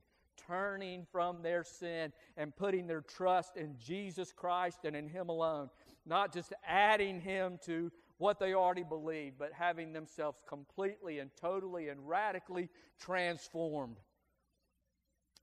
turning 0.47 1.05
from 1.11 1.41
their 1.41 1.63
sin 1.63 2.13
and 2.37 2.55
putting 2.55 2.87
their 2.87 3.01
trust 3.01 3.57
in 3.57 3.75
Jesus 3.83 4.31
Christ 4.31 4.85
and 4.85 4.95
in 4.95 5.07
Him 5.09 5.29
alone. 5.29 5.69
Not 6.05 6.31
just 6.33 6.53
adding 6.65 7.19
Him 7.19 7.59
to 7.65 7.91
what 8.17 8.39
they 8.39 8.53
already 8.53 8.83
believed, 8.83 9.37
but 9.37 9.53
having 9.53 9.93
themselves 9.93 10.41
completely 10.47 11.19
and 11.19 11.29
totally 11.39 11.89
and 11.89 12.07
radically 12.07 12.69
transformed. 12.99 13.97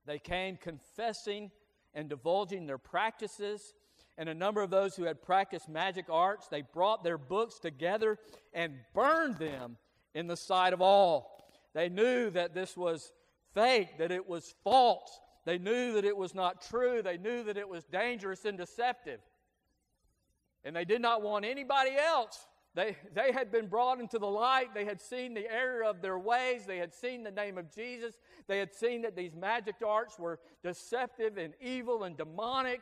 They 0.06 0.18
came 0.18 0.56
confessing 0.56 1.50
and 1.94 2.08
divulging 2.08 2.66
their 2.66 2.78
practices. 2.78 3.74
And 4.18 4.28
a 4.28 4.34
number 4.34 4.60
of 4.62 4.70
those 4.70 4.96
who 4.96 5.04
had 5.04 5.22
practiced 5.22 5.68
magic 5.68 6.06
arts, 6.10 6.48
they 6.48 6.62
brought 6.62 7.04
their 7.04 7.18
books 7.18 7.58
together 7.58 8.18
and 8.52 8.74
burned 8.92 9.38
them 9.38 9.76
in 10.14 10.26
the 10.26 10.36
sight 10.36 10.72
of 10.72 10.80
all. 10.80 11.44
They 11.74 11.88
knew 11.88 12.30
that 12.30 12.54
this 12.54 12.76
was 12.76 13.12
fake, 13.54 13.98
that 13.98 14.12
it 14.12 14.28
was 14.28 14.54
false. 14.62 15.20
They 15.44 15.58
knew 15.58 15.92
that 15.94 16.04
it 16.04 16.16
was 16.16 16.34
not 16.34 16.62
true. 16.62 17.02
They 17.02 17.18
knew 17.18 17.44
that 17.44 17.56
it 17.56 17.68
was 17.68 17.84
dangerous 17.84 18.44
and 18.44 18.56
deceptive. 18.56 19.20
And 20.64 20.74
they 20.74 20.84
did 20.84 21.02
not 21.02 21.22
want 21.22 21.44
anybody 21.44 21.90
else. 21.96 22.46
They, 22.74 22.96
they 23.14 23.30
had 23.30 23.52
been 23.52 23.68
brought 23.68 24.00
into 24.00 24.18
the 24.18 24.26
light. 24.26 24.74
They 24.74 24.84
had 24.84 25.00
seen 25.00 25.32
the 25.32 25.50
error 25.50 25.84
of 25.84 26.02
their 26.02 26.18
ways. 26.18 26.66
They 26.66 26.78
had 26.78 26.92
seen 26.92 27.22
the 27.22 27.30
name 27.30 27.56
of 27.56 27.72
Jesus. 27.72 28.16
They 28.48 28.58
had 28.58 28.74
seen 28.74 29.02
that 29.02 29.14
these 29.14 29.34
magic 29.36 29.76
arts 29.86 30.18
were 30.18 30.40
deceptive 30.62 31.38
and 31.38 31.54
evil 31.60 32.02
and 32.02 32.16
demonic. 32.16 32.80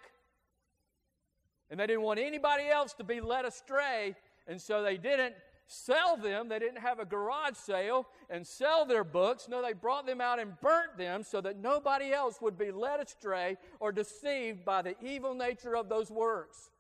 And 1.70 1.78
they 1.78 1.86
didn't 1.86 2.02
want 2.02 2.20
anybody 2.20 2.68
else 2.68 2.94
to 2.94 3.04
be 3.04 3.20
led 3.20 3.44
astray. 3.44 4.14
And 4.46 4.60
so 4.60 4.82
they 4.82 4.96
didn't 4.96 5.34
sell 5.66 6.16
them. 6.16 6.48
They 6.48 6.58
didn't 6.58 6.80
have 6.80 6.98
a 6.98 7.04
garage 7.04 7.56
sale 7.56 8.06
and 8.30 8.46
sell 8.46 8.86
their 8.86 9.04
books. 9.04 9.46
No, 9.46 9.60
they 9.60 9.74
brought 9.74 10.06
them 10.06 10.22
out 10.22 10.38
and 10.38 10.58
burnt 10.62 10.96
them 10.96 11.22
so 11.22 11.42
that 11.42 11.58
nobody 11.58 12.12
else 12.12 12.40
would 12.40 12.56
be 12.56 12.70
led 12.70 13.00
astray 13.00 13.58
or 13.78 13.92
deceived 13.92 14.64
by 14.64 14.80
the 14.80 14.94
evil 15.02 15.34
nature 15.34 15.76
of 15.76 15.90
those 15.90 16.10
works. 16.10 16.70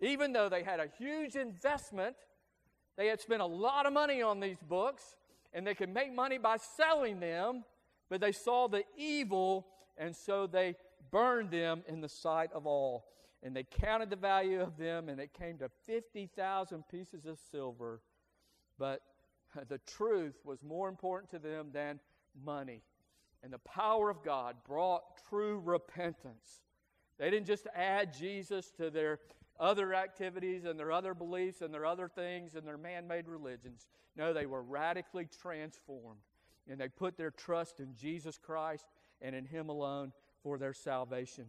Even 0.00 0.32
though 0.32 0.48
they 0.48 0.64
had 0.64 0.80
a 0.80 0.88
huge 0.98 1.36
investment, 1.36 2.16
they 2.96 3.06
had 3.08 3.20
spent 3.20 3.42
a 3.42 3.46
lot 3.46 3.86
of 3.86 3.92
money 3.92 4.22
on 4.22 4.40
these 4.40 4.58
books 4.68 5.16
and 5.52 5.66
they 5.66 5.74
could 5.74 5.92
make 5.92 6.14
money 6.14 6.38
by 6.38 6.56
selling 6.56 7.20
them, 7.20 7.64
but 8.08 8.20
they 8.20 8.32
saw 8.32 8.68
the 8.68 8.84
evil 8.96 9.66
and 9.96 10.14
so 10.14 10.46
they 10.46 10.76
burned 11.10 11.50
them 11.50 11.82
in 11.88 12.00
the 12.00 12.08
sight 12.08 12.50
of 12.52 12.66
all. 12.66 13.06
And 13.42 13.54
they 13.54 13.64
counted 13.64 14.10
the 14.10 14.16
value 14.16 14.60
of 14.60 14.76
them, 14.76 15.08
and 15.08 15.20
it 15.20 15.32
came 15.32 15.58
to 15.58 15.68
50,000 15.86 16.84
pieces 16.88 17.26
of 17.26 17.38
silver 17.50 18.00
but 18.78 19.02
the 19.68 19.78
truth 19.78 20.34
was 20.44 20.62
more 20.62 20.88
important 20.88 21.30
to 21.30 21.38
them 21.38 21.68
than 21.72 22.00
money. 22.44 22.82
And 23.42 23.52
the 23.52 23.58
power 23.58 24.10
of 24.10 24.22
God 24.24 24.56
brought 24.66 25.02
true 25.28 25.60
repentance. 25.64 26.62
They 27.18 27.30
didn't 27.30 27.46
just 27.46 27.66
add 27.74 28.12
Jesus 28.16 28.70
to 28.72 28.90
their 28.90 29.20
other 29.58 29.94
activities 29.94 30.64
and 30.64 30.78
their 30.78 30.92
other 30.92 31.14
beliefs 31.14 31.60
and 31.60 31.72
their 31.72 31.86
other 31.86 32.08
things 32.08 32.54
and 32.54 32.66
their 32.66 32.78
man 32.78 33.06
made 33.06 33.28
religions. 33.28 33.88
No, 34.16 34.32
they 34.32 34.46
were 34.46 34.62
radically 34.62 35.28
transformed. 35.40 36.20
And 36.68 36.80
they 36.80 36.88
put 36.88 37.16
their 37.16 37.30
trust 37.30 37.80
in 37.80 37.94
Jesus 37.94 38.38
Christ 38.38 38.86
and 39.22 39.34
in 39.34 39.44
Him 39.44 39.68
alone 39.68 40.12
for 40.42 40.58
their 40.58 40.74
salvation. 40.74 41.46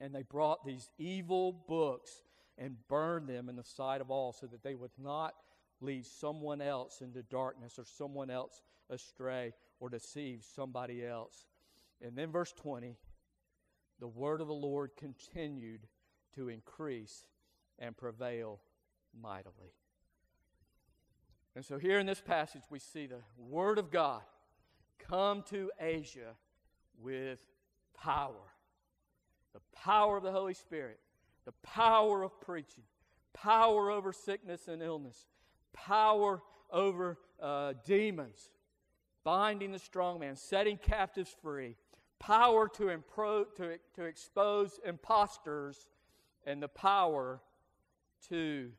And 0.00 0.14
they 0.14 0.22
brought 0.22 0.64
these 0.64 0.90
evil 0.98 1.52
books 1.52 2.22
and 2.58 2.76
burned 2.88 3.28
them 3.28 3.48
in 3.48 3.56
the 3.56 3.64
sight 3.64 4.00
of 4.00 4.10
all 4.10 4.32
so 4.32 4.46
that 4.46 4.62
they 4.62 4.74
would 4.74 4.92
not 5.02 5.34
lead 5.80 6.06
someone 6.06 6.60
else 6.60 7.00
into 7.00 7.22
darkness 7.22 7.78
or 7.78 7.84
someone 7.84 8.30
else 8.30 8.62
astray 8.88 9.52
or 9.80 9.88
deceive 9.88 10.44
somebody 10.54 11.04
else. 11.04 11.46
And 12.00 12.16
then, 12.16 12.30
verse 12.30 12.52
20 12.52 12.96
the 13.98 14.06
word 14.06 14.40
of 14.40 14.46
the 14.46 14.54
Lord 14.54 14.90
continued 14.96 15.80
to 16.36 16.48
increase 16.48 17.26
and 17.78 17.96
prevail 17.96 18.60
mightily. 19.20 19.74
And 21.54 21.64
so, 21.64 21.78
here 21.78 21.98
in 21.98 22.06
this 22.06 22.20
passage, 22.20 22.62
we 22.70 22.78
see 22.78 23.06
the 23.06 23.22
word 23.38 23.78
of 23.78 23.90
God 23.90 24.22
come 24.98 25.42
to 25.50 25.70
Asia 25.80 26.34
with 27.00 27.40
power 27.94 28.52
the 29.56 29.78
power 29.78 30.18
of 30.18 30.22
the 30.22 30.32
Holy 30.32 30.52
Spirit, 30.52 31.00
the 31.46 31.54
power 31.62 32.22
of 32.22 32.38
preaching, 32.42 32.84
power 33.32 33.90
over 33.90 34.12
sickness 34.12 34.68
and 34.68 34.82
illness, 34.82 35.24
power 35.72 36.42
over 36.70 37.16
uh, 37.40 37.72
demons, 37.86 38.50
binding 39.24 39.72
the 39.72 39.78
strong 39.78 40.20
man, 40.20 40.36
setting 40.36 40.76
captives 40.76 41.34
free, 41.40 41.74
power 42.18 42.68
to, 42.68 42.84
impro- 42.84 43.46
to, 43.56 43.78
to 43.94 44.04
expose 44.04 44.78
impostors, 44.84 45.86
and 46.46 46.62
the 46.62 46.68
power 46.68 47.40
to 48.28 48.70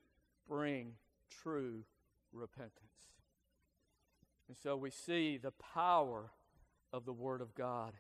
bring 0.48 0.94
true 1.44 1.84
repentance. 2.32 2.72
And 4.48 4.56
so 4.56 4.78
we 4.78 4.90
see 4.90 5.38
the 5.38 5.52
power 5.52 6.32
of 6.94 7.06
the 7.06 7.14
Word 7.14 7.42
of 7.42 7.54
God. 7.54 7.94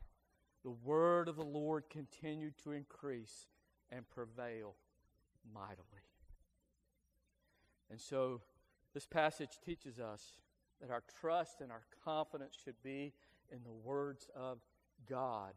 The 0.63 0.71
Word 0.71 1.27
of 1.27 1.35
the 1.35 1.43
Lord 1.43 1.89
continued 1.89 2.57
to 2.63 2.71
increase 2.71 3.47
and 3.91 4.09
prevail 4.09 4.75
mightily. 5.53 5.83
And 7.89 7.99
so 7.99 8.41
this 8.93 9.05
passage 9.05 9.59
teaches 9.63 9.99
us 9.99 10.41
that 10.81 10.91
our 10.91 11.03
trust 11.19 11.61
and 11.61 11.71
our 11.71 11.83
confidence 12.03 12.55
should 12.63 12.81
be 12.83 13.13
in 13.51 13.59
the 13.63 13.71
words 13.71 14.27
of 14.35 14.59
God 15.09 15.53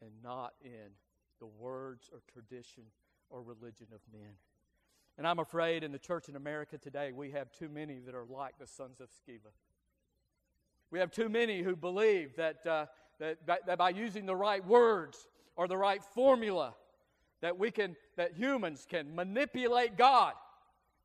and 0.00 0.10
not 0.22 0.54
in 0.64 0.92
the 1.40 1.46
words 1.46 2.10
or 2.12 2.20
tradition 2.32 2.84
or 3.32 3.42
religion 3.42 3.86
of 3.92 4.00
men. 4.12 4.34
And 5.18 5.26
I'm 5.26 5.38
afraid 5.38 5.82
in 5.82 5.92
the 5.92 5.98
church 5.98 6.28
in 6.28 6.36
America 6.36 6.78
today, 6.78 7.12
we 7.12 7.30
have 7.32 7.50
too 7.50 7.68
many 7.68 7.98
that 8.06 8.14
are 8.14 8.24
like 8.28 8.58
the 8.58 8.66
sons 8.66 9.00
of 9.00 9.08
Sceva. 9.08 9.50
We 10.90 10.98
have 10.98 11.10
too 11.10 11.28
many 11.28 11.62
who 11.62 11.74
believe 11.74 12.36
that, 12.36 12.66
uh, 12.66 12.86
that, 13.18 13.38
that 13.46 13.78
by 13.78 13.90
using 13.90 14.26
the 14.26 14.36
right 14.36 14.64
words 14.64 15.26
or 15.56 15.66
the 15.66 15.76
right 15.76 16.02
formula, 16.14 16.74
that 17.40 17.58
we 17.58 17.70
can, 17.70 17.96
that 18.16 18.34
humans 18.34 18.86
can 18.88 19.14
manipulate 19.14 19.96
God 19.96 20.34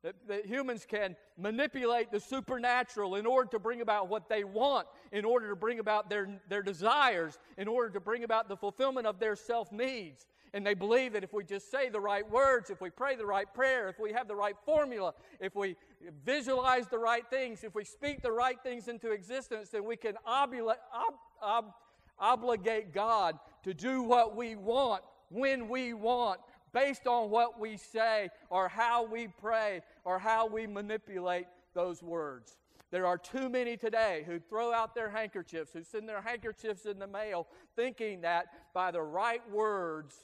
that, 0.02 0.14
that, 0.28 0.46
humans 0.46 0.86
can 0.88 1.16
manipulate 1.36 2.12
the 2.12 2.20
supernatural 2.20 3.16
in 3.16 3.26
order 3.26 3.50
to 3.50 3.58
bring 3.58 3.80
about 3.80 4.08
what 4.08 4.28
they 4.28 4.44
want, 4.44 4.86
in 5.12 5.24
order 5.24 5.48
to 5.48 5.56
bring 5.56 5.80
about 5.80 6.08
their, 6.08 6.40
their 6.48 6.62
desires, 6.62 7.38
in 7.56 7.66
order 7.66 7.90
to 7.90 8.00
bring 8.00 8.24
about 8.24 8.48
the 8.48 8.56
fulfillment 8.56 9.06
of 9.06 9.18
their 9.18 9.34
self 9.34 9.72
needs. 9.72 10.26
And 10.54 10.64
they 10.64 10.74
believe 10.74 11.12
that 11.12 11.24
if 11.24 11.32
we 11.32 11.44
just 11.44 11.70
say 11.70 11.88
the 11.88 12.00
right 12.00 12.28
words, 12.30 12.70
if 12.70 12.80
we 12.80 12.90
pray 12.90 13.16
the 13.16 13.26
right 13.26 13.52
prayer, 13.52 13.88
if 13.88 13.98
we 13.98 14.12
have 14.12 14.28
the 14.28 14.36
right 14.36 14.56
formula, 14.64 15.14
if 15.40 15.54
we 15.54 15.76
visualize 16.24 16.86
the 16.86 16.98
right 16.98 17.24
things, 17.28 17.64
if 17.64 17.74
we 17.74 17.84
speak 17.84 18.22
the 18.22 18.32
right 18.32 18.58
things 18.62 18.88
into 18.88 19.10
existence, 19.10 19.70
then 19.70 19.84
we 19.84 19.96
can 19.96 20.14
obula- 20.26 20.76
ob- 20.94 21.14
ob- 21.42 21.74
obligate 22.18 22.94
God 22.94 23.38
to 23.64 23.74
do 23.74 24.02
what 24.02 24.36
we 24.36 24.56
want 24.56 25.02
when 25.30 25.68
we 25.68 25.92
want 25.92 26.40
based 26.72 27.06
on 27.06 27.30
what 27.30 27.58
we 27.58 27.76
say 27.76 28.30
or 28.50 28.68
how 28.68 29.04
we 29.04 29.28
pray 29.28 29.82
or 30.04 30.18
how 30.18 30.46
we 30.46 30.66
manipulate 30.66 31.46
those 31.74 32.02
words. 32.02 32.58
There 32.90 33.06
are 33.06 33.18
too 33.18 33.48
many 33.48 33.76
today 33.76 34.24
who 34.26 34.38
throw 34.38 34.72
out 34.72 34.94
their 34.94 35.10
handkerchiefs, 35.10 35.72
who 35.72 35.82
send 35.82 36.08
their 36.08 36.22
handkerchiefs 36.22 36.86
in 36.86 36.98
the 36.98 37.06
mail, 37.06 37.46
thinking 37.76 38.22
that 38.22 38.46
by 38.72 38.90
the 38.90 39.02
right 39.02 39.42
words, 39.50 40.16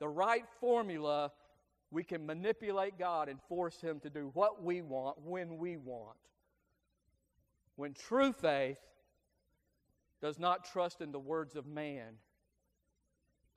the 0.00 0.08
right 0.08 0.44
formula, 0.60 1.30
we 1.90 2.02
can 2.02 2.26
manipulate 2.26 2.98
God 2.98 3.28
and 3.28 3.40
force 3.48 3.80
Him 3.80 4.00
to 4.00 4.10
do 4.10 4.30
what 4.34 4.62
we 4.62 4.82
want 4.82 5.16
when 5.24 5.58
we 5.58 5.76
want. 5.76 6.16
When 7.76 7.94
true 7.94 8.32
faith 8.32 8.78
does 10.20 10.38
not 10.38 10.64
trust 10.64 11.00
in 11.00 11.12
the 11.12 11.20
words 11.20 11.54
of 11.54 11.66
man, 11.66 12.14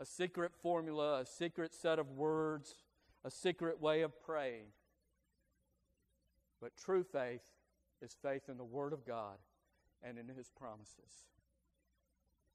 a 0.02 0.06
secret 0.06 0.52
formula, 0.64 1.20
a 1.20 1.26
secret 1.26 1.76
set 1.76 2.00
of 2.00 2.10
words, 2.14 2.74
a 3.24 3.30
secret 3.30 3.80
way 3.80 4.02
of 4.02 4.20
praying. 4.24 4.66
But 6.60 6.76
true 6.76 7.04
faith 7.04 7.44
is 8.02 8.18
faith 8.20 8.50
in 8.50 8.58
the 8.58 8.64
Word 8.64 8.94
of 8.94 9.06
God 9.06 9.38
and 10.02 10.18
in 10.18 10.28
His 10.28 10.50
promises. 10.50 11.28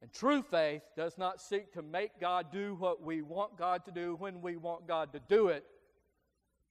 And 0.03 0.13
true 0.13 0.43
faith 0.43 0.83
does 0.97 1.17
not 1.17 1.41
seek 1.41 1.73
to 1.75 1.83
make 1.83 2.21
God 2.21 2.51
do 2.51 2.75
what 2.81 3.03
we 3.03 3.23
want 3.23 3.57
God 3.57 3.85
to 3.85 3.93
do 3.93 4.17
when 4.17 4.43
we 4.43 4.57
want 4.57 4.89
God 4.89 5.13
to 5.13 5.21
do 5.29 5.47
it. 5.49 5.65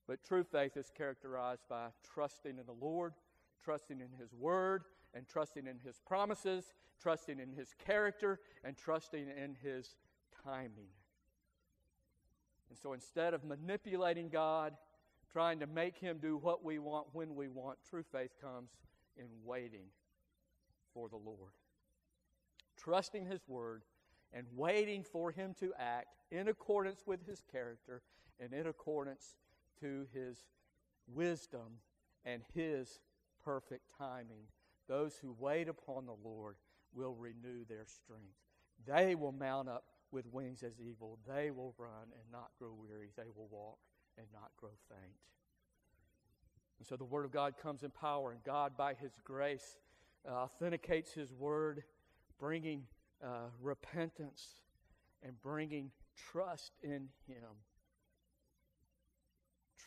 But 0.07 0.23
true 0.23 0.43
faith 0.43 0.75
is 0.75 0.91
characterized 0.95 1.63
by 1.69 1.87
trusting 2.03 2.59
in 2.59 2.65
the 2.65 2.85
Lord, 2.85 3.13
trusting 3.63 4.01
in 4.01 4.09
His 4.19 4.33
Word, 4.33 4.83
and 5.13 5.25
trusting 5.25 5.65
in 5.67 5.79
His 5.85 6.01
promises, 6.05 6.73
trusting 7.01 7.39
in 7.39 7.53
His 7.53 7.73
character, 7.85 8.41
and 8.65 8.77
trusting 8.77 9.27
in 9.29 9.55
His 9.63 9.95
timing. 10.45 10.89
And 12.69 12.77
so 12.77 12.93
instead 12.93 13.33
of 13.33 13.43
manipulating 13.43 14.29
God, 14.29 14.73
trying 15.31 15.59
to 15.59 15.67
make 15.67 15.97
Him 15.97 16.19
do 16.21 16.37
what 16.37 16.63
we 16.63 16.79
want 16.79 17.07
when 17.13 17.35
we 17.35 17.47
want, 17.47 17.77
true 17.89 18.03
faith 18.11 18.31
comes 18.41 18.69
in 19.17 19.27
waiting 19.43 19.87
for 20.93 21.09
the 21.09 21.17
Lord. 21.17 21.51
Trusting 22.77 23.25
His 23.25 23.41
Word 23.47 23.83
and 24.33 24.45
waiting 24.55 25.03
for 25.03 25.31
Him 25.31 25.55
to 25.59 25.73
act 25.79 26.07
in 26.31 26.47
accordance 26.47 27.03
with 27.05 27.25
His 27.25 27.43
character 27.51 28.01
and 28.39 28.53
in 28.53 28.67
accordance 28.67 29.35
to 29.79 30.05
His 30.13 30.45
wisdom 31.07 31.79
and 32.25 32.41
His 32.53 32.99
perfect 33.43 33.83
timing. 33.97 34.47
Those 34.87 35.15
who 35.21 35.35
wait 35.39 35.67
upon 35.67 36.05
the 36.05 36.15
Lord 36.23 36.55
will 36.93 37.15
renew 37.15 37.65
their 37.67 37.85
strength. 37.85 38.35
They 38.85 39.15
will 39.15 39.31
mount 39.31 39.69
up 39.69 39.83
with 40.11 40.25
wings 40.31 40.63
as 40.63 40.79
eagle. 40.79 41.17
They 41.27 41.51
will 41.51 41.73
run 41.77 42.11
and 42.11 42.31
not 42.31 42.49
grow 42.59 42.73
weary. 42.73 43.09
They 43.15 43.29
will 43.35 43.47
walk 43.49 43.77
and 44.17 44.27
not 44.33 44.51
grow 44.57 44.71
faint. 44.89 45.17
And 46.79 46.87
so 46.87 46.95
the 46.95 47.05
Word 47.05 47.25
of 47.25 47.31
God 47.31 47.55
comes 47.61 47.83
in 47.83 47.91
power, 47.91 48.31
and 48.31 48.43
God, 48.43 48.77
by 48.77 48.93
His 48.93 49.13
grace, 49.23 49.77
uh, 50.27 50.33
authenticates 50.33 51.13
His 51.13 51.31
Word, 51.31 51.83
bringing 52.39 52.83
uh, 53.23 53.49
repentance 53.61 54.61
and 55.23 55.39
bringing 55.41 55.91
trust 56.31 56.73
in 56.83 57.09
Him. 57.27 57.63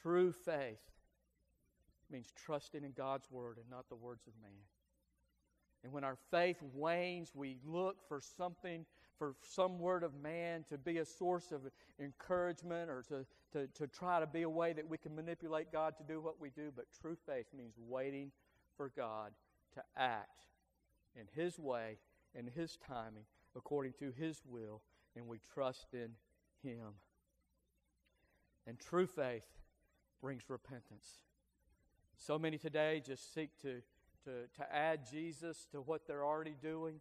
True 0.02 0.32
faith 0.32 0.80
means 2.10 2.32
trusting 2.34 2.84
in 2.84 2.92
God's 2.92 3.30
Word 3.30 3.58
and 3.58 3.68
not 3.70 3.88
the 3.88 3.96
words 3.96 4.26
of 4.26 4.32
man. 4.40 4.50
And 5.84 5.92
when 5.92 6.04
our 6.04 6.16
faith 6.30 6.56
wanes, 6.74 7.32
we 7.34 7.58
look 7.64 7.96
for 8.08 8.20
something 8.20 8.84
for 9.18 9.34
some 9.42 9.78
word 9.78 10.02
of 10.04 10.14
man 10.22 10.64
to 10.68 10.78
be 10.78 10.98
a 10.98 11.04
source 11.04 11.50
of 11.50 11.62
encouragement 12.00 12.88
or 12.88 13.02
to, 13.08 13.26
to, 13.52 13.66
to 13.74 13.86
try 13.86 14.20
to 14.20 14.26
be 14.26 14.42
a 14.42 14.48
way 14.48 14.72
that 14.72 14.88
we 14.88 14.96
can 14.96 15.14
manipulate 15.14 15.72
God 15.72 15.96
to 15.98 16.04
do 16.04 16.20
what 16.20 16.40
we 16.40 16.50
do. 16.50 16.72
But 16.74 16.86
true 17.00 17.16
faith 17.26 17.46
means 17.56 17.74
waiting 17.78 18.30
for 18.76 18.90
God 18.96 19.32
to 19.74 19.82
act 19.96 20.40
in 21.18 21.26
His 21.34 21.58
way, 21.58 21.98
in 22.34 22.46
His 22.46 22.76
timing, 22.76 23.24
according 23.56 23.94
to 23.94 24.12
His 24.16 24.42
will, 24.48 24.82
and 25.16 25.26
we 25.26 25.40
trust 25.52 25.88
in 25.92 26.10
Him. 26.62 26.94
And 28.66 28.78
true 28.78 29.06
faith 29.06 29.46
brings 30.20 30.42
repentance. 30.48 31.22
So 32.16 32.38
many 32.38 32.58
today 32.58 33.02
just 33.04 33.32
seek 33.32 33.50
to, 33.62 33.80
to, 34.24 34.46
to 34.56 34.74
add 34.74 35.00
Jesus 35.10 35.66
to 35.72 35.80
what 35.80 36.06
they're 36.06 36.24
already 36.24 36.54
doing. 36.60 37.00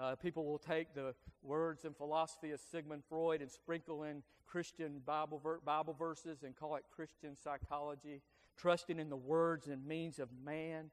Uh, 0.00 0.14
people 0.14 0.46
will 0.46 0.58
take 0.58 0.94
the 0.94 1.14
words 1.42 1.84
and 1.84 1.94
philosophy 1.94 2.52
of 2.52 2.60
Sigmund 2.72 3.02
Freud 3.06 3.42
and 3.42 3.50
sprinkle 3.50 4.04
in 4.04 4.22
Christian 4.46 5.02
Bible, 5.04 5.38
ver- 5.38 5.60
Bible 5.62 5.92
verses 5.92 6.42
and 6.42 6.56
call 6.56 6.76
it 6.76 6.84
Christian 6.90 7.36
psychology, 7.36 8.22
trusting 8.56 8.98
in 8.98 9.10
the 9.10 9.16
words 9.16 9.66
and 9.66 9.86
means 9.86 10.18
of 10.18 10.28
man 10.42 10.90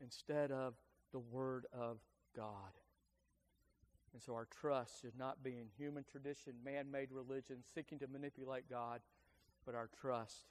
instead 0.00 0.50
of 0.50 0.74
the 1.12 1.20
Word 1.20 1.66
of 1.72 1.98
God. 2.34 2.72
And 4.12 4.20
so 4.20 4.34
our 4.34 4.46
trust 4.46 5.00
should 5.00 5.16
not 5.16 5.44
be 5.44 5.52
in 5.52 5.66
human 5.78 6.04
tradition, 6.10 6.54
man 6.64 6.90
made 6.90 7.12
religion, 7.12 7.58
seeking 7.74 8.00
to 8.00 8.08
manipulate 8.08 8.68
God, 8.68 9.00
but 9.64 9.76
our 9.76 9.88
trust 10.00 10.46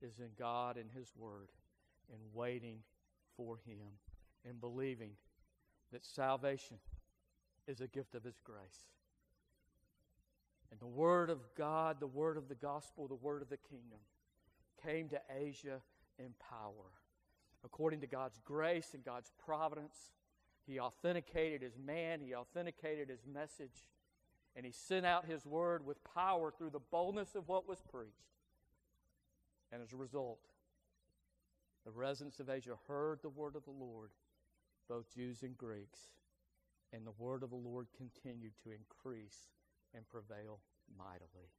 is 0.00 0.18
in 0.18 0.30
God 0.38 0.78
and 0.78 0.90
His 0.96 1.12
Word 1.14 1.50
and 2.10 2.20
waiting 2.32 2.78
for 3.36 3.58
Him 3.66 3.98
and 4.48 4.60
believing 4.60 5.10
that 5.96 6.04
salvation 6.04 6.76
is 7.66 7.80
a 7.80 7.86
gift 7.86 8.14
of 8.14 8.22
His 8.22 8.38
grace. 8.44 8.84
And 10.70 10.78
the 10.78 10.86
Word 10.86 11.30
of 11.30 11.38
God, 11.56 12.00
the 12.00 12.06
Word 12.06 12.36
of 12.36 12.48
the 12.48 12.54
gospel, 12.54 13.08
the 13.08 13.14
Word 13.14 13.40
of 13.40 13.48
the 13.48 13.56
kingdom 13.56 14.00
came 14.84 15.08
to 15.08 15.20
Asia 15.34 15.80
in 16.18 16.34
power. 16.50 16.92
According 17.64 18.02
to 18.02 18.06
God's 18.06 18.38
grace 18.44 18.90
and 18.92 19.02
God's 19.02 19.30
providence, 19.42 19.96
He 20.66 20.78
authenticated 20.78 21.62
His 21.62 21.78
man, 21.78 22.20
He 22.20 22.34
authenticated 22.34 23.08
His 23.08 23.24
message, 23.26 23.88
and 24.54 24.66
He 24.66 24.72
sent 24.72 25.06
out 25.06 25.24
His 25.24 25.46
Word 25.46 25.86
with 25.86 26.04
power 26.04 26.52
through 26.58 26.70
the 26.70 26.78
boldness 26.90 27.34
of 27.34 27.48
what 27.48 27.66
was 27.66 27.78
preached. 27.90 28.34
And 29.72 29.80
as 29.80 29.94
a 29.94 29.96
result, 29.96 30.40
the 31.86 31.90
residents 31.90 32.38
of 32.38 32.50
Asia 32.50 32.74
heard 32.86 33.20
the 33.22 33.30
word 33.30 33.56
of 33.56 33.64
the 33.64 33.70
Lord 33.70 34.10
both 34.88 35.12
Jews 35.14 35.42
and 35.42 35.56
Greeks, 35.56 36.00
and 36.92 37.06
the 37.06 37.12
word 37.18 37.42
of 37.42 37.50
the 37.50 37.56
Lord 37.56 37.88
continued 37.96 38.52
to 38.62 38.70
increase 38.70 39.50
and 39.94 40.08
prevail 40.08 40.60
mightily. 40.96 41.50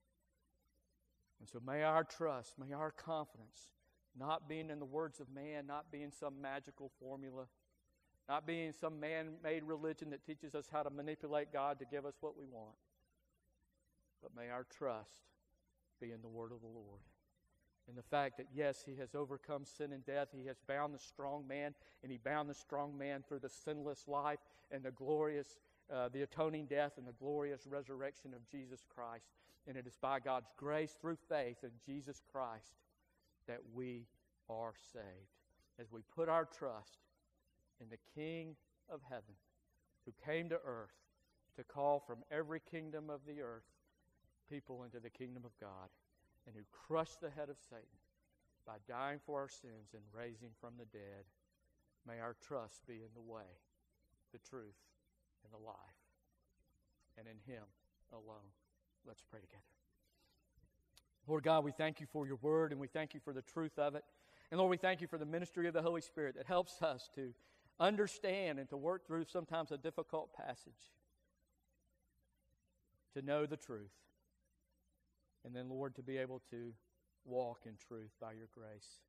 And 1.39 1.47
so 1.47 1.59
may 1.65 1.83
our 1.83 2.03
trust, 2.03 2.53
may 2.57 2.73
our 2.73 2.91
confidence 2.91 3.69
not 4.17 4.49
being 4.49 4.69
in 4.69 4.79
the 4.79 4.85
words 4.85 5.19
of 5.19 5.29
man, 5.29 5.67
not 5.67 5.91
being 5.91 6.11
some 6.11 6.41
magical 6.41 6.91
formula, 6.99 7.45
not 8.27 8.47
being 8.47 8.73
some 8.73 8.99
man 8.99 9.33
made 9.43 9.63
religion 9.63 10.09
that 10.09 10.25
teaches 10.25 10.55
us 10.55 10.67
how 10.71 10.83
to 10.83 10.89
manipulate 10.89 11.53
God 11.53 11.79
to 11.79 11.85
give 11.85 12.05
us 12.05 12.15
what 12.21 12.37
we 12.37 12.45
want, 12.45 12.75
but 14.21 14.31
may 14.35 14.49
our 14.49 14.65
trust 14.77 15.21
be 16.01 16.11
in 16.11 16.21
the 16.21 16.27
word 16.27 16.51
of 16.51 16.61
the 16.61 16.67
Lord 16.67 17.01
in 17.89 17.95
the 17.95 18.03
fact 18.03 18.37
that, 18.37 18.47
yes, 18.53 18.83
he 18.85 18.95
has 18.97 19.15
overcome 19.15 19.63
sin 19.65 19.93
and 19.93 20.05
death. 20.05 20.29
He 20.35 20.45
has 20.47 20.57
bound 20.67 20.93
the 20.93 20.99
strong 20.99 21.47
man, 21.47 21.73
and 22.03 22.11
he 22.11 22.17
bound 22.17 22.49
the 22.49 22.53
strong 22.53 22.97
man 22.97 23.23
through 23.27 23.39
the 23.39 23.49
sinless 23.49 24.07
life 24.07 24.39
and 24.71 24.83
the 24.83 24.91
glorious, 24.91 25.57
uh, 25.93 26.09
the 26.09 26.23
atoning 26.23 26.65
death 26.65 26.93
and 26.97 27.07
the 27.07 27.13
glorious 27.13 27.65
resurrection 27.65 28.33
of 28.33 28.47
Jesus 28.49 28.85
Christ. 28.93 29.27
And 29.67 29.77
it 29.77 29.87
is 29.87 29.97
by 30.01 30.19
God's 30.19 30.51
grace 30.57 30.97
through 30.99 31.17
faith 31.29 31.57
in 31.63 31.71
Jesus 31.85 32.21
Christ 32.31 32.73
that 33.47 33.61
we 33.73 34.05
are 34.49 34.73
saved. 34.93 35.05
As 35.79 35.91
we 35.91 36.01
put 36.13 36.29
our 36.29 36.45
trust 36.45 36.99
in 37.81 37.87
the 37.89 37.97
King 38.15 38.55
of 38.89 39.01
heaven 39.09 39.35
who 40.05 40.13
came 40.25 40.49
to 40.49 40.59
earth 40.65 40.95
to 41.55 41.63
call 41.63 41.99
from 41.99 42.17
every 42.31 42.59
kingdom 42.59 43.09
of 43.09 43.21
the 43.27 43.41
earth 43.41 43.63
people 44.49 44.83
into 44.83 44.99
the 44.99 45.09
kingdom 45.09 45.43
of 45.45 45.51
God 45.59 45.89
and 46.47 46.55
who 46.55 46.63
crushed 46.71 47.19
the 47.19 47.29
head 47.29 47.49
of 47.49 47.57
Satan 47.69 47.99
by 48.65 48.77
dying 48.87 49.19
for 49.25 49.39
our 49.39 49.49
sins 49.49 49.93
and 49.93 50.01
raising 50.17 50.49
from 50.59 50.73
the 50.79 50.85
dead. 50.85 51.27
May 52.07 52.19
our 52.19 52.35
trust 52.41 52.87
be 52.87 52.95
in 52.95 53.11
the 53.13 53.21
way, 53.21 53.51
the 54.31 54.39
truth, 54.39 54.79
and 55.43 55.51
the 55.51 55.65
life, 55.65 55.75
and 57.17 57.27
in 57.27 57.37
Him 57.53 57.63
alone. 58.13 58.51
Let's 59.05 59.23
pray 59.29 59.41
together. 59.41 59.61
Lord 61.27 61.43
God, 61.43 61.65
we 61.65 61.71
thank 61.71 61.99
you 61.99 62.07
for 62.11 62.25
your 62.25 62.37
word 62.41 62.71
and 62.71 62.79
we 62.79 62.87
thank 62.87 63.13
you 63.13 63.19
for 63.19 63.33
the 63.33 63.41
truth 63.41 63.77
of 63.77 63.95
it. 63.95 64.03
And 64.49 64.59
Lord, 64.59 64.69
we 64.69 64.77
thank 64.77 65.01
you 65.01 65.07
for 65.07 65.17
the 65.17 65.25
ministry 65.25 65.67
of 65.67 65.73
the 65.73 65.81
Holy 65.81 66.01
Spirit 66.01 66.35
that 66.35 66.45
helps 66.45 66.81
us 66.81 67.09
to 67.15 67.33
understand 67.79 68.59
and 68.59 68.69
to 68.69 68.77
work 68.77 69.05
through 69.05 69.25
sometimes 69.25 69.71
a 69.71 69.77
difficult 69.77 70.33
passage, 70.33 70.93
to 73.13 73.21
know 73.21 73.45
the 73.45 73.57
truth. 73.57 73.91
And 75.47 75.55
then, 75.55 75.69
Lord, 75.69 75.95
to 75.95 76.03
be 76.03 76.17
able 76.17 76.41
to 76.51 76.73
walk 77.23 77.61
in 77.65 77.75
truth 77.87 78.11
by 78.19 78.33
your 78.33 78.49
grace. 78.51 78.99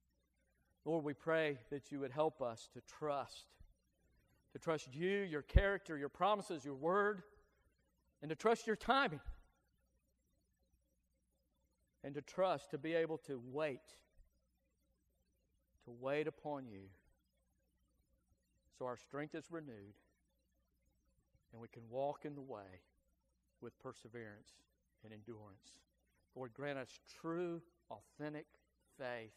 Lord, 0.85 1.05
we 1.05 1.13
pray 1.13 1.59
that 1.71 1.91
you 1.91 1.99
would 1.99 2.13
help 2.13 2.41
us 2.41 2.69
to 2.75 2.81
trust, 2.83 3.47
to 4.53 4.59
trust 4.61 4.95
you, 4.95 5.23
your 5.23 5.43
character, 5.43 5.99
your 5.99 6.09
promises, 6.09 6.65
your 6.65 6.77
word, 6.77 7.25
and 8.23 8.29
to 8.29 8.37
trust 8.37 8.69
your 8.69 8.77
timing 8.77 9.19
and 12.05 12.15
to 12.15 12.23
trust 12.23 12.71
to 12.71 12.79
be 12.79 12.95
able 12.95 13.19
to 13.19 13.43
wait, 13.51 13.81
to 15.87 15.91
wait 16.01 16.29
upon 16.29 16.69
you 16.69 16.83
so 18.79 18.87
our 18.87 18.97
strength 18.97 19.35
is 19.35 19.51
renewed 19.51 19.97
and 21.53 21.61
we 21.61 21.67
can 21.67 21.83
walk 21.91 22.25
in 22.25 22.37
the 22.37 22.41
way 22.41 22.81
with 23.61 23.77
perseverance 23.81 24.53
and 25.03 25.13
endurance. 25.13 25.81
Lord, 26.35 26.55
grant 26.55 26.79
us 26.79 27.01
true, 27.21 27.63
authentic 27.91 28.47
faith 28.99 29.35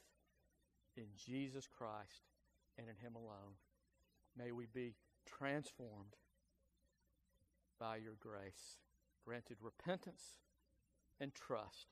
in 0.98 1.06
Jesus 1.16 1.68
Christ 1.68 2.28
and 2.78 2.88
in 2.88 2.96
Him 2.96 3.16
alone. 3.16 3.56
May 4.38 4.52
we 4.52 4.66
be 4.74 4.96
transformed 5.26 6.16
by 7.80 7.98
your 7.98 8.16
grace, 8.20 8.78
granted 9.26 9.58
repentance 9.62 10.36
and 11.20 11.34
trust 11.34 11.88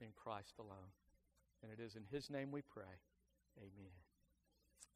in 0.00 0.08
Christ 0.14 0.54
alone. 0.58 0.92
And 1.62 1.72
it 1.72 1.82
is 1.82 1.96
in 1.96 2.04
His 2.10 2.30
name 2.30 2.50
we 2.50 2.62
pray. 2.62 2.84
Amen. 3.58 3.92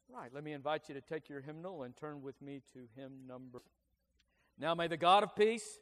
Right, 0.09 0.33
let 0.33 0.43
me 0.43 0.53
invite 0.53 0.87
you 0.87 0.95
to 0.95 1.01
take 1.01 1.27
your 1.27 1.41
hymnal 1.41 1.83
and 1.83 1.95
turn 1.95 2.21
with 2.21 2.41
me 2.41 2.61
to 2.73 2.79
hymn 2.95 3.27
number. 3.27 3.61
Now 4.57 4.73
may 4.73 4.87
the 4.87 4.97
God 4.97 5.23
of 5.23 5.35
peace, 5.35 5.79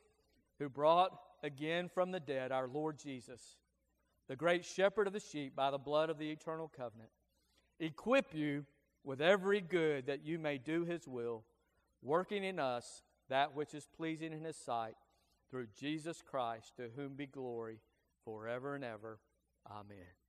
who 0.60 0.70
brought 0.70 1.12
again 1.44 1.90
from 1.90 2.12
the 2.12 2.20
dead 2.20 2.52
our 2.52 2.68
Lord 2.68 2.98
Jesus, 2.98 3.58
the 4.28 4.36
great 4.36 4.66
shepherd 4.66 5.08
of 5.08 5.14
the 5.14 5.20
sheep 5.20 5.56
by 5.56 5.72
the 5.72 5.78
blood 5.78 6.10
of 6.10 6.18
the 6.18 6.32
eternal 6.32 6.72
covenant, 6.76 7.10
equip 7.80 8.34
you 8.34 8.66
with 9.04 9.22
every 9.22 9.62
good 9.62 10.08
that 10.08 10.26
you 10.26 10.40
may 10.40 10.58
do 10.58 10.84
his 10.84 11.08
will, 11.08 11.44
working 12.02 12.44
in 12.44 12.60
us 12.60 13.04
that 13.30 13.56
which 13.56 13.74
is 13.74 13.88
pleasing 13.96 14.34
in 14.34 14.44
his 14.44 14.58
sight, 14.58 14.96
through 15.50 15.68
Jesus 15.80 16.22
Christ, 16.22 16.74
to 16.78 16.90
whom 16.96 17.16
be 17.16 17.28
glory 17.28 17.80
forever 18.24 18.76
and 18.76 18.84
ever. 18.84 19.20
Amen. 19.70 20.25